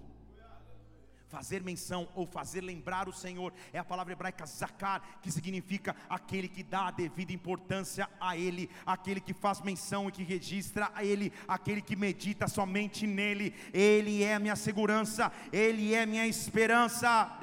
fazer 1.35 1.61
menção 1.61 2.07
ou 2.15 2.25
fazer 2.25 2.61
lembrar 2.61 3.09
o 3.09 3.13
Senhor, 3.13 3.51
é 3.73 3.77
a 3.77 3.83
palavra 3.83 4.13
hebraica 4.13 4.45
zakar, 4.45 5.01
que 5.21 5.29
significa 5.29 5.93
aquele 6.09 6.47
que 6.47 6.63
dá 6.63 6.87
a 6.87 6.91
devida 6.91 7.33
importância 7.33 8.09
a 8.21 8.37
Ele, 8.37 8.69
aquele 8.85 9.19
que 9.19 9.33
faz 9.33 9.59
menção 9.59 10.07
e 10.07 10.13
que 10.13 10.23
registra 10.23 10.89
a 10.95 11.03
Ele, 11.03 11.33
aquele 11.45 11.81
que 11.81 11.93
medita 11.93 12.47
somente 12.47 13.05
nele, 13.05 13.53
Ele 13.73 14.23
é 14.23 14.39
minha 14.39 14.55
segurança, 14.55 15.29
Ele 15.51 15.93
é 15.93 16.05
minha 16.05 16.25
esperança. 16.25 17.37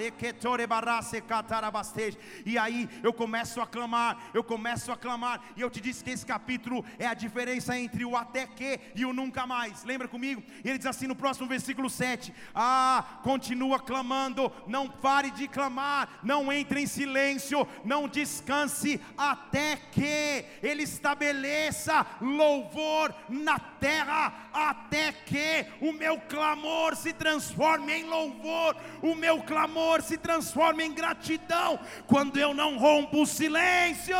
E 2.46 2.56
aí 2.56 2.88
eu 3.02 3.12
começo 3.12 3.60
a 3.60 3.66
clamar, 3.66 4.30
eu 4.32 4.42
começo 4.42 4.90
a 4.90 4.96
clamar, 4.96 5.42
e 5.54 5.60
eu 5.60 5.68
te 5.68 5.82
disse 5.82 6.02
que 6.02 6.10
esse 6.10 6.24
capítulo 6.24 6.82
é 6.98 7.06
a 7.06 7.12
diferença 7.12 7.78
entre 7.78 8.06
o 8.06 8.16
até 8.16 8.46
que 8.46 8.80
e 8.94 9.04
o 9.04 9.12
nunca 9.12 9.46
mais. 9.46 9.84
Lembra 9.84 10.08
comigo? 10.08 10.42
E 10.64 10.68
ele 10.70 10.78
diz 10.78 10.86
assim 10.86 11.06
no 11.06 11.14
próximo 11.14 11.46
versículo 11.46 11.90
7: 11.90 12.32
Ah, 12.54 13.20
continua 13.22 13.81
clamando, 13.82 14.50
não 14.66 14.88
pare 14.88 15.30
de 15.30 15.46
clamar, 15.46 16.20
não 16.22 16.52
entre 16.52 16.80
em 16.80 16.86
silêncio, 16.86 17.66
não 17.84 18.08
descanse 18.08 19.00
até 19.16 19.76
que 19.76 20.44
Ele 20.62 20.82
estabeleça 20.82 22.06
louvor 22.20 23.14
na 23.28 23.58
terra, 23.58 24.48
até 24.52 25.12
que 25.12 25.66
o 25.80 25.92
meu 25.92 26.18
clamor 26.20 26.96
se 26.96 27.12
transforme 27.12 27.92
em 27.92 28.04
louvor, 28.04 28.76
o 29.02 29.14
meu 29.14 29.42
clamor 29.42 30.02
se 30.02 30.16
transforme 30.16 30.84
em 30.84 30.92
gratidão, 30.92 31.78
quando 32.06 32.38
eu 32.38 32.54
não 32.54 32.78
rompo 32.78 33.22
o 33.22 33.26
silêncio. 33.26 34.16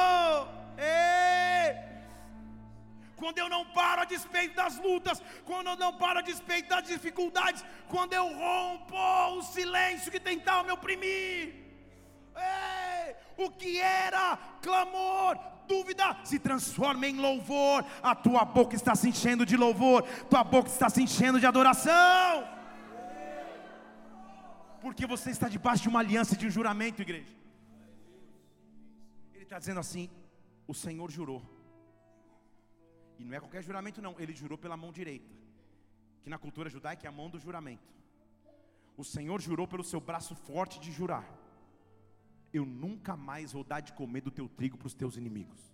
Ei! 0.76 1.91
Quando 3.23 3.39
eu 3.39 3.49
não 3.49 3.64
paro 3.79 4.03
a 4.03 4.05
despeito 4.05 4.57
das 4.57 4.77
lutas, 4.87 5.23
quando 5.45 5.68
eu 5.68 5.77
não 5.77 5.93
paro 6.03 6.18
a 6.18 6.23
despeito 6.23 6.68
das 6.70 6.89
dificuldades, 6.93 7.64
quando 7.89 8.14
eu 8.20 8.27
rompo 8.45 8.97
o 9.39 9.43
silêncio 9.43 10.11
que 10.11 10.18
tentava 10.18 10.64
me 10.64 10.73
oprimir. 10.73 11.55
Ei, 12.35 13.14
o 13.45 13.49
que 13.49 13.79
era 13.79 14.37
clamor, 14.61 15.39
dúvida, 15.68 16.16
se 16.25 16.41
transforma 16.41 17.07
em 17.07 17.20
louvor. 17.27 17.85
A 18.03 18.12
tua 18.12 18.45
boca 18.45 18.75
está 18.75 18.97
se 18.97 19.09
enchendo 19.09 19.47
de 19.47 19.57
louvor, 19.57 20.03
tua 20.29 20.43
boca 20.43 20.68
está 20.68 20.91
se 20.91 21.01
enchendo 21.01 21.39
de 21.39 21.47
adoração. 21.47 22.35
Porque 24.81 25.07
você 25.07 25.31
está 25.31 25.49
debaixo 25.49 25.85
de 25.85 25.89
uma 25.89 26.01
aliança, 26.01 26.37
de 26.37 26.49
um 26.49 26.51
juramento, 26.51 27.03
igreja. 27.03 27.33
Ele 29.33 29.45
está 29.45 29.61
dizendo 29.61 29.79
assim: 29.79 30.11
o 30.66 30.75
Senhor 30.75 31.09
jurou 31.09 31.51
e 33.18 33.24
não 33.24 33.34
é 33.34 33.40
qualquer 33.40 33.62
juramento, 33.62 34.00
não. 34.00 34.18
Ele 34.18 34.34
jurou 34.34 34.58
pela 34.58 34.76
mão 34.76 34.92
direita. 34.92 35.30
Que 36.22 36.30
na 36.30 36.38
cultura 36.38 36.70
judaica 36.70 37.06
é 37.06 37.08
a 37.08 37.12
mão 37.12 37.28
do 37.30 37.38
juramento. 37.38 37.92
O 38.96 39.04
Senhor 39.04 39.40
jurou 39.40 39.66
pelo 39.66 39.84
seu 39.84 40.00
braço 40.00 40.34
forte 40.34 40.78
de 40.80 40.92
jurar. 40.92 41.26
Eu 42.52 42.64
nunca 42.66 43.16
mais 43.16 43.52
vou 43.52 43.64
dar 43.64 43.80
de 43.80 43.92
comer 43.92 44.20
do 44.20 44.30
teu 44.30 44.48
trigo 44.48 44.76
para 44.76 44.86
os 44.86 44.94
teus 44.94 45.16
inimigos. 45.16 45.72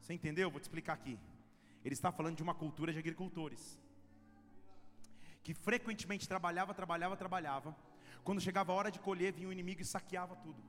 Você 0.00 0.12
entendeu? 0.12 0.50
Vou 0.50 0.60
te 0.60 0.64
explicar 0.64 0.94
aqui. 0.94 1.18
Ele 1.84 1.94
está 1.94 2.10
falando 2.10 2.36
de 2.36 2.42
uma 2.42 2.54
cultura 2.54 2.92
de 2.92 2.98
agricultores. 2.98 3.78
Que 5.42 5.54
frequentemente 5.54 6.28
trabalhava, 6.28 6.74
trabalhava, 6.74 7.16
trabalhava. 7.16 7.76
Quando 8.24 8.40
chegava 8.40 8.72
a 8.72 8.74
hora 8.74 8.90
de 8.90 9.00
colher, 9.00 9.32
vinha 9.32 9.48
o 9.48 9.52
inimigo 9.52 9.80
e 9.80 9.84
saqueava 9.84 10.36
tudo. 10.36 10.60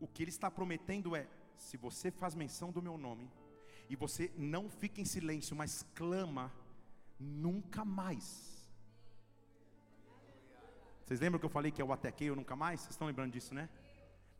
O 0.00 0.06
que 0.06 0.22
ele 0.22 0.30
está 0.30 0.50
prometendo 0.50 1.14
é: 1.14 1.28
se 1.56 1.76
você 1.76 2.10
faz 2.10 2.34
menção 2.34 2.70
do 2.70 2.82
meu 2.82 2.96
nome, 2.96 3.30
e 3.88 3.96
você 3.96 4.32
não 4.36 4.70
fica 4.70 5.00
em 5.00 5.04
silêncio, 5.04 5.54
mas 5.54 5.84
clama, 5.94 6.52
nunca 7.18 7.84
mais. 7.84 8.52
Vocês 11.04 11.20
lembram 11.20 11.38
que 11.38 11.44
eu 11.44 11.50
falei 11.50 11.70
que 11.70 11.82
é 11.82 11.84
o 11.84 11.92
até 11.92 12.10
que 12.10 12.24
eu 12.24 12.36
nunca 12.36 12.56
mais? 12.56 12.80
Vocês 12.80 12.92
estão 12.92 13.06
lembrando 13.06 13.32
disso, 13.32 13.54
né? 13.54 13.68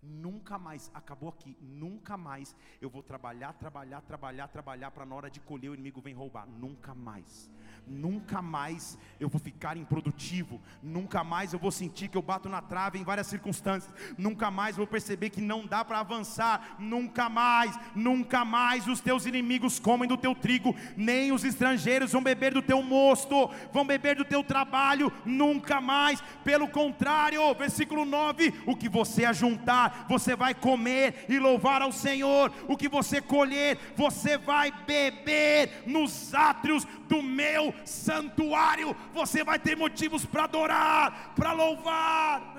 Nunca 0.03 0.59
mais, 0.59 0.91
acabou 0.93 1.29
aqui, 1.29 1.57
nunca 1.61 2.17
mais 2.17 2.57
eu 2.81 2.91
vou 2.91 3.05
trabalhar, 3.05 3.53
trabalhar, 3.53 4.01
trabalhar, 4.01 4.49
trabalhar 4.49 4.91
para 4.91 5.07
na 5.07 5.15
hora 5.15 5.31
de 5.31 5.39
colher 5.39 5.71
o 5.71 5.75
inimigo 5.75 6.01
vem 6.01 6.13
roubar. 6.13 6.45
Nunca 6.49 6.93
mais. 6.93 7.49
Nunca 7.87 8.41
mais 8.41 8.99
eu 9.19 9.29
vou 9.29 9.41
ficar 9.41 9.77
improdutivo, 9.77 10.61
nunca 10.83 11.25
mais 11.25 11.53
eu 11.53 11.59
vou 11.59 11.71
sentir 11.71 12.09
que 12.09 12.17
eu 12.17 12.23
bato 12.23 12.49
na 12.49 12.63
trave 12.63 12.99
em 12.99 13.05
várias 13.05 13.27
circunstâncias, 13.27 13.93
nunca 14.17 14.51
mais 14.51 14.77
vou 14.77 14.87
perceber 14.87 15.31
que 15.31 15.41
não 15.41 15.67
dá 15.67 15.85
para 15.85 15.99
avançar, 15.99 16.77
nunca 16.79 17.29
mais, 17.29 17.77
nunca 17.95 18.45
mais 18.45 18.87
os 18.87 19.01
teus 19.01 19.27
inimigos 19.27 19.81
comem 19.81 20.09
do 20.09 20.17
teu 20.17 20.35
trigo, 20.35 20.75
nem 20.97 21.33
os 21.33 21.45
estrangeiros 21.45 22.13
vão 22.13 22.23
beber 22.23 22.55
do 22.55 22.63
teu 22.63 22.83
mosto, 22.83 23.51
vão 23.73 23.85
beber 23.85 24.17
do 24.17 24.25
teu 24.25 24.45
trabalho, 24.45 25.13
nunca 25.25 25.81
mais, 25.81 26.21
pelo 26.45 26.69
contrário, 26.69 27.53
versículo 27.55 28.05
9: 28.05 28.63
o 28.65 28.77
que 28.77 28.89
você 28.89 29.25
ajuntar, 29.25 29.92
você 30.09 30.35
vai 30.37 30.55
comer 30.55 31.27
e 31.29 31.39
louvar 31.39 31.83
ao 31.83 31.93
Senhor, 31.93 32.53
o 32.69 32.77
que 32.77 32.89
você 32.89 33.21
colher, 33.21 33.79
você 33.97 34.37
vai 34.39 34.71
beber 34.71 35.83
nos 35.87 36.35
átrios 36.35 36.85
do 37.09 37.23
meu 37.23 37.75
santuário, 37.85 38.97
você 39.13 39.45
vai 39.45 39.59
ter 39.59 39.77
motivos 39.77 40.25
para 40.25 40.45
adorar, 40.45 41.33
para 41.35 41.53
louvar, 41.53 42.55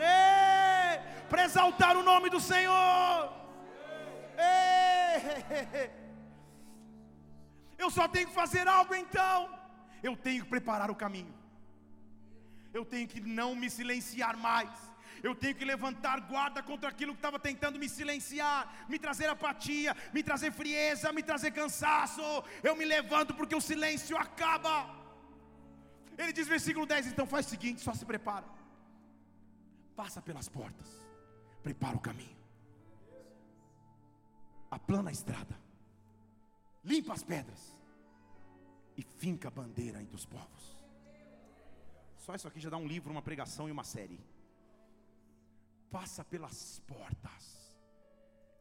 para 1.30 1.46
exaltar 1.46 1.98
o 1.98 2.04
nome 2.04 2.30
do 2.30 2.40
Senhor. 2.40 3.34
Eu 7.78 7.90
só 7.90 8.08
tenho 8.08 8.28
que 8.28 8.34
fazer 8.34 8.68
algo 8.68 8.96
então, 8.96 9.50
eu 10.02 10.16
tenho 10.16 10.44
que 10.44 10.50
preparar 10.50 10.90
o 10.90 10.96
caminho, 10.96 11.34
eu 12.74 12.86
tenho 12.86 13.08
que 13.08 13.20
não 13.20 13.56
me 13.56 13.70
silenciar 13.70 14.38
mais 14.38 14.93
eu 15.24 15.34
tenho 15.34 15.56
que 15.56 15.64
levantar 15.64 16.20
guarda 16.32 16.62
contra 16.62 16.90
aquilo 16.90 17.14
que 17.14 17.20
estava 17.20 17.40
tentando 17.40 17.80
me 17.80 17.88
silenciar, 17.88 18.86
me 18.90 19.00
trazer 19.00 19.28
apatia, 19.30 19.96
me 20.14 20.22
trazer 20.22 20.52
frieza, 20.52 21.14
me 21.14 21.24
trazer 21.24 21.52
cansaço. 21.52 22.22
Eu 22.62 22.76
me 22.76 22.84
levanto 22.84 23.34
porque 23.34 23.56
o 23.56 23.62
silêncio 23.62 24.18
acaba. 24.18 24.76
Ele 26.18 26.34
diz 26.34 26.46
versículo 26.46 26.86
10, 26.86 27.08
então 27.08 27.26
faz 27.26 27.48
o 27.48 27.50
seguinte, 27.50 27.80
só 27.80 27.94
se 27.94 28.06
prepara. 28.06 28.46
Passa 29.96 30.22
pelas 30.22 30.50
portas, 30.50 30.90
prepara 31.64 31.96
o 31.96 32.02
caminho. 32.02 32.38
Aplana 34.70 35.10
a 35.10 35.14
estrada. 35.14 35.58
Limpa 36.84 37.14
as 37.14 37.24
pedras 37.24 37.78
e 38.98 39.02
finca 39.02 39.48
a 39.48 39.52
bandeira 39.52 40.02
entre 40.02 40.18
os 40.18 40.26
povos. 40.26 40.78
Só 42.18 42.36
isso 42.36 42.48
aqui 42.48 42.60
já 42.60 42.70
dá 42.70 42.76
um 42.76 42.88
livro, 42.88 43.10
uma 43.10 43.22
pregação 43.22 43.70
e 43.70 43.72
uma 43.72 43.86
série 43.86 44.20
passa 45.94 46.26
pelas 46.26 46.80
portas. 46.88 47.44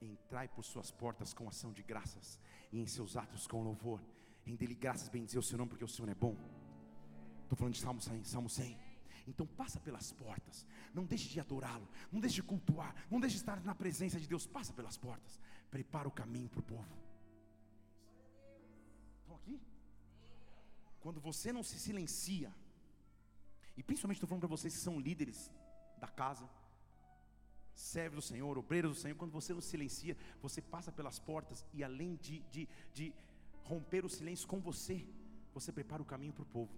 Entrai 0.03 0.47
por 0.49 0.65
suas 0.65 0.91
portas 0.91 1.33
com 1.33 1.49
ação 1.49 1.73
de 1.73 1.83
graças, 1.83 2.39
e 2.71 2.79
em 2.79 2.87
seus 2.87 3.17
atos 3.17 3.47
com 3.47 3.63
louvor. 3.63 4.01
Rende-lhe 4.45 4.75
graças, 4.75 5.09
bendizer 5.09 5.41
o 5.41 5.43
seu 5.43 5.57
nome, 5.57 5.71
porque 5.71 5.85
o 5.85 5.89
Senhor 5.89 6.11
é 6.11 6.15
bom. 6.15 6.37
Estou 7.45 7.57
falando 7.57 7.75
de 7.75 7.81
Salmo 7.81 8.03
100, 8.03 8.25
Salmo 8.25 8.51
100. 8.51 8.79
Então 9.27 9.47
passa 9.47 9.81
pelas 9.81 10.13
portas, 10.13 10.67
não 10.93 11.05
deixe 11.05 11.29
de 11.29 11.41
adorá-lo, 11.41 11.89
não 12.11 12.21
deixe 12.21 12.37
de 12.37 12.43
cultuar, 12.43 12.95
não 13.11 13.21
deixe 13.21 13.37
de 13.37 13.43
estar 13.43 13.59
na 13.65 13.75
presença 13.75 14.19
de 14.21 14.27
Deus, 14.27 14.47
passa 14.47 14.73
pelas 14.73 14.97
portas, 14.99 15.41
prepara 15.71 16.09
o 16.09 16.11
caminho 16.11 16.51
para 16.51 16.61
o 16.61 16.63
povo. 16.75 16.99
Estão 19.21 19.37
aqui? 19.37 19.61
Quando 21.01 21.21
você 21.21 21.53
não 21.53 21.63
se 21.63 21.79
silencia, 21.79 22.53
e 23.77 23.83
principalmente 23.83 24.17
estou 24.17 24.29
falando 24.29 24.41
para 24.41 24.57
vocês 24.57 24.75
que 24.75 24.81
são 24.81 24.99
líderes 25.01 25.53
da 25.99 26.09
casa, 26.09 26.51
serve 27.75 28.17
do 28.17 28.23
Senhor, 28.23 28.57
obreiro 28.59 28.89
do 28.89 28.95
Senhor, 28.95 29.17
quando 29.17 29.33
você 29.33 29.53
não 29.53 29.61
silencia, 29.61 30.17
você 30.41 30.61
passa 30.61 30.93
pelas 30.93 31.19
portas 31.19 31.65
e 31.73 31.83
além 31.83 32.17
de, 32.17 32.41
de, 32.51 32.69
de 32.93 33.13
romper 33.65 34.05
o 34.05 34.09
silêncio 34.09 34.47
com 34.47 34.61
você, 34.61 35.07
você 35.55 35.73
prepara 35.73 36.03
o 36.03 36.05
caminho 36.05 36.33
para 36.33 36.43
o 36.43 36.47
povo. 36.47 36.73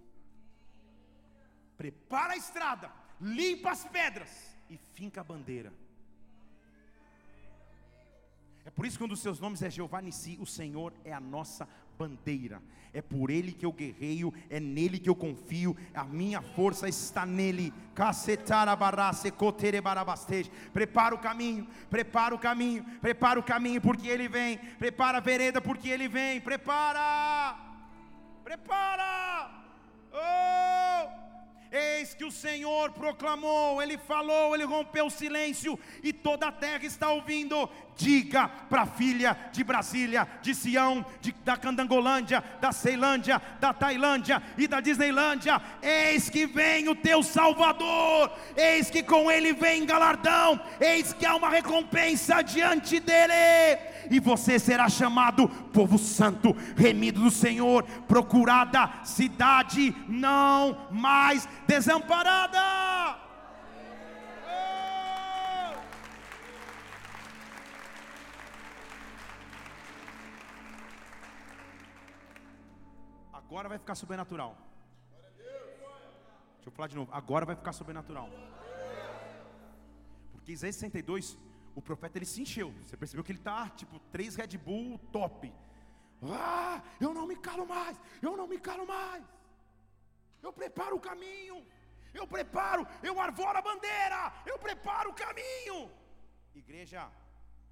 Prepara 1.76 2.34
a 2.34 2.36
estrada, 2.36 2.90
limpa 3.20 3.70
as 3.70 3.84
pedras 3.84 4.56
e 4.70 4.76
finca 4.76 5.20
a 5.20 5.24
bandeira. 5.24 5.72
É 8.64 8.70
por 8.70 8.86
isso 8.86 8.96
que 8.96 9.04
um 9.04 9.08
dos 9.08 9.20
seus 9.20 9.38
nomes 9.38 9.62
é 9.62 9.70
Jeová 9.70 10.00
Nissi, 10.00 10.38
o 10.40 10.46
Senhor 10.46 10.92
é 11.04 11.12
a 11.12 11.20
nossa 11.20 11.68
bandeira. 11.98 12.60
É 12.92 13.02
por 13.02 13.28
ele 13.28 13.50
que 13.50 13.66
eu 13.66 13.72
guerreio, 13.72 14.32
é 14.48 14.60
nele 14.60 15.00
que 15.00 15.10
eu 15.10 15.16
confio, 15.16 15.76
a 15.92 16.04
minha 16.04 16.40
força 16.40 16.88
está 16.88 17.26
nele. 17.26 17.74
Prepara 20.72 21.14
o 21.14 21.18
caminho, 21.18 21.66
prepara 21.90 22.34
o 22.34 22.38
caminho, 22.38 22.84
prepara 23.00 23.40
o 23.40 23.42
caminho 23.42 23.80
porque 23.80 24.06
ele 24.06 24.28
vem, 24.28 24.58
prepara 24.78 25.18
a 25.18 25.20
vereda 25.20 25.60
porque 25.60 25.88
ele 25.88 26.06
vem, 26.06 26.40
prepara, 26.40 27.56
prepara, 28.44 29.50
oh! 30.12 31.24
Eis 31.76 32.14
que 32.14 32.24
o 32.24 32.30
Senhor 32.30 32.92
proclamou, 32.92 33.82
Ele 33.82 33.98
falou, 33.98 34.54
Ele 34.54 34.62
rompeu 34.62 35.06
o 35.06 35.10
silêncio, 35.10 35.76
e 36.04 36.12
toda 36.12 36.46
a 36.46 36.52
terra 36.52 36.84
está 36.84 37.10
ouvindo. 37.10 37.68
Diga 37.96 38.48
para 38.48 38.82
a 38.82 38.86
filha 38.86 39.36
de 39.52 39.62
Brasília, 39.62 40.26
de 40.42 40.52
Sião, 40.54 41.06
de, 41.20 41.32
da 41.44 41.56
Candangolândia, 41.56 42.42
da 42.60 42.72
Ceilândia, 42.72 43.40
da 43.60 43.72
Tailândia 43.72 44.42
e 44.58 44.66
da 44.66 44.80
Disneylândia: 44.80 45.62
Eis 45.80 46.28
que 46.28 46.44
vem 46.44 46.88
o 46.88 46.96
teu 46.96 47.22
Salvador, 47.22 48.32
eis 48.56 48.90
que 48.90 49.02
com 49.02 49.30
ele 49.30 49.52
vem 49.52 49.86
galardão, 49.86 50.60
eis 50.80 51.12
que 51.12 51.24
há 51.24 51.36
uma 51.36 51.48
recompensa 51.48 52.42
diante 52.42 52.98
dele, 52.98 53.78
e 54.10 54.18
você 54.18 54.58
será 54.58 54.88
chamado 54.88 55.48
povo 55.48 55.96
santo, 55.96 56.54
remido 56.76 57.20
do 57.20 57.30
Senhor, 57.30 57.84
procurada 58.08 58.90
cidade 59.04 59.94
não 60.08 60.88
mais 60.90 61.48
desamparada. 61.66 63.23
Agora 73.54 73.68
vai 73.68 73.78
ficar 73.78 73.94
sobrenatural. 73.94 74.52
Deixa 76.56 76.66
eu 76.66 76.72
falar 76.72 76.88
de 76.88 76.96
novo. 76.96 77.12
Agora 77.12 77.46
vai 77.46 77.54
ficar 77.54 77.72
sobrenatural. 77.72 78.28
Porque 80.32 80.50
Isaías 80.50 80.74
62, 80.74 81.38
o 81.72 81.80
profeta 81.80 82.18
ele 82.18 82.26
se 82.26 82.42
encheu. 82.42 82.72
Você 82.82 82.96
percebeu 82.96 83.22
que 83.22 83.30
ele 83.30 83.38
está 83.38 83.68
tipo 83.68 84.00
três 84.14 84.34
Red 84.34 84.58
Bull 84.58 84.98
top. 85.12 85.54
Ah, 86.24 86.82
eu 87.00 87.14
não 87.14 87.28
me 87.28 87.36
calo 87.36 87.64
mais. 87.64 87.96
Eu 88.20 88.36
não 88.36 88.48
me 88.48 88.58
calo 88.58 88.88
mais. 88.88 89.24
Eu 90.42 90.52
preparo 90.52 90.96
o 90.96 91.00
caminho. 91.08 91.64
Eu 92.12 92.26
preparo, 92.26 92.84
eu 93.04 93.20
arvoro 93.20 93.56
a 93.56 93.62
bandeira. 93.62 94.32
Eu 94.44 94.58
preparo 94.58 95.10
o 95.10 95.14
caminho. 95.14 95.78
Igreja, 96.56 97.08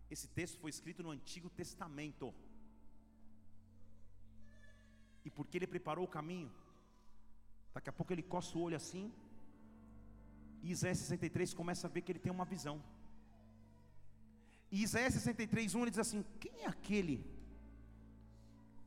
esse 0.08 0.28
texto 0.28 0.60
foi 0.60 0.70
escrito 0.70 1.02
no 1.02 1.10
Antigo 1.10 1.50
Testamento. 1.50 2.32
E 5.24 5.30
porque 5.30 5.58
ele 5.58 5.66
preparou 5.66 6.04
o 6.04 6.08
caminho, 6.08 6.50
daqui 7.74 7.88
a 7.88 7.92
pouco 7.92 8.12
ele 8.12 8.22
coça 8.22 8.56
o 8.56 8.62
olho 8.62 8.76
assim, 8.76 9.12
e 10.62 10.70
Isaías 10.70 10.98
63 10.98 11.52
começa 11.54 11.86
a 11.86 11.90
ver 11.90 12.02
que 12.02 12.12
ele 12.12 12.18
tem 12.18 12.32
uma 12.32 12.44
visão. 12.44 12.82
E 14.70 14.82
Isaías 14.82 15.14
63, 15.14 15.74
1 15.74 15.82
ele 15.82 15.90
diz 15.90 15.98
assim: 15.98 16.24
Quem 16.40 16.62
é 16.62 16.66
aquele 16.66 17.24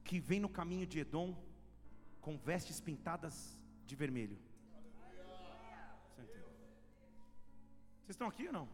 que 0.04 0.20
vem 0.20 0.40
no 0.40 0.50
caminho 0.50 0.88
de 0.88 1.00
Edom 1.00 1.36
com 2.22 2.38
vestes 2.38 2.80
pintadas 2.80 3.58
de 3.86 3.96
vermelho? 3.96 4.38
Vocês 8.06 8.16
estão 8.16 8.28
aqui 8.28 8.48
ou 8.48 8.54
não? 8.54 8.70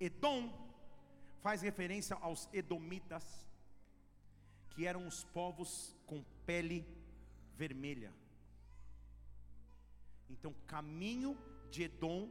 Edom 0.00 0.40
faz 1.42 1.60
referência 1.60 2.16
aos 2.16 2.48
edomitas 2.52 3.24
que 4.74 4.86
eram 4.86 5.06
os 5.06 5.24
povos 5.24 5.94
com 6.06 6.24
pele 6.46 6.86
vermelha. 7.56 8.12
Então, 10.28 10.54
caminho 10.66 11.36
de 11.70 11.82
Edom 11.84 12.30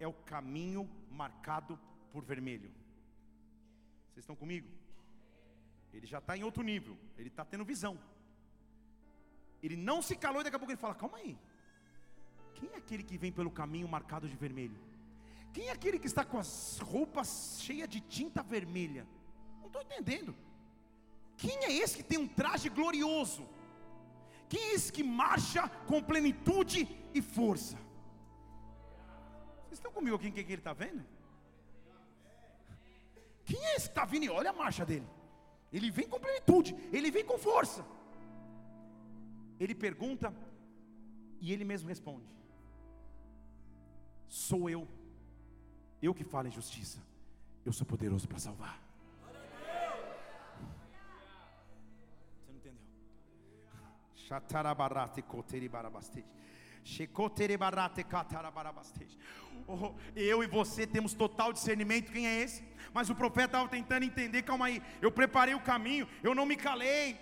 é 0.00 0.06
o 0.06 0.12
caminho 0.12 0.88
marcado 1.10 1.78
por 2.12 2.24
vermelho. 2.24 2.70
Vocês 4.08 4.24
estão 4.24 4.36
comigo? 4.36 4.68
Ele 5.92 6.06
já 6.06 6.18
está 6.18 6.36
em 6.36 6.42
outro 6.42 6.62
nível, 6.62 6.96
ele 7.16 7.28
está 7.28 7.44
tendo 7.44 7.64
visão. 7.64 7.98
Ele 9.62 9.76
não 9.76 10.02
se 10.02 10.16
calou 10.16 10.40
e 10.40 10.44
daqui 10.44 10.56
a 10.56 10.58
pouco 10.58 10.72
ele 10.72 10.80
fala: 10.80 10.94
Calma 10.94 11.18
aí, 11.18 11.38
quem 12.54 12.70
é 12.70 12.76
aquele 12.76 13.02
que 13.02 13.16
vem 13.16 13.32
pelo 13.32 13.50
caminho 13.50 13.88
marcado 13.88 14.28
de 14.28 14.36
vermelho? 14.36 14.78
Quem 15.52 15.68
é 15.68 15.72
aquele 15.72 15.98
que 15.98 16.06
está 16.06 16.24
com 16.24 16.38
as 16.38 16.78
roupas 16.78 17.60
cheias 17.62 17.88
de 17.88 18.00
tinta 18.00 18.42
vermelha? 18.42 19.06
Não 19.60 19.68
estou 19.68 19.80
entendendo. 19.80 20.34
Quem 21.36 21.56
é 21.64 21.72
esse 21.72 21.96
que 21.98 22.02
tem 22.02 22.18
um 22.18 22.28
traje 22.28 22.68
glorioso? 22.68 23.46
Quem 24.48 24.60
é 24.60 24.74
esse 24.74 24.92
que 24.92 25.02
marcha 25.02 25.68
com 25.88 26.02
plenitude 26.02 26.88
e 27.12 27.20
força? 27.20 27.76
Vocês 29.64 29.78
estão 29.78 29.92
comigo 29.92 30.16
aqui? 30.16 30.30
Quem 30.30 30.44
que 30.44 30.52
ele 30.52 30.60
está 30.60 30.72
vendo? 30.72 31.04
Quem 33.44 33.62
é 33.64 33.76
esse 33.76 33.86
que 33.86 33.92
está 33.92 34.04
vindo? 34.04 34.24
E 34.24 34.30
olha 34.30 34.50
a 34.50 34.52
marcha 34.52 34.84
dele. 34.84 35.06
Ele 35.72 35.90
vem 35.90 36.08
com 36.08 36.18
plenitude, 36.18 36.74
ele 36.92 37.10
vem 37.10 37.24
com 37.24 37.38
força. 37.38 37.84
Ele 39.58 39.74
pergunta 39.74 40.34
e 41.40 41.52
ele 41.52 41.64
mesmo 41.64 41.88
responde: 41.88 42.26
Sou 44.28 44.70
eu, 44.70 44.86
eu 46.00 46.14
que 46.14 46.24
falo 46.24 46.48
em 46.48 46.50
justiça, 46.50 47.00
eu 47.64 47.72
sou 47.72 47.86
poderoso 47.86 48.28
para 48.28 48.38
salvar. 48.38 48.85
Oh, 59.68 59.94
eu 60.16 60.42
e 60.42 60.48
você 60.48 60.84
temos 60.84 61.14
total 61.14 61.52
discernimento 61.52 62.10
quem 62.10 62.26
é 62.26 62.42
esse, 62.42 62.64
mas 62.92 63.08
o 63.08 63.14
profeta 63.14 63.46
estava 63.46 63.68
tentando 63.68 64.04
entender, 64.04 64.42
calma 64.42 64.66
aí, 64.66 64.82
eu 65.00 65.12
preparei 65.12 65.54
o 65.54 65.60
caminho, 65.60 66.08
eu 66.24 66.34
não 66.34 66.44
me 66.44 66.56
calei. 66.56 67.18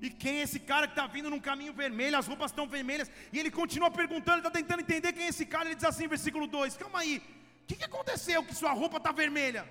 E 0.00 0.08
quem 0.10 0.38
é 0.38 0.42
esse 0.42 0.58
cara 0.60 0.86
que 0.86 0.92
está 0.92 1.06
vindo 1.06 1.28
num 1.28 1.40
caminho 1.40 1.74
vermelho, 1.74 2.16
as 2.16 2.26
roupas 2.26 2.50
estão 2.50 2.66
vermelhas, 2.66 3.10
e 3.32 3.38
ele 3.38 3.50
continua 3.50 3.90
perguntando, 3.90 4.38
está 4.38 4.50
tentando 4.50 4.80
entender 4.80 5.12
quem 5.12 5.24
é 5.24 5.28
esse 5.28 5.44
cara, 5.44 5.66
ele 5.66 5.74
diz 5.74 5.84
assim, 5.84 6.06
versículo 6.06 6.46
2: 6.46 6.76
Calma 6.78 7.00
aí, 7.00 7.22
o 7.62 7.66
que, 7.66 7.76
que 7.76 7.84
aconteceu 7.84 8.42
que 8.44 8.54
sua 8.54 8.72
roupa 8.72 8.96
está 8.98 9.12
vermelha? 9.12 9.66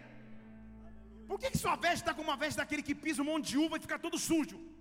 Por 1.27 1.39
que, 1.39 1.49
que 1.49 1.57
sua 1.57 1.75
veste 1.75 2.01
está 2.03 2.13
como 2.13 2.29
uma 2.29 2.37
veste 2.37 2.57
daquele 2.57 2.83
que 2.83 2.93
pisa 2.93 3.23
um 3.23 3.25
monte 3.25 3.49
de 3.49 3.57
uva 3.57 3.77
e 3.77 3.79
fica 3.79 3.97
todo 3.97 4.17
sujo? 4.19 4.74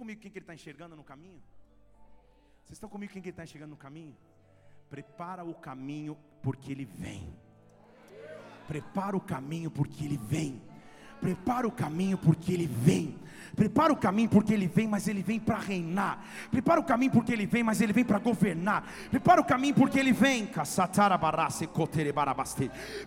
Comigo 0.00 0.20
quem 0.22 0.30
que 0.30 0.38
ele 0.38 0.44
está 0.44 0.54
enxergando 0.54 0.96
no 0.96 1.04
caminho? 1.04 1.42
Vocês 2.64 2.76
estão 2.76 2.88
comigo 2.88 3.12
quem 3.12 3.20
que 3.20 3.28
ele 3.28 3.34
está 3.34 3.44
enxergando 3.44 3.72
no 3.72 3.76
caminho? 3.76 4.16
Prepara 4.88 5.44
o 5.44 5.54
caminho 5.54 6.16
porque 6.42 6.72
ele 6.72 6.86
vem. 6.86 7.36
Prepara 8.66 9.14
o 9.14 9.20
caminho 9.20 9.70
porque 9.70 10.04
ele 10.04 10.16
vem. 10.16 10.62
Prepara 11.20 11.66
o 11.66 11.72
caminho 11.72 12.18
porque 12.18 12.52
ele 12.52 12.66
vem. 12.66 13.16
Prepara 13.54 13.92
o 13.92 13.96
caminho 13.96 14.28
porque 14.28 14.54
ele 14.54 14.66
vem, 14.66 14.86
mas 14.86 15.08
ele 15.08 15.22
vem 15.22 15.38
para 15.38 15.58
reinar. 15.58 16.24
Prepara 16.50 16.80
o 16.80 16.84
caminho 16.84 17.12
porque 17.12 17.32
ele 17.32 17.46
vem, 17.46 17.62
mas 17.62 17.80
ele 17.80 17.92
vem 17.92 18.04
para 18.04 18.18
governar. 18.18 18.90
Prepara 19.10 19.40
o 19.40 19.44
caminho 19.44 19.74
porque 19.74 19.98
ele 19.98 20.12
vem. 20.12 20.48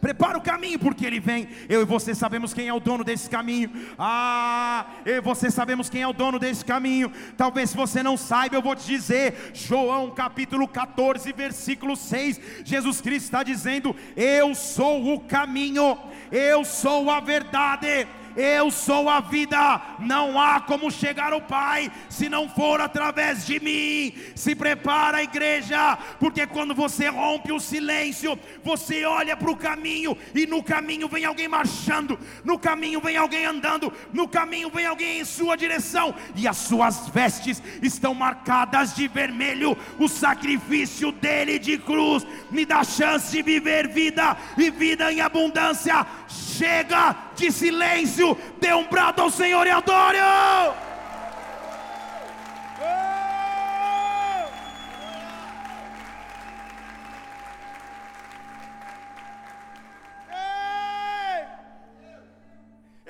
Prepara 0.02 0.38
o 0.38 0.42
caminho 0.42 0.80
porque 0.80 1.06
ele 1.06 1.20
vem. 1.20 1.48
Eu 1.70 1.82
e 1.82 1.86
você 1.86 2.14
sabemos 2.14 2.54
quem 2.54 2.68
é 2.68 2.74
o 2.74 2.80
dono 2.80 3.04
desse 3.04 3.30
caminho. 3.30 3.72
Ah, 3.98 4.86
eu 5.06 5.16
e 5.16 5.22
você 5.22 5.50
sabemos 5.50 5.90
quem 5.90 6.02
é 6.02 6.08
o 6.08 6.14
dono 6.14 6.38
desse 6.38 6.64
caminho. 6.64 7.12
Talvez 7.38 7.74
você 7.74 8.04
não 8.04 8.18
saiba, 8.18 8.56
eu 8.56 8.62
vou 8.62 8.76
te 8.76 8.86
dizer. 8.86 9.52
João 9.54 10.12
capítulo 10.12 10.68
14, 10.68 11.32
versículo 11.34 11.96
6. 11.96 12.40
Jesus 12.66 13.02
Cristo 13.02 13.26
está 13.26 13.44
dizendo: 13.44 13.96
Eu 14.16 14.54
sou 14.54 15.14
o 15.14 15.20
caminho, 15.22 15.98
eu 16.32 16.66
sou 16.66 17.10
a 17.10 17.20
verdade 17.20 18.03
eu 18.36 18.72
sou 18.72 19.10
a 19.10 19.20
vida, 19.20 19.82
não 20.00 20.40
há 20.40 20.60
como 20.62 20.92
chegar 20.92 21.34
ao 21.34 21.42
Pai 21.42 21.92
se 22.10 22.30
não 22.30 22.50
for 22.50 22.82
através 22.82 23.46
de 23.46 23.60
mim. 23.60 24.14
Se 24.36 24.56
prepara 24.56 25.24
igreja, 25.24 25.98
porque 26.20 26.46
quando 26.48 26.74
você 26.74 27.08
rompe 27.10 27.52
o 27.52 27.60
silêncio, 27.60 28.38
você 28.64 29.06
olha 29.06 29.36
para 29.36 29.52
o 29.52 29.58
caminho 29.58 30.18
e 30.34 30.46
no 30.46 30.64
caminho 30.64 31.08
vem 31.08 31.26
alguém 31.26 31.48
marchando, 31.48 32.20
no 32.44 32.58
caminho 32.58 33.00
vem 33.02 33.18
alguém 33.18 33.46
andando, 33.46 33.92
no 34.12 34.28
caminho 34.28 34.70
vem 34.70 34.86
alguém 34.86 35.20
em 35.20 35.26
sua 35.26 35.56
direção 35.56 36.14
e 36.36 36.48
as 36.48 36.58
suas 36.58 37.08
vestes 37.10 37.62
estão 37.82 38.14
marcadas 38.14 38.96
de 38.96 39.08
vermelho. 39.08 39.78
O 40.00 40.08
sacrifício 40.08 41.12
dele 41.12 41.60
de 41.60 41.78
cruz 41.78 42.26
me 42.52 42.66
dá 42.66 42.84
chance 42.84 43.32
de 43.32 43.42
viver 43.42 43.88
vida 43.88 44.36
e 44.58 44.70
vida 44.70 45.12
em 45.12 45.22
abundância 45.22 46.06
Chega 46.34 47.16
de 47.36 47.52
silêncio, 47.52 48.28
dê 48.60 48.74
um 48.74 48.88
brado 48.88 49.22
ao 49.22 49.30
Senhor 49.30 49.66
e 49.68 49.70
adore. 49.70 50.18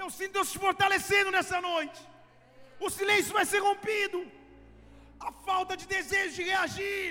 Eu 0.03 0.09
sinto 0.09 0.33
Deus 0.33 0.51
te 0.51 0.59
fortalecendo 0.59 1.31
nessa 1.31 1.61
noite. 1.61 1.99
O 2.85 2.89
silêncio 2.89 3.31
vai 3.31 3.45
ser 3.45 3.59
rompido. 3.59 4.19
A 5.27 5.31
falta 5.47 5.77
de 5.77 5.85
desejo 5.87 6.35
de 6.35 6.43
reagir. 6.51 7.09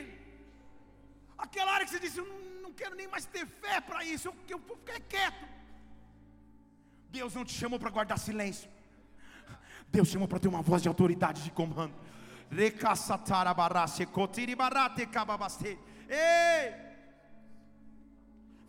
Aquela 1.39 1.73
área 1.73 1.87
que 1.87 1.93
você 1.93 2.03
disse, 2.05 2.19
eu 2.19 2.27
não 2.65 2.73
quero 2.81 2.95
nem 2.95 3.09
mais 3.09 3.25
ter 3.25 3.47
fé 3.63 3.81
para 3.81 4.05
isso. 4.05 4.29
Eu, 4.29 4.35
eu 4.55 4.59
vou 4.59 4.77
ficar 4.77 5.01
quieto. 5.13 5.45
Deus 7.13 7.35
não 7.35 7.45
te 7.45 7.53
chamou 7.53 7.79
para 7.79 7.91
guardar 7.91 8.19
silêncio. 8.19 8.69
Deus 9.89 10.09
chamou 10.09 10.27
para 10.27 10.39
ter 10.39 10.49
uma 10.49 10.63
voz 10.63 10.81
de 10.81 10.89
autoridade 10.89 11.45
de 11.45 11.51
comando. 11.51 11.95
Ei! 16.09 16.73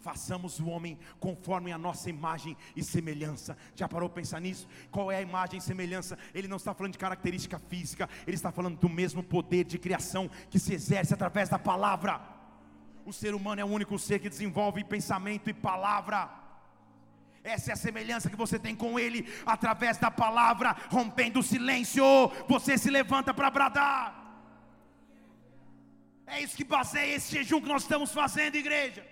Façamos 0.02 0.60
o 0.60 0.68
homem 0.68 1.00
conforme 1.18 1.72
a 1.72 1.78
nossa 1.78 2.10
imagem 2.10 2.58
e 2.76 2.84
semelhança. 2.84 3.58
Já 3.74 3.88
parou 3.88 4.10
para 4.10 4.22
pensar 4.22 4.42
nisso? 4.42 4.68
Qual 4.92 5.10
é 5.10 5.16
a 5.16 5.22
imagem 5.22 5.60
e 5.60 5.62
semelhança? 5.62 6.18
Ele 6.34 6.50
não 6.50 6.58
está 6.58 6.74
falando 6.74 6.92
de 6.92 7.00
característica 7.00 7.58
física, 7.58 8.10
ele 8.28 8.36
está 8.36 8.52
falando 8.52 8.78
do 8.78 8.90
mesmo 8.90 9.24
poder 9.24 9.64
de 9.64 9.78
criação 9.78 10.30
que 10.50 10.60
se 10.60 10.74
exerce 10.74 11.14
através 11.14 11.48
da 11.48 11.58
palavra. 11.58 12.20
O 13.06 13.14
ser 13.14 13.34
humano 13.34 13.62
é 13.62 13.64
o 13.64 13.70
único 13.70 13.98
ser 13.98 14.20
que 14.20 14.28
desenvolve 14.28 14.84
pensamento 14.84 15.50
e 15.50 15.54
palavra. 15.54 16.43
Essa 17.44 17.72
é 17.72 17.74
a 17.74 17.84
semelhança 17.86 18.30
que 18.30 18.36
você 18.36 18.58
tem 18.58 18.76
com 18.76 18.98
Ele, 18.98 19.28
através 19.46 19.98
da 19.98 20.10
palavra, 20.10 20.72
rompendo 20.90 21.40
o 21.40 21.44
silêncio, 21.44 22.06
você 22.48 22.78
se 22.78 22.90
levanta 22.90 23.34
para 23.34 23.52
bradar. 23.52 24.24
É 26.26 26.42
isso 26.42 26.56
que 26.56 26.64
baseia 26.64 27.16
esse 27.16 27.32
jejum 27.36 27.62
que 27.62 27.68
nós 27.68 27.84
estamos 27.84 28.12
fazendo, 28.12 28.56
igreja. 28.56 29.06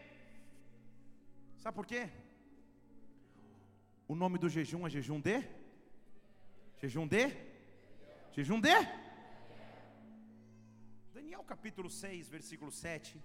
Sabe 1.57 1.75
por 1.75 1.85
quê? 1.85 2.09
O 4.07 4.15
nome 4.15 4.37
do 4.37 4.49
jejum 4.49 4.87
é 4.87 4.89
jejum 4.89 5.19
de? 5.19 5.37
Jejum 6.81 7.05
de? 7.07 7.23
Jejum 8.31 8.59
de? 8.61 8.75
Daniel 11.13 11.43
capítulo 11.43 11.89
6, 11.89 12.29
versículo 12.29 12.71
7. 12.71 13.21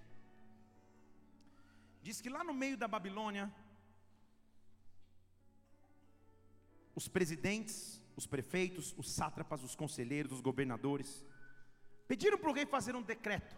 Diz 2.02 2.20
que 2.20 2.28
lá 2.28 2.42
no 2.44 2.52
meio 2.52 2.76
da 2.76 2.88
Babilônia, 2.88 3.52
os 6.96 7.06
presidentes, 7.06 8.02
os 8.16 8.26
prefeitos, 8.26 8.94
os 8.96 9.10
sátrapas, 9.12 9.62
os 9.62 9.74
conselheiros, 9.74 10.32
os 10.32 10.40
governadores, 10.40 11.24
pediram 12.08 12.38
para 12.38 12.50
o 12.50 12.54
rei 12.54 12.64
fazer 12.64 12.96
um 12.96 13.02
decreto, 13.02 13.54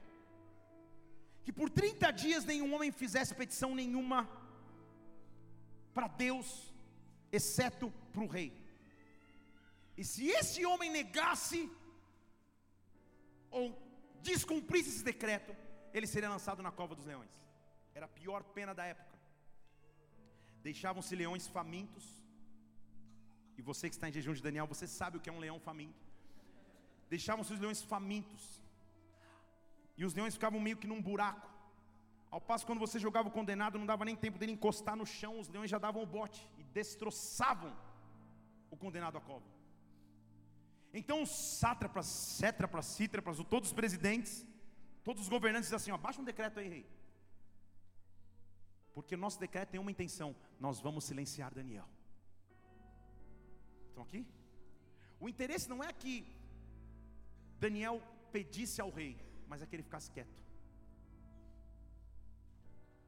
que 1.44 1.52
por 1.52 1.70
30 1.70 2.10
dias 2.10 2.44
nenhum 2.44 2.74
homem 2.74 2.90
fizesse 2.90 3.34
petição 3.34 3.74
nenhuma 3.74 4.28
para 5.94 6.08
Deus, 6.08 6.74
exceto 7.30 7.92
para 8.12 8.22
o 8.22 8.26
rei. 8.26 8.52
E 9.96 10.04
se 10.04 10.26
esse 10.28 10.66
homem 10.66 10.90
negasse 10.90 11.70
ou 13.50 13.64
descumprisse 14.20 14.90
esse 14.90 15.04
decreto, 15.04 15.56
ele 15.94 16.06
seria 16.06 16.28
lançado 16.28 16.62
na 16.62 16.70
cova 16.70 16.94
dos 16.94 17.06
leões. 17.06 17.30
Era 17.94 18.06
a 18.06 18.08
pior 18.20 18.42
pena 18.42 18.74
da 18.74 18.84
época. 18.84 19.16
Deixavam-se 20.62 21.16
leões 21.16 21.46
famintos. 21.46 22.04
E 23.58 23.62
você 23.62 23.88
que 23.88 23.96
está 23.96 24.08
em 24.08 24.12
jejum 24.12 24.32
de 24.32 24.42
Daniel, 24.48 24.66
você 24.72 24.86
sabe 24.86 25.16
o 25.16 25.20
que 25.20 25.28
é 25.28 25.32
um 25.32 25.40
leão 25.40 25.58
faminto. 25.58 26.06
Deixavam-se 27.10 27.52
os 27.52 27.58
leões 27.58 27.82
famintos. 27.82 28.62
E 29.96 30.04
os 30.04 30.14
leões 30.14 30.34
ficavam 30.34 30.60
meio 30.60 30.76
que 30.76 30.86
num 30.86 31.02
buraco. 31.02 31.48
Ao 32.30 32.40
passo 32.40 32.64
quando 32.64 32.78
você 32.78 32.98
jogava 32.98 33.28
o 33.28 33.32
condenado, 33.32 33.78
não 33.78 33.86
dava 33.86 34.04
nem 34.04 34.14
tempo 34.14 34.38
dele 34.38 34.52
encostar 34.52 34.94
no 34.94 35.04
chão, 35.04 35.40
os 35.40 35.48
leões 35.48 35.68
já 35.68 35.78
davam 35.78 36.02
o 36.02 36.06
bote 36.06 36.46
e 36.58 36.62
destroçavam 36.62 37.74
o 38.70 38.76
condenado 38.76 39.18
à 39.18 39.20
cova. 39.20 39.46
Então 40.92 41.22
os 41.22 41.30
sátrapas, 41.30 42.06
cétrapas, 42.06 42.86
cítrapas, 42.86 43.38
todos 43.44 43.70
os 43.70 43.74
presidentes, 43.74 44.46
todos 45.02 45.22
os 45.22 45.28
governantes 45.28 45.68
dizem 45.68 45.76
assim: 45.76 45.90
ó, 45.90 45.98
baixa 45.98 46.20
um 46.20 46.24
decreto 46.24 46.60
aí, 46.60 46.68
rei. 46.68 46.86
Porque 48.94 49.16
nosso 49.16 49.40
decreto 49.40 49.70
tem 49.70 49.80
uma 49.80 49.90
intenção: 49.90 50.36
nós 50.60 50.80
vamos 50.80 51.04
silenciar 51.04 51.52
Daniel. 51.52 51.88
Estão 53.98 54.06
aqui? 54.08 54.24
O 55.22 55.28
interesse 55.30 55.68
não 55.72 55.78
é 55.86 55.92
que 56.02 56.12
Daniel 57.64 57.96
pedisse 58.34 58.80
ao 58.80 58.90
rei, 58.98 59.12
mas 59.48 59.60
é 59.60 59.66
que 59.66 59.74
ele 59.74 59.88
ficasse 59.88 60.12
quieto. 60.16 60.36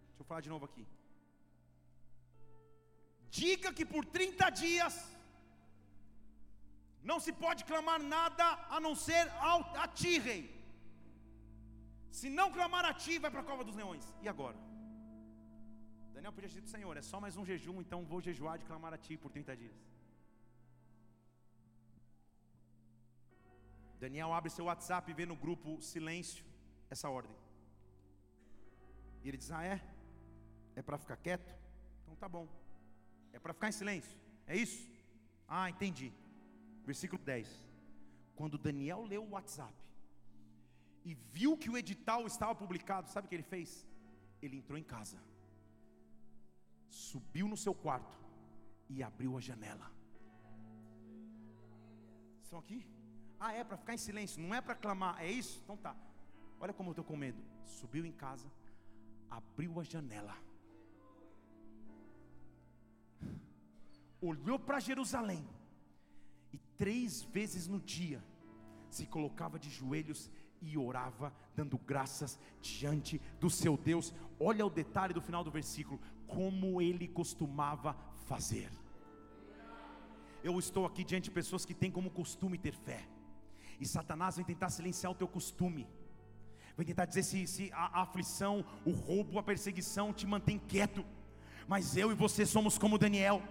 Deixa 0.09 0.23
eu 0.23 0.29
falar 0.31 0.41
de 0.47 0.53
novo 0.55 0.65
aqui. 0.69 0.85
Diga 3.41 3.73
que 3.73 3.87
por 3.93 4.05
30 4.05 4.51
dias 4.63 4.95
não 7.11 7.19
se 7.27 7.33
pode 7.45 7.63
clamar 7.71 8.01
nada 8.17 8.47
a 8.77 8.81
não 8.87 8.95
ser 9.07 9.25
ao, 9.51 9.61
a 9.85 9.87
ti, 10.01 10.15
rei. 10.19 10.43
Se 12.21 12.29
não 12.41 12.49
clamar 12.59 12.85
a 12.85 12.95
ti, 13.05 13.17
vai 13.21 13.31
para 13.31 13.43
a 13.45 13.49
cova 13.53 13.63
dos 13.69 13.79
leões. 13.83 14.05
E 14.25 14.29
agora? 14.35 14.59
Daniel 16.17 16.33
podia 16.33 16.51
ter 16.51 16.57
dito, 16.57 16.75
Senhor, 16.77 16.97
é 16.97 17.05
só 17.13 17.21
mais 17.21 17.37
um 17.37 17.45
jejum, 17.53 17.79
então 17.81 18.05
vou 18.13 18.21
jejuar 18.29 18.59
de 18.59 18.69
clamar 18.73 18.93
a 18.93 19.03
ti 19.07 19.17
por 19.17 19.31
30 19.31 19.57
dias. 19.63 19.90
Daniel 24.03 24.33
abre 24.33 24.51
seu 24.51 24.65
WhatsApp 24.65 25.11
e 25.11 25.15
vê 25.15 25.27
no 25.27 25.37
grupo 25.37 25.81
silêncio 25.83 26.43
essa 26.89 27.09
ordem. 27.11 27.37
E 29.23 29.29
ele 29.29 29.37
diz: 29.37 29.51
Ah, 29.51 29.63
é? 29.63 29.79
É 30.75 30.83
para 30.83 30.97
ficar 30.97 31.17
quieto? 31.17 31.55
Então 32.03 32.17
tá 32.17 32.29
bom. 32.37 32.49
É 33.33 33.39
para 33.39 33.53
ficar 33.53 33.69
em 33.69 33.73
silêncio. 33.81 34.19
É 34.47 34.57
isso? 34.57 34.81
Ah, 35.47 35.69
entendi. 35.69 36.11
Versículo 36.85 37.21
10. 37.23 37.49
Quando 38.35 38.57
Daniel 38.57 39.03
leu 39.05 39.23
o 39.23 39.33
WhatsApp 39.37 39.79
e 41.05 41.13
viu 41.15 41.59
que 41.59 41.69
o 41.69 41.77
edital 41.77 42.27
estava 42.27 42.55
publicado, 42.55 43.11
sabe 43.11 43.27
o 43.27 43.29
que 43.29 43.35
ele 43.35 43.43
fez? 43.43 43.87
Ele 44.41 44.57
entrou 44.57 44.79
em 44.79 44.83
casa, 44.83 45.19
subiu 46.89 47.47
no 47.47 47.59
seu 47.65 47.75
quarto 47.75 48.19
e 48.89 49.03
abriu 49.03 49.37
a 49.37 49.41
janela. 49.41 49.91
Estão 52.43 52.59
aqui? 52.59 52.81
Ah, 53.41 53.53
é 53.55 53.65
para 53.65 53.79
ficar 53.79 53.95
em 53.95 53.99
silêncio, 53.99 54.41
não 54.43 54.55
é 54.55 54.61
para 54.61 54.75
clamar, 54.75 55.21
é 55.21 55.31
isso? 55.31 55.61
Então 55.65 55.77
tá. 55.77 55.97
Olha 56.61 56.75
como 56.75 56.91
eu 56.91 56.93
estou 56.93 57.05
com 57.05 57.17
medo. 57.17 57.43
Subiu 57.65 58.05
em 58.05 58.13
casa, 58.13 58.47
abriu 59.31 59.81
a 59.81 59.83
janela 59.83 60.37
olhou 64.21 64.59
para 64.59 64.81
Jerusalém 64.81 65.47
e 66.53 66.59
três 66.77 67.23
vezes 67.23 67.67
no 67.67 67.81
dia 67.81 68.23
se 68.91 69.07
colocava 69.07 69.59
de 69.59 69.71
joelhos 69.71 70.31
e 70.61 70.77
orava, 70.77 71.33
dando 71.57 71.79
graças 71.79 72.39
diante 72.61 73.21
do 73.39 73.49
seu 73.49 73.79
Deus. 73.79 74.13
Olha 74.39 74.67
o 74.67 74.71
detalhe 74.71 75.15
do 75.15 75.23
final 75.23 75.43
do 75.43 75.51
versículo: 75.51 76.01
como 76.27 76.83
ele 76.83 77.09
costumava 77.09 77.97
fazer. 78.27 78.71
Eu 80.43 80.59
estou 80.59 80.85
aqui 80.87 81.05
diante 81.05 81.25
de 81.25 81.31
pessoas 81.31 81.65
que 81.65 81.75
têm 81.75 81.91
como 81.91 82.11
costume 82.11 82.59
ter 82.59 82.75
fé, 82.75 83.07
e 83.81 83.87
Satanás 83.87 84.37
vem 84.37 84.45
tentar 84.45 84.69
silenciar 84.69 85.11
o 85.11 85.15
teu 85.15 85.27
costume, 85.27 85.89
vem 86.77 86.87
tentar 86.87 87.07
dizer 87.07 87.23
se, 87.23 87.47
se 87.47 87.73
a, 87.73 88.01
a 88.01 88.03
aflição, 88.03 88.65
o 88.85 88.91
roubo, 88.91 89.39
a 89.39 89.43
perseguição 89.43 90.13
te 90.13 90.27
mantém 90.27 90.59
quieto, 90.59 91.05
mas 91.67 91.97
eu 91.97 92.13
e 92.13 92.15
você 92.15 92.45
somos 92.45 92.77
como 92.77 92.99
Daniel. 92.99 93.43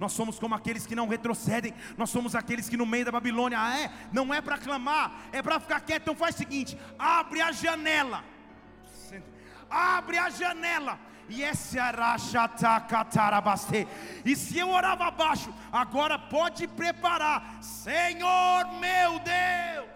Nós 0.00 0.12
somos 0.12 0.40
como 0.40 0.56
aqueles 0.56 0.86
que 0.86 0.96
não 0.96 1.06
retrocedem, 1.06 1.72
nós 1.96 2.10
somos 2.10 2.34
aqueles 2.34 2.68
que 2.68 2.76
no 2.76 2.84
meio 2.84 3.04
da 3.04 3.12
Babilônia, 3.12 3.60
ah, 3.60 3.78
é, 3.78 3.92
não 4.12 4.34
é 4.34 4.40
para 4.40 4.58
clamar, 4.58 5.28
é 5.30 5.40
para 5.40 5.60
ficar 5.60 5.80
quieto. 5.80 6.02
Então 6.02 6.16
faz 6.16 6.34
o 6.34 6.38
seguinte: 6.38 6.76
abre 6.98 7.40
a 7.40 7.52
janela, 7.52 8.24
abre 9.70 10.18
a 10.18 10.30
janela. 10.30 10.98
E 14.24 14.36
se 14.36 14.58
eu 14.58 14.68
orava 14.70 15.06
abaixo, 15.06 15.52
agora 15.72 16.18
pode 16.18 16.66
preparar, 16.66 17.62
Senhor 17.62 18.66
meu 18.80 19.18
Deus. 19.20 19.88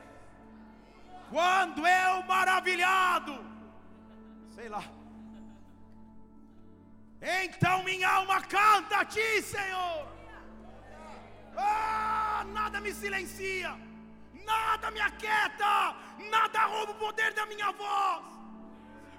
Quando 1.30 1.86
eu 1.86 2.22
maravilhado, 2.22 3.44
sei 4.54 4.68
lá, 4.68 4.82
então 7.20 7.82
minha 7.84 8.08
alma 8.08 8.40
canta 8.40 9.00
a 9.00 9.04
ti, 9.04 9.42
Senhor. 9.42 10.08
Ah, 11.56 12.44
nada 12.46 12.80
me 12.80 12.92
silencia, 12.94 13.76
nada 14.32 14.90
me 14.90 15.00
aquieta, 15.00 15.94
nada 16.30 16.66
rouba 16.66 16.92
o 16.92 16.94
poder 16.94 17.34
da 17.34 17.44
minha 17.46 17.70
voz. 17.72 18.37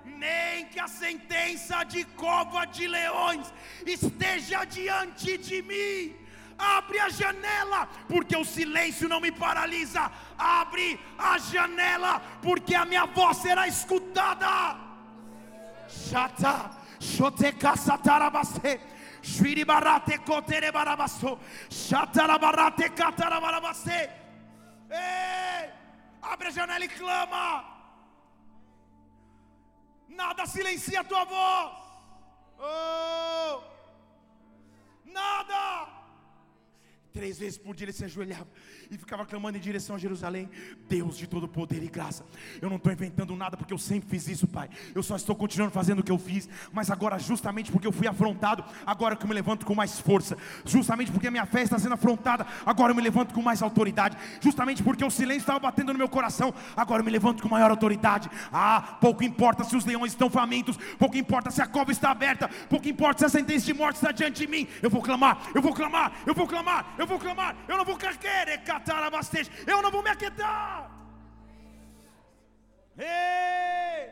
Nem 0.06 0.66
que 0.66 0.80
a 0.80 0.88
sentença 0.88 1.84
de 1.84 2.04
cova 2.06 2.66
de 2.66 2.88
leões 2.88 3.54
esteja 3.86 4.66
diante 4.66 5.38
de 5.38 5.62
mim. 5.62 6.16
Abre 6.58 7.00
a 7.00 7.10
janela, 7.10 7.88
porque 8.08 8.36
o 8.36 8.44
silêncio 8.44 9.08
não 9.08 9.22
me 9.22 9.32
paralisa. 9.32 10.12
Abre 10.38 11.00
a 11.18 11.38
janela, 11.38 12.22
porque 12.42 12.76
a 12.76 12.84
minha 12.84 13.06
voz 13.06 13.38
será 13.38 13.68
escutada. 13.68 14.78
Chata. 15.88 16.72
Shoteka 17.00 17.78
satarabaste. 17.78 18.80
Shviribarate 19.22 20.18
kotere 20.20 20.72
barabasto. 20.72 21.40
Shatarabarate 21.70 22.90
katarabarabaste. 22.90 24.10
Ei! 24.92 25.70
Abre 26.22 26.48
a 26.48 26.52
janela 26.52 26.84
e 26.84 26.90
clama. 26.90 27.79
Nada 30.22 30.46
silencia 30.46 31.00
a 31.00 31.04
tua 31.12 31.24
voz. 31.24 31.72
Oh! 32.60 33.64
Nada. 35.06 35.64
Três 37.14 37.40
vezes 37.40 37.58
por 37.58 37.74
dia 37.76 37.86
ele 37.86 37.94
se 37.94 38.04
ajoelhava 38.04 38.50
e 38.92 38.98
ficava 38.98 39.26
clamando 39.26 39.58
em 39.58 39.62
direção 39.62 39.96
a 39.96 40.00
Jerusalém: 40.00 40.50
Deus 40.88 41.18
de 41.18 41.28
todo 41.28 41.48
poder 41.48 41.84
e 41.84 41.88
graça, 41.88 42.26
eu 42.62 42.70
não 42.70 42.78
estou 42.78 42.92
inventando 42.92 43.36
nada 43.36 43.56
porque 43.56 43.74
eu 43.74 43.78
sempre 43.78 44.10
fiz 44.10 44.28
isso, 44.28 44.48
Pai. 44.48 44.70
Eu 44.96 45.04
só 45.04 45.16
estou 45.16 45.36
continuando 45.36 45.72
fazendo 45.72 46.00
o 46.00 46.04
que 46.04 46.12
eu 46.12 46.18
fiz, 46.18 46.50
mas 46.72 46.90
agora, 46.90 47.20
justamente 47.20 47.72
porque 47.72 47.88
eu 47.88 47.92
fui 47.92 48.08
afrontado, 48.08 48.64
agora 48.86 49.16
que 49.16 49.24
eu 49.24 49.28
me 49.28 49.36
levanto 49.36 49.66
com 49.66 49.76
mais 49.76 50.00
força, 50.00 50.38
justamente 50.66 51.12
porque 51.12 51.28
a 51.28 51.32
minha 51.32 51.46
fé 51.46 51.62
está 51.62 51.78
sendo 51.78 51.94
afrontada, 51.94 52.46
agora 52.66 52.92
eu 52.92 52.96
me 52.96 53.02
levanto 53.02 53.34
com 53.34 53.42
mais 53.42 53.62
autoridade, 53.62 54.18
justamente 54.42 54.82
porque 54.82 55.06
o 55.06 55.12
silêncio 55.12 55.42
estava 55.42 55.60
batendo 55.60 55.94
no 55.94 56.00
meu 56.00 56.10
coração, 56.10 56.54
agora 56.76 57.02
eu 57.02 57.06
me 57.06 57.12
levanto 57.12 57.44
com 57.44 57.50
maior 57.50 57.70
autoridade. 57.70 58.30
Ah, 58.52 58.98
pouco 59.00 59.24
importa 59.24 59.64
se 59.64 59.76
os 59.76 59.86
leões 59.86 60.14
estão 60.14 60.30
famintos, 60.30 60.78
pouco 60.98 61.18
importa 61.18 61.52
se 61.52 61.62
a 61.62 61.68
cova 61.68 61.92
está 61.92 62.12
aberta, 62.12 62.50
pouco 62.70 62.88
importa 62.88 63.20
se 63.20 63.26
a 63.26 63.30
sentença 63.30 63.66
de 63.66 63.74
morte 63.74 63.98
está 63.98 64.12
diante 64.12 64.46
de 64.46 64.48
mim. 64.48 64.68
Eu 64.82 64.90
vou 64.90 65.02
clamar, 65.02 65.50
eu 65.54 65.62
vou 65.62 65.74
clamar, 65.74 66.14
eu 66.26 66.34
vou 66.34 66.48
clamar, 66.48 66.96
eu 66.98 67.06
vou 67.06 67.20
clamar, 67.20 67.56
eu 67.68 67.78
não 67.78 67.86
vou 67.86 67.98
querer 67.98 68.60
eu 69.68 69.82
não 69.82 69.92
vou 69.92 70.04
me 70.04 70.10
aquietar. 70.10 70.92
Ei! 72.98 74.10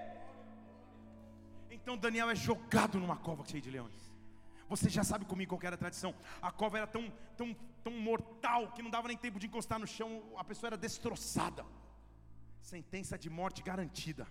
Então 1.69 1.97
Daniel 1.97 2.29
é 2.29 2.35
jogado 2.35 2.99
numa 2.99 3.17
cova 3.17 3.43
cheia 3.45 3.61
de 3.61 3.69
leões. 3.69 4.07
Você 4.69 4.89
já 4.89 5.03
sabe 5.03 5.25
comigo 5.25 5.55
qual 5.55 5.65
era 5.65 5.75
a 5.75 5.77
tradição. 5.77 6.13
A 6.41 6.51
cova 6.51 6.77
era 6.77 6.87
tão, 6.87 7.11
tão, 7.37 7.55
tão 7.83 7.93
mortal 7.93 8.71
que 8.71 8.81
não 8.81 8.89
dava 8.89 9.07
nem 9.07 9.17
tempo 9.17 9.39
de 9.39 9.47
encostar 9.47 9.79
no 9.79 9.87
chão, 9.87 10.23
a 10.37 10.43
pessoa 10.43 10.69
era 10.69 10.77
destroçada. 10.77 11.65
Sentença 12.59 13.17
de 13.17 13.29
morte 13.29 13.63
garantida. 13.63 14.27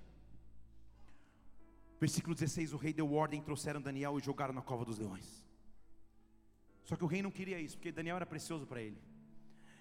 Versículo 1.99 2.34
16: 2.34 2.74
O 2.74 2.76
rei 2.76 2.93
deu 2.93 3.12
ordem, 3.14 3.41
trouxeram 3.41 3.80
Daniel 3.80 4.18
e 4.18 4.22
jogaram 4.22 4.53
na 4.53 4.62
cova 4.62 4.84
dos 4.84 4.99
leões. 4.99 5.43
Só 6.84 6.95
que 6.97 7.05
o 7.05 7.07
rei 7.07 7.22
não 7.22 7.30
queria 7.30 7.59
isso, 7.59 7.76
porque 7.76 7.91
Daniel 7.91 8.16
era 8.16 8.26
precioso 8.26 8.66
para 8.66 8.82
ele. 8.82 9.01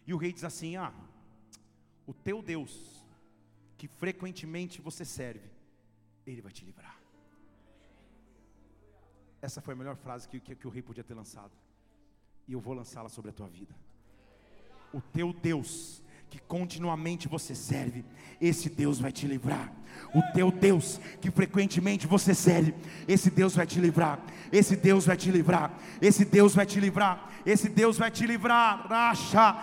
E 0.08 0.14
o 0.14 0.18
rei 0.18 0.32
diz 0.32 0.44
assim: 0.44 0.76
Ah, 0.76 0.94
o 2.06 2.14
teu 2.14 2.42
Deus, 2.42 3.04
que 3.78 3.88
frequentemente 3.88 4.82
você 4.82 5.04
serve, 5.04 5.50
ele 6.26 6.42
vai 6.42 6.52
te 6.52 6.64
livrar. 6.64 7.00
Essa 9.42 9.62
foi 9.62 9.74
a 9.74 9.78
melhor 9.78 9.96
frase 9.96 10.28
que, 10.28 10.40
que, 10.40 10.56
que 10.56 10.68
o 10.68 10.72
rei 10.72 10.82
podia 10.82 11.04
ter 11.04 11.14
lançado. 11.14 11.52
E 12.48 12.54
eu 12.54 12.60
vou 12.60 12.74
lançá-la 12.74 13.10
sobre 13.10 13.32
a 13.32 13.34
tua 13.34 13.48
vida. 13.48 13.76
O 14.94 15.02
teu 15.02 15.34
Deus, 15.34 16.02
que 16.30 16.40
continuamente 16.40 17.28
você 17.28 17.56
serve, 17.56 18.04
esse 18.42 18.70
Deus 18.70 19.00
vai 19.00 19.12
te 19.12 19.26
livrar. 19.28 19.72
O 20.14 20.22
teu 20.34 20.52
Deus, 20.52 21.00
que 21.22 21.32
frequentemente 21.32 22.06
você 22.08 22.34
serve, 22.34 22.74
esse 23.08 23.30
Deus 23.30 23.56
vai 23.56 23.66
te 23.66 23.80
livrar. 23.80 24.20
Esse 24.52 24.76
Deus 24.76 25.06
vai 25.06 25.18
te 25.18 25.32
livrar. 25.32 25.74
Esse 26.02 26.26
Deus 26.26 26.54
vai 26.54 26.66
te 26.66 26.80
livrar. 26.80 27.30
Esse 27.46 27.70
Deus 27.70 27.98
vai 27.98 28.12
te 28.12 28.26
livrar. 28.26 28.88
Racha. 28.88 29.56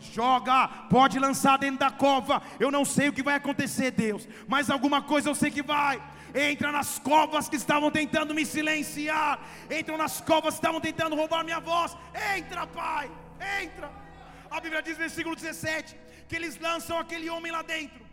Joga, 0.00 0.68
pode 0.88 1.18
lançar 1.18 1.58
dentro 1.58 1.80
da 1.80 1.90
cova. 1.90 2.42
Eu 2.58 2.70
não 2.70 2.84
sei 2.84 3.08
o 3.08 3.12
que 3.12 3.22
vai 3.22 3.34
acontecer, 3.34 3.90
Deus, 3.90 4.26
mas 4.46 4.70
alguma 4.70 5.02
coisa 5.02 5.28
eu 5.28 5.34
sei 5.34 5.50
que 5.50 5.62
vai 5.62 6.00
entra 6.34 6.70
nas 6.70 6.98
covas 6.98 7.48
que 7.48 7.56
estavam 7.56 7.90
tentando 7.90 8.34
me 8.34 8.44
silenciar, 8.44 9.40
entram 9.70 9.96
nas 9.96 10.20
covas 10.20 10.54
que 10.54 10.58
estavam 10.58 10.80
tentando 10.80 11.16
roubar 11.16 11.44
minha 11.44 11.60
voz. 11.60 11.96
Entra, 12.36 12.66
Pai, 12.66 13.10
entra. 13.62 13.90
A 14.50 14.60
Bíblia 14.60 14.82
diz 14.82 14.94
no 14.94 15.00
versículo 15.00 15.34
17 15.34 15.96
que 16.28 16.36
eles 16.36 16.58
lançam 16.58 16.98
aquele 16.98 17.28
homem 17.30 17.52
lá 17.52 17.62
dentro. 17.62 18.06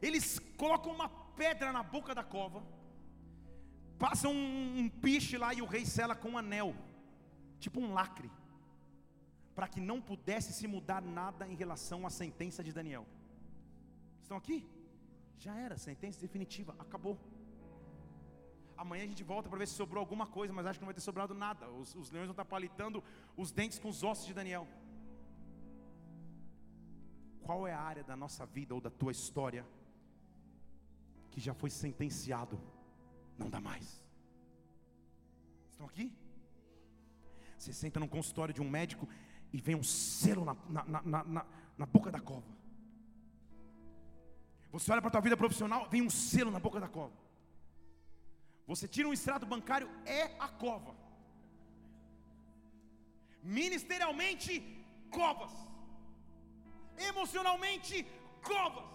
Eles 0.00 0.38
colocam 0.56 0.92
uma 0.92 1.08
pedra 1.08 1.72
na 1.72 1.82
boca 1.82 2.14
da 2.14 2.24
cova, 2.24 2.62
passam 3.98 4.32
um, 4.32 4.78
um 4.80 4.88
piche 4.88 5.38
lá 5.38 5.54
e 5.54 5.62
o 5.62 5.66
rei 5.66 5.84
sela 5.86 6.14
com 6.14 6.30
um 6.30 6.38
anel, 6.38 6.74
tipo 7.60 7.80
um 7.80 7.92
lacre, 7.92 8.30
para 9.54 9.68
que 9.68 9.80
não 9.80 10.00
pudesse 10.00 10.52
se 10.52 10.66
mudar 10.66 11.00
nada 11.00 11.46
em 11.46 11.54
relação 11.54 12.06
à 12.06 12.10
sentença 12.10 12.62
de 12.64 12.72
Daniel. 12.72 13.06
Estão 14.22 14.36
aqui? 14.36 14.66
Já 15.38 15.54
era, 15.56 15.76
sentença 15.78 16.20
definitiva, 16.20 16.74
acabou. 16.78 17.18
Amanhã 18.82 19.04
a 19.04 19.06
gente 19.06 19.22
volta 19.22 19.48
para 19.48 19.60
ver 19.60 19.68
se 19.68 19.74
sobrou 19.74 20.00
alguma 20.00 20.26
coisa, 20.26 20.52
mas 20.52 20.66
acho 20.66 20.78
que 20.78 20.82
não 20.82 20.92
vai 20.92 20.94
ter 20.94 21.00
sobrado 21.00 21.34
nada. 21.34 21.70
Os, 21.70 21.94
os 21.94 22.10
leões 22.10 22.26
vão 22.26 22.32
estar 22.32 22.44
palitando 22.44 23.02
os 23.36 23.52
dentes 23.52 23.78
com 23.78 23.88
os 23.88 24.02
ossos 24.02 24.26
de 24.26 24.34
Daniel. 24.34 24.66
Qual 27.44 27.64
é 27.64 27.72
a 27.72 27.80
área 27.80 28.02
da 28.02 28.16
nossa 28.16 28.44
vida 28.44 28.74
ou 28.74 28.80
da 28.80 28.90
tua 28.90 29.12
história 29.12 29.64
que 31.30 31.40
já 31.40 31.54
foi 31.54 31.70
sentenciado? 31.70 32.58
Não 33.38 33.48
dá 33.48 33.60
mais. 33.60 34.04
Estão 35.70 35.86
aqui? 35.86 36.12
Você 37.56 37.72
senta 37.72 38.00
num 38.00 38.08
consultório 38.08 38.52
de 38.52 38.60
um 38.60 38.68
médico 38.68 39.08
e 39.52 39.60
vem 39.60 39.76
um 39.76 39.84
selo 39.84 40.44
na, 40.44 40.56
na, 40.68 41.02
na, 41.04 41.24
na, 41.24 41.46
na 41.78 41.86
boca 41.86 42.10
da 42.10 42.18
cova. 42.20 42.50
Você 44.72 44.90
olha 44.90 45.00
para 45.00 45.08
a 45.08 45.12
tua 45.12 45.20
vida 45.20 45.36
profissional, 45.36 45.88
vem 45.88 46.02
um 46.02 46.10
selo 46.10 46.50
na 46.50 46.58
boca 46.58 46.80
da 46.80 46.88
cova. 46.88 47.22
Você 48.70 48.86
tira 48.94 49.08
um 49.08 49.16
extrato 49.18 49.46
bancário, 49.54 49.88
é 50.04 50.22
a 50.46 50.48
cova. 50.64 50.94
Ministerialmente, 53.42 54.52
covas. 55.18 55.52
Emocionalmente, 57.10 58.06
covas. 58.50 58.90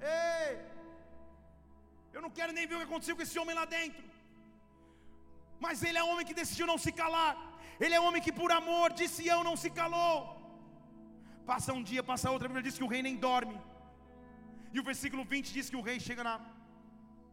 Ei, 0.00 0.52
eu 2.14 2.20
não 2.24 2.30
quero 2.38 2.52
nem 2.56 2.66
ver 2.66 2.76
o 2.76 2.80
que 2.82 2.90
aconteceu 2.90 3.16
com 3.16 3.26
esse 3.26 3.38
homem 3.38 3.56
lá 3.60 3.64
dentro. 3.64 4.04
Mas 5.64 5.82
ele 5.88 5.98
é 5.98 6.04
homem 6.10 6.26
que 6.28 6.40
decidiu 6.42 6.66
não 6.70 6.78
se 6.84 6.92
calar. 7.00 7.34
Ele 7.84 7.94
é 7.98 8.00
homem 8.06 8.22
que 8.26 8.32
por 8.40 8.50
amor 8.60 8.88
de 8.98 9.06
Sião 9.14 9.42
não 9.48 9.56
se 9.62 9.70
calou. 9.80 10.16
Passa 11.50 11.72
um 11.78 11.82
dia, 11.90 12.02
passa 12.10 12.30
outro, 12.30 12.46
a 12.46 12.50
Bíblia 12.50 12.66
diz 12.68 12.78
que 12.78 12.86
o 12.86 12.92
rei 12.94 13.02
nem 13.06 13.16
dorme. 13.16 13.56
E 14.72 14.80
o 14.80 14.82
versículo 14.82 15.24
20 15.24 15.52
diz 15.52 15.68
que 15.70 15.76
o 15.76 15.82
rei 15.82 15.98
chega 16.00 16.24
na, 16.24 16.34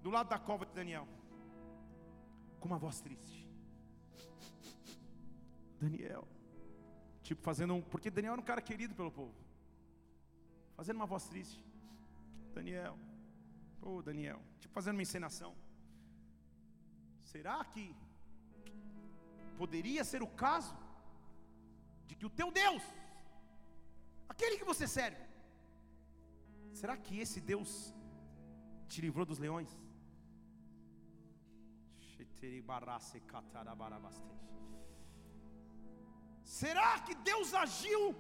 do 0.04 0.10
lado 0.10 0.30
da 0.30 0.38
cova 0.38 0.66
de 0.66 0.74
Daniel, 0.74 1.08
com 2.60 2.68
uma 2.68 2.78
voz 2.78 3.00
triste. 3.00 3.48
Daniel, 5.80 6.28
tipo 7.24 7.42
fazendo 7.42 7.74
um, 7.76 7.82
porque 7.82 8.12
Daniel 8.12 8.34
era 8.34 8.42
um 8.42 8.50
cara 8.52 8.62
querido 8.62 8.94
pelo 8.94 9.12
povo, 9.12 9.34
fazendo 10.76 10.98
uma 10.98 11.06
voz 11.06 11.26
triste. 11.26 11.64
Daniel, 12.54 12.98
oh 13.82 14.02
Daniel, 14.02 14.42
tipo 14.60 14.74
fazendo 14.74 14.96
uma 14.96 15.04
encenação. 15.04 15.56
Será 17.24 17.64
que 17.64 17.96
poderia 19.58 20.04
ser 20.04 20.22
o 20.22 20.28
caso 20.28 20.76
de 22.08 22.16
que 22.16 22.26
o 22.26 22.30
teu 22.30 22.52
Deus 22.52 22.84
aquele 24.40 24.58
que 24.58 24.70
você 24.72 24.88
serve. 24.88 25.29
Será 26.74 26.96
que 26.98 27.20
esse 27.20 27.40
Deus 27.42 27.94
te 28.88 29.02
livrou 29.02 29.26
dos 29.26 29.40
leões? 29.40 29.70
Será 36.44 37.00
que 37.00 37.16
Deus 37.16 37.54
agiu 37.54 38.16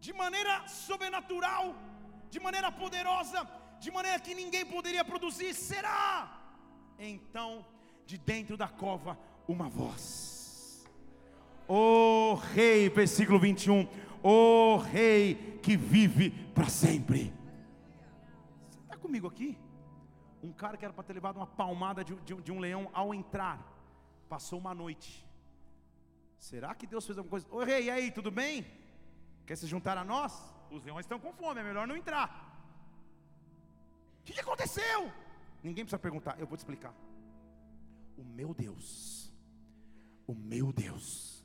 de 0.00 0.12
maneira 0.12 0.66
sobrenatural, 0.68 1.74
de 2.30 2.40
maneira 2.40 2.70
poderosa, 2.70 3.48
de 3.80 3.90
maneira 3.90 4.20
que 4.20 4.34
ninguém 4.34 4.66
poderia 4.66 5.04
produzir? 5.04 5.54
Será? 5.54 6.06
Então, 6.98 7.64
de 8.04 8.18
dentro 8.18 8.56
da 8.56 8.68
cova, 8.68 9.18
uma 9.46 9.68
voz. 9.68 10.86
O 11.66 11.74
oh, 11.74 12.34
rei, 12.34 12.88
versículo 12.88 13.38
21 13.38 13.86
o 14.22 14.76
Rei 14.78 15.58
que 15.62 15.76
vive 15.76 16.30
para 16.54 16.68
sempre. 16.68 17.32
Comigo 19.08 19.26
aqui? 19.26 19.58
Um 20.42 20.52
cara 20.52 20.76
que 20.76 20.84
era 20.84 20.92
para 20.92 21.02
ter 21.02 21.14
levado 21.14 21.36
uma 21.38 21.46
palmada 21.46 22.04
de, 22.04 22.14
de, 22.26 22.34
de, 22.46 22.52
um 22.52 22.58
leão 22.58 22.90
ao 22.92 23.14
entrar, 23.14 23.56
passou 24.28 24.58
uma 24.58 24.74
noite. 24.74 25.26
Será 26.36 26.74
que 26.74 26.86
Deus 26.86 27.06
fez 27.06 27.16
alguma 27.16 27.30
coisa? 27.30 27.46
Ô 27.50 27.64
rei, 27.64 27.84
e 27.86 27.90
aí, 27.90 28.10
tudo 28.10 28.30
bem? 28.30 28.66
Quer 29.46 29.56
se 29.56 29.66
juntar 29.66 29.96
a 29.96 30.04
nós? 30.04 30.34
Os 30.70 30.84
leões 30.84 31.06
estão 31.06 31.18
com 31.18 31.32
fome, 31.32 31.58
é 31.62 31.64
melhor 31.64 31.86
não 31.88 31.96
entrar. 31.96 32.28
O 34.20 34.24
que, 34.24 34.34
que 34.34 34.40
aconteceu? 34.40 35.10
Ninguém 35.62 35.86
precisa 35.86 35.98
perguntar, 35.98 36.38
eu 36.38 36.46
vou 36.46 36.58
te 36.58 36.60
explicar. 36.60 36.94
O 38.18 38.22
meu 38.22 38.52
Deus, 38.52 39.32
o 40.26 40.34
meu 40.34 40.70
Deus 40.70 41.38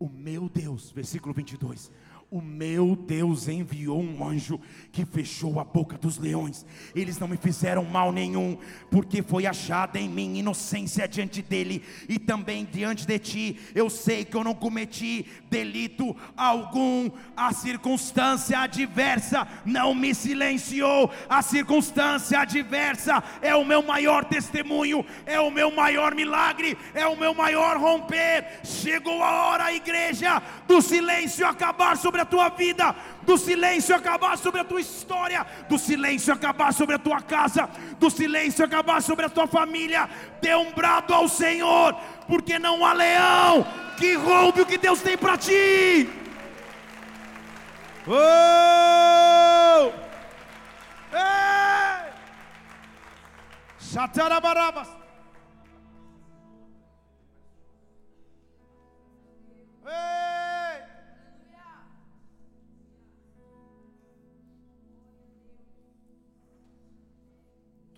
o 0.00 0.08
meu 0.08 0.48
Deus, 0.48 0.90
versículo 0.90 1.34
22, 1.34 1.92
o 2.30 2.40
meu 2.40 2.94
Deus 2.94 3.48
enviou 3.48 4.00
um 4.00 4.24
anjo 4.24 4.60
que 4.92 5.04
fechou 5.04 5.58
a 5.58 5.64
boca 5.64 5.98
dos 5.98 6.16
leões. 6.16 6.64
Eles 6.94 7.18
não 7.18 7.26
me 7.26 7.36
fizeram 7.36 7.84
mal 7.84 8.12
nenhum, 8.12 8.56
porque 8.88 9.20
foi 9.20 9.46
achada 9.46 9.98
em 9.98 10.08
mim 10.08 10.38
inocência 10.38 11.08
diante 11.08 11.42
dele 11.42 11.82
e 12.08 12.20
também 12.20 12.64
diante 12.64 13.04
de 13.04 13.18
ti. 13.18 13.58
Eu 13.74 13.90
sei 13.90 14.24
que 14.24 14.36
eu 14.36 14.44
não 14.44 14.54
cometi 14.54 15.26
delito 15.50 16.16
algum. 16.36 17.10
A 17.36 17.52
circunstância 17.52 18.60
adversa 18.60 19.48
não 19.64 19.92
me 19.92 20.14
silenciou. 20.14 21.10
A 21.28 21.42
circunstância 21.42 22.38
adversa 22.38 23.24
é 23.42 23.56
o 23.56 23.64
meu 23.64 23.82
maior 23.82 24.24
testemunho, 24.24 25.04
é 25.26 25.40
o 25.40 25.50
meu 25.50 25.74
maior 25.74 26.14
milagre, 26.14 26.78
é 26.94 27.06
o 27.08 27.16
meu 27.16 27.34
maior 27.34 27.76
romper. 27.76 28.60
Chegou 28.62 29.20
a 29.20 29.48
hora, 29.48 29.74
igreja, 29.74 30.40
do 30.68 30.80
silêncio 30.80 31.44
acabar 31.44 31.96
sobre 31.96 32.19
sobre 32.20 32.22
a 32.22 32.24
tua 32.24 32.48
vida, 32.50 32.96
do 33.22 33.38
silêncio 33.38 33.94
acabar 33.94 34.36
sobre 34.36 34.60
a 34.60 34.64
tua 34.64 34.80
história, 34.80 35.46
do 35.68 35.78
silêncio 35.78 36.32
acabar 36.32 36.72
sobre 36.72 36.96
a 36.96 36.98
tua 36.98 37.20
casa, 37.20 37.68
do 37.98 38.10
silêncio 38.10 38.64
acabar 38.64 39.02
sobre 39.02 39.26
a 39.26 39.28
tua 39.28 39.46
família. 39.46 40.08
Dê 40.40 40.54
um 40.54 40.72
brado 40.72 41.14
ao 41.14 41.28
Senhor, 41.28 41.94
porque 42.26 42.58
não 42.58 42.84
há 42.84 42.92
leão 42.92 43.66
que 43.96 44.14
roube 44.14 44.62
o 44.62 44.66
que 44.66 44.78
Deus 44.78 45.00
tem 45.00 45.16
para 45.16 45.36
ti. 45.36 46.08
Oh! 48.06 49.92
Ei! 51.12 52.12
Chatarabarabas. 53.78 55.00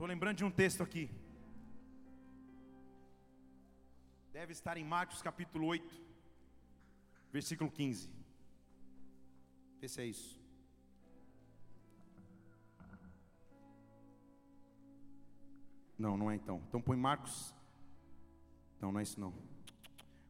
Estou 0.03 0.11
lembrando 0.11 0.39
de 0.39 0.45
um 0.45 0.51
texto 0.51 0.83
aqui. 0.83 1.09
Deve 4.33 4.51
estar 4.51 4.77
em 4.77 4.83
Marcos 4.83 5.23
capítulo 5.23 5.69
8, 5.69 6.03
versículo 7.31 7.71
15. 7.71 8.11
Vê 9.81 9.89
se 9.89 10.01
é 10.01 10.07
isso. 10.07 10.43
Não, 15.97 16.17
não 16.17 16.33
é 16.33 16.35
então. 16.35 16.61
Então 16.67 16.83
põe 16.83 16.97
Marcos. 16.97 17.55
Não, 18.81 18.91
não 18.91 18.99
é 18.99 19.05
isso 19.05 19.21
não. 19.21 19.33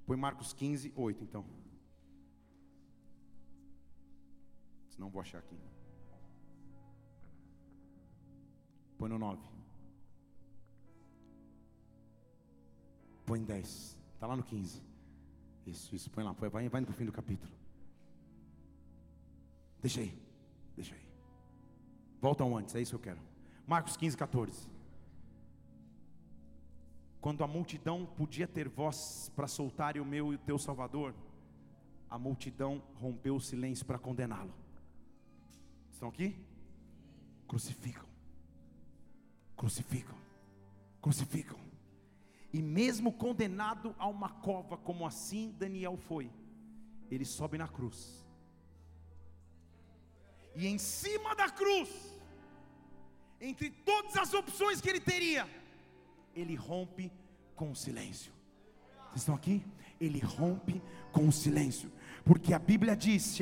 Põe 0.05 0.19
Marcos 0.19 0.53
15, 0.53 0.93
8 0.95 1.25
então. 1.25 1.47
Senão 4.91 5.09
vou 5.09 5.23
achar 5.23 5.39
aqui. 5.39 5.59
Põe 8.99 9.09
no 9.09 9.19
9. 9.19 9.52
Põe 13.25 13.43
10. 13.43 13.97
Está 14.15 14.27
lá 14.27 14.37
no 14.37 14.43
15. 14.43 14.83
Isso, 15.67 15.95
isso. 15.95 16.11
Põe 16.11 16.25
lá. 16.25 16.35
Põe, 16.35 16.49
vai, 16.49 16.69
vai 16.69 16.83
para 16.83 16.91
o 16.91 16.95
fim 16.95 17.05
do 17.05 17.13
capítulo. 17.13 17.53
Deixa 19.81 20.01
aí. 20.01 20.17
Deixa 20.77 20.95
aí. 20.95 21.03
Volta 22.21 22.45
ao 22.45 22.57
antes. 22.57 22.75
É 22.75 22.81
isso 22.81 22.93
que 22.93 23.09
eu 23.09 23.15
quero. 23.15 23.21
Marcos 23.67 23.97
15, 23.97 24.17
14. 24.17 24.69
Quando 27.21 27.45
a 27.45 27.47
multidão 27.47 28.05
podia 28.05 28.49
ter 28.49 28.69
voz 28.69 29.31
para 29.37 29.47
soltar 29.47 29.97
o 29.97 30.05
meu 30.05 30.33
e 30.33 30.37
o 30.37 30.39
teu 30.39 30.59
Salvador, 30.59 31.15
a 32.11 32.19
multidão 32.19 32.83
rompeu 32.97 33.37
o 33.37 33.41
silêncio 33.41 33.87
para 33.87 33.99
condená-lo. 33.99 34.53
Estão 35.93 36.09
aqui? 36.09 36.37
Crucificam. 37.47 38.05
Crucificam. 39.57 40.17
Crucificam. 41.01 41.59
E 42.53 42.61
mesmo 42.61 43.13
condenado 43.13 43.95
a 43.99 44.07
uma 44.07 44.29
cova, 44.29 44.77
como 44.77 45.07
assim 45.07 45.55
Daniel 45.59 45.97
foi, 45.97 46.31
ele 47.11 47.25
sobe 47.25 47.57
na 47.57 47.67
cruz. 47.67 48.23
E 50.55 50.67
em 50.67 50.77
cima 50.77 51.35
da 51.35 51.49
cruz, 51.49 51.89
entre 53.41 53.71
todas 53.71 54.17
as 54.17 54.35
opções 54.35 54.81
que 54.81 54.89
ele 54.89 55.01
teria, 55.01 55.49
ele 56.35 56.55
rompe 56.55 57.11
com 57.57 57.71
o 57.71 57.77
silêncio. 57.77 58.33
Vocês 59.09 59.23
estão 59.23 59.35
aqui? 59.35 59.65
Ele 60.01 60.19
rompe 60.19 60.83
com 61.11 61.29
o 61.29 61.33
silêncio 61.33 61.91
porque 62.25 62.55
a 62.55 62.59
Bíblia 62.59 62.95
diz 62.95 63.37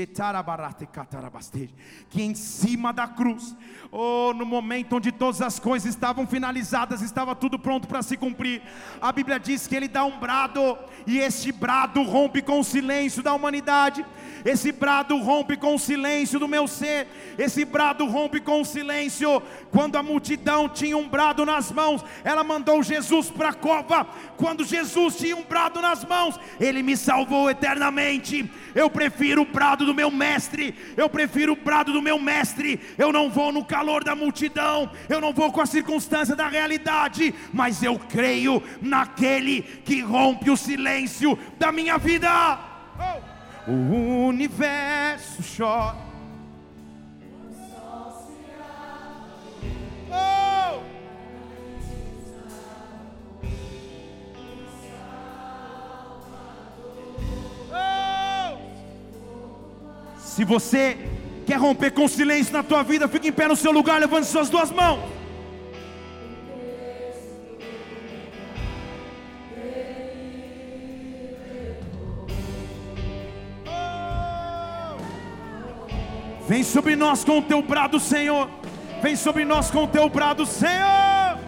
que 2.09 2.23
em 2.23 2.35
cima 2.35 2.93
da 2.93 3.07
cruz, 3.07 3.55
oh, 3.93 4.33
no 4.35 4.47
momento 4.47 4.97
onde 4.97 5.13
todas 5.13 5.43
as 5.43 5.59
coisas 5.59 5.91
estavam 5.91 6.27
finalizadas, 6.27 7.03
estava 7.03 7.35
tudo 7.35 7.59
pronto 7.59 7.87
para 7.87 8.03
se 8.03 8.17
cumprir, 8.17 8.63
a 9.01 9.13
Bíblia 9.13 9.39
diz 9.39 9.67
que 9.67 9.77
ele 9.77 9.89
dá 9.89 10.05
um 10.05 10.19
brado, 10.19 10.79
e 11.07 11.19
este 11.19 11.53
brado 11.53 12.03
rompe 12.03 12.41
com 12.41 12.61
o 12.61 12.65
silêncio 12.65 13.23
da 13.23 13.35
humanidade, 13.35 14.05
esse 14.45 14.73
brado 14.73 15.19
rompe 15.19 15.57
com 15.57 15.75
o 15.75 15.79
silêncio 15.79 16.39
do 16.39 16.49
meu 16.49 16.67
ser, 16.67 17.07
esse 17.39 17.65
brado 17.65 18.07
rompe 18.07 18.41
com 18.41 18.61
o 18.61 18.65
silêncio. 18.65 19.43
Quando 19.71 19.97
a 19.97 20.03
multidão 20.03 20.69
tinha 20.69 20.97
um 20.97 21.09
brado 21.09 21.45
nas 21.45 21.71
mãos, 21.71 22.05
ela 22.25 22.43
mandou 22.43 22.83
Jesus 22.83 23.31
para 23.31 23.51
a 23.51 23.55
cova. 23.55 24.07
Quando 24.37 24.65
Jesus 24.65 25.17
tinha 25.17 25.37
um 25.37 25.43
brado 25.43 25.81
nas 25.81 26.05
mãos, 26.05 26.39
ele 26.59 26.83
me 26.83 26.97
salvou 26.97 27.51
eternamente. 27.51 28.51
Eu 28.75 28.91
prefiro 28.91 29.43
o 29.43 29.47
brado 29.47 29.85
do 29.85 29.95
meu 29.95 30.11
mestre, 30.11 30.75
eu 30.97 31.09
prefiro 31.09 31.53
o 31.53 31.57
brado 31.57 31.93
do 31.93 32.03
meu 32.03 32.19
mestre. 32.19 32.81
Eu 32.99 33.13
não 33.13 33.31
vou 33.31 33.53
no 33.53 33.65
calor 33.65 34.05
da 34.05 34.15
multidão, 34.15 34.91
eu 35.09 35.21
não 35.21 35.33
vou 35.33 35.53
com 35.53 35.61
a 35.61 35.67
circunstância 35.67 36.37
da 36.37 36.49
realidade, 36.49 37.35
mas 37.53 37.83
eu 37.83 37.99
creio 37.99 38.63
naquele 38.81 39.63
que 39.63 40.01
rompe 40.01 40.51
o 40.51 40.57
silêncio 40.57 41.39
da 41.59 41.73
minha 41.73 41.99
vida. 41.99 42.59
O 43.67 44.27
universo 44.27 45.43
chora. 45.57 46.10
Se 60.31 60.45
você 60.45 60.97
quer 61.45 61.57
romper 61.57 61.91
com 61.91 62.05
o 62.05 62.09
silêncio 62.09 62.53
na 62.53 62.63
tua 62.63 62.85
vida, 62.85 63.09
fique 63.09 63.27
em 63.27 63.33
pé 63.33 63.49
no 63.49 63.57
seu 63.57 63.73
lugar, 63.73 63.99
levante 63.99 64.29
suas 64.29 64.49
duas 64.49 64.71
mãos. 64.71 65.01
Vem 76.47 76.63
sobre 76.63 76.95
nós 76.95 77.25
com 77.25 77.39
o 77.41 77.43
teu 77.43 77.61
brado, 77.61 77.99
Senhor. 77.99 78.49
Vem 79.03 79.17
sobre 79.17 79.45
nós 79.45 79.69
com 79.69 79.83
o 79.83 79.89
teu 79.89 80.09
brado, 80.09 80.47
Senhor. 80.47 81.39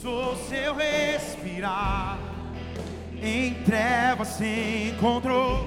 Seu 0.00 0.74
respirar, 0.74 2.18
em 3.22 3.54
trevas 3.64 4.28
se 4.28 4.92
encontrou. 4.94 5.66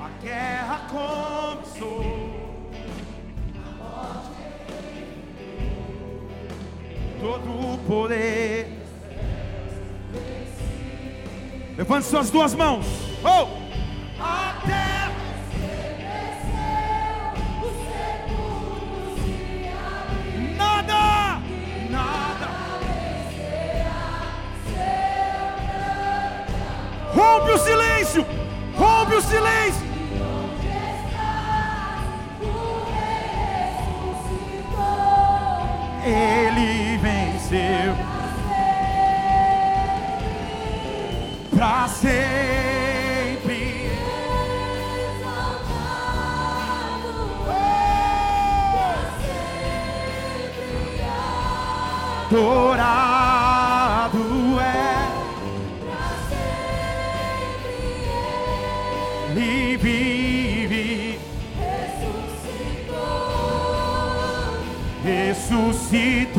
A 0.00 0.08
guerra 0.22 0.80
começou. 0.90 2.30
Todo 7.20 7.74
o 7.74 7.78
poder. 7.86 8.66
Levante 11.76 12.06
suas 12.06 12.30
duas 12.30 12.54
mãos. 12.54 12.86
Oh! 13.22 13.59
Rompe 27.50 27.62
o 27.62 27.64
silêncio! 27.64 28.26
Rompe 28.76 29.14
o 29.16 29.20
silêncio! 29.20 29.89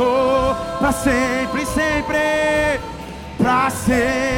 Ressuscitou 0.02 0.56
para 0.80 0.92
sempre, 0.92 1.66
sempre, 1.66 2.80
para 3.38 3.70
sempre. 3.70 4.31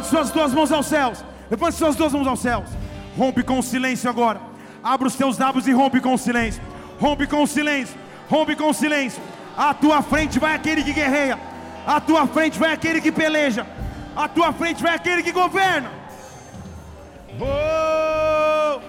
Levante 0.00 0.08
suas 0.08 0.30
duas 0.30 0.54
mãos 0.54 0.72
aos 0.72 0.86
céus. 0.86 1.24
Levante 1.50 1.76
suas 1.76 1.94
duas 1.94 2.12
mãos 2.12 2.26
aos 2.26 2.40
céus. 2.40 2.64
Rompe 3.18 3.42
com 3.42 3.58
o 3.58 3.62
silêncio 3.62 4.08
agora. 4.08 4.40
Abra 4.82 5.08
os 5.08 5.14
teus 5.14 5.36
lábios 5.36 5.66
e 5.66 5.72
rompe 5.72 6.00
com 6.00 6.14
o 6.14 6.18
silêncio. 6.18 6.62
Rompe 6.98 7.26
com 7.26 7.42
o 7.42 7.46
silêncio. 7.46 7.94
Rompe 8.28 8.56
com 8.56 8.70
o 8.70 8.74
silêncio. 8.74 9.22
À 9.56 9.74
tua 9.74 10.00
frente 10.00 10.38
vai 10.38 10.54
aquele 10.54 10.82
que 10.82 10.94
guerreia. 10.94 11.38
À 11.86 12.00
tua 12.00 12.26
frente 12.26 12.58
vai 12.58 12.72
aquele 12.72 13.00
que 13.00 13.12
peleja. 13.12 13.66
À 14.16 14.26
tua 14.26 14.54
frente 14.54 14.82
vai 14.82 14.94
aquele 14.94 15.22
que 15.22 15.32
governa. 15.32 15.90
Oh! 17.38 18.80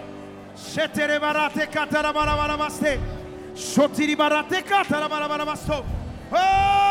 Oh! 6.32 6.91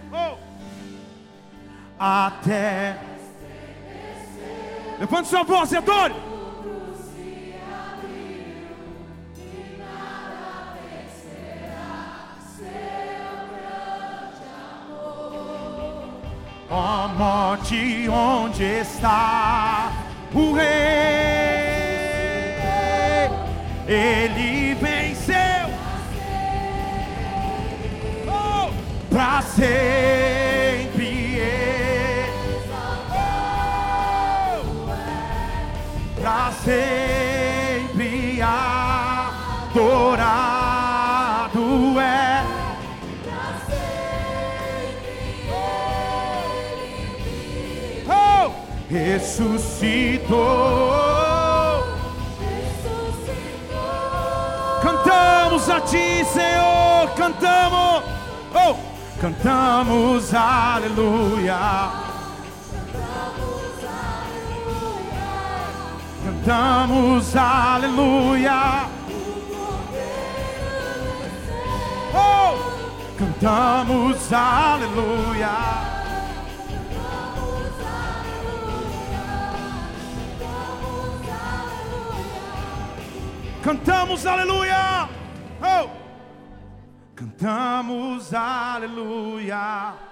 Oh. 2.01 2.03
A 2.03 2.31
terra. 2.43 2.99
Levante 4.99 5.27
sua 5.27 5.43
voz 5.43 5.71
adore. 5.71 6.15
Ó 16.71 17.07
morte, 17.09 18.09
onde 18.09 18.63
está 18.63 19.91
o 20.33 20.53
rei? 20.53 20.65
Ele 23.87 24.73
venceu. 24.75 25.69
Oh, 28.27 28.71
pra 29.13 29.41
sempre 29.43 30.30
sempre 36.63 38.39
adorado 38.41 39.79
é. 41.99 42.43
Oh, 48.07 48.51
ressuscitou. 48.89 50.31
Cantamos 54.83 55.69
a 55.69 55.81
ti, 55.81 56.23
Senhor, 56.25 57.09
cantamos. 57.15 58.03
Oh, 58.53 58.75
cantamos 59.19 60.33
aleluia. 60.33 62.00
Cantamos 66.43 67.35
aleluia. 67.35 68.89
Oh, 72.15 72.57
cantamos 73.15 74.33
aleluia. 74.33 75.49
Cantamos 83.61 84.25
aleluia. 84.25 85.09
Oh, 85.61 85.89
cantamos 87.15 88.33
aleluia. 88.33 90.10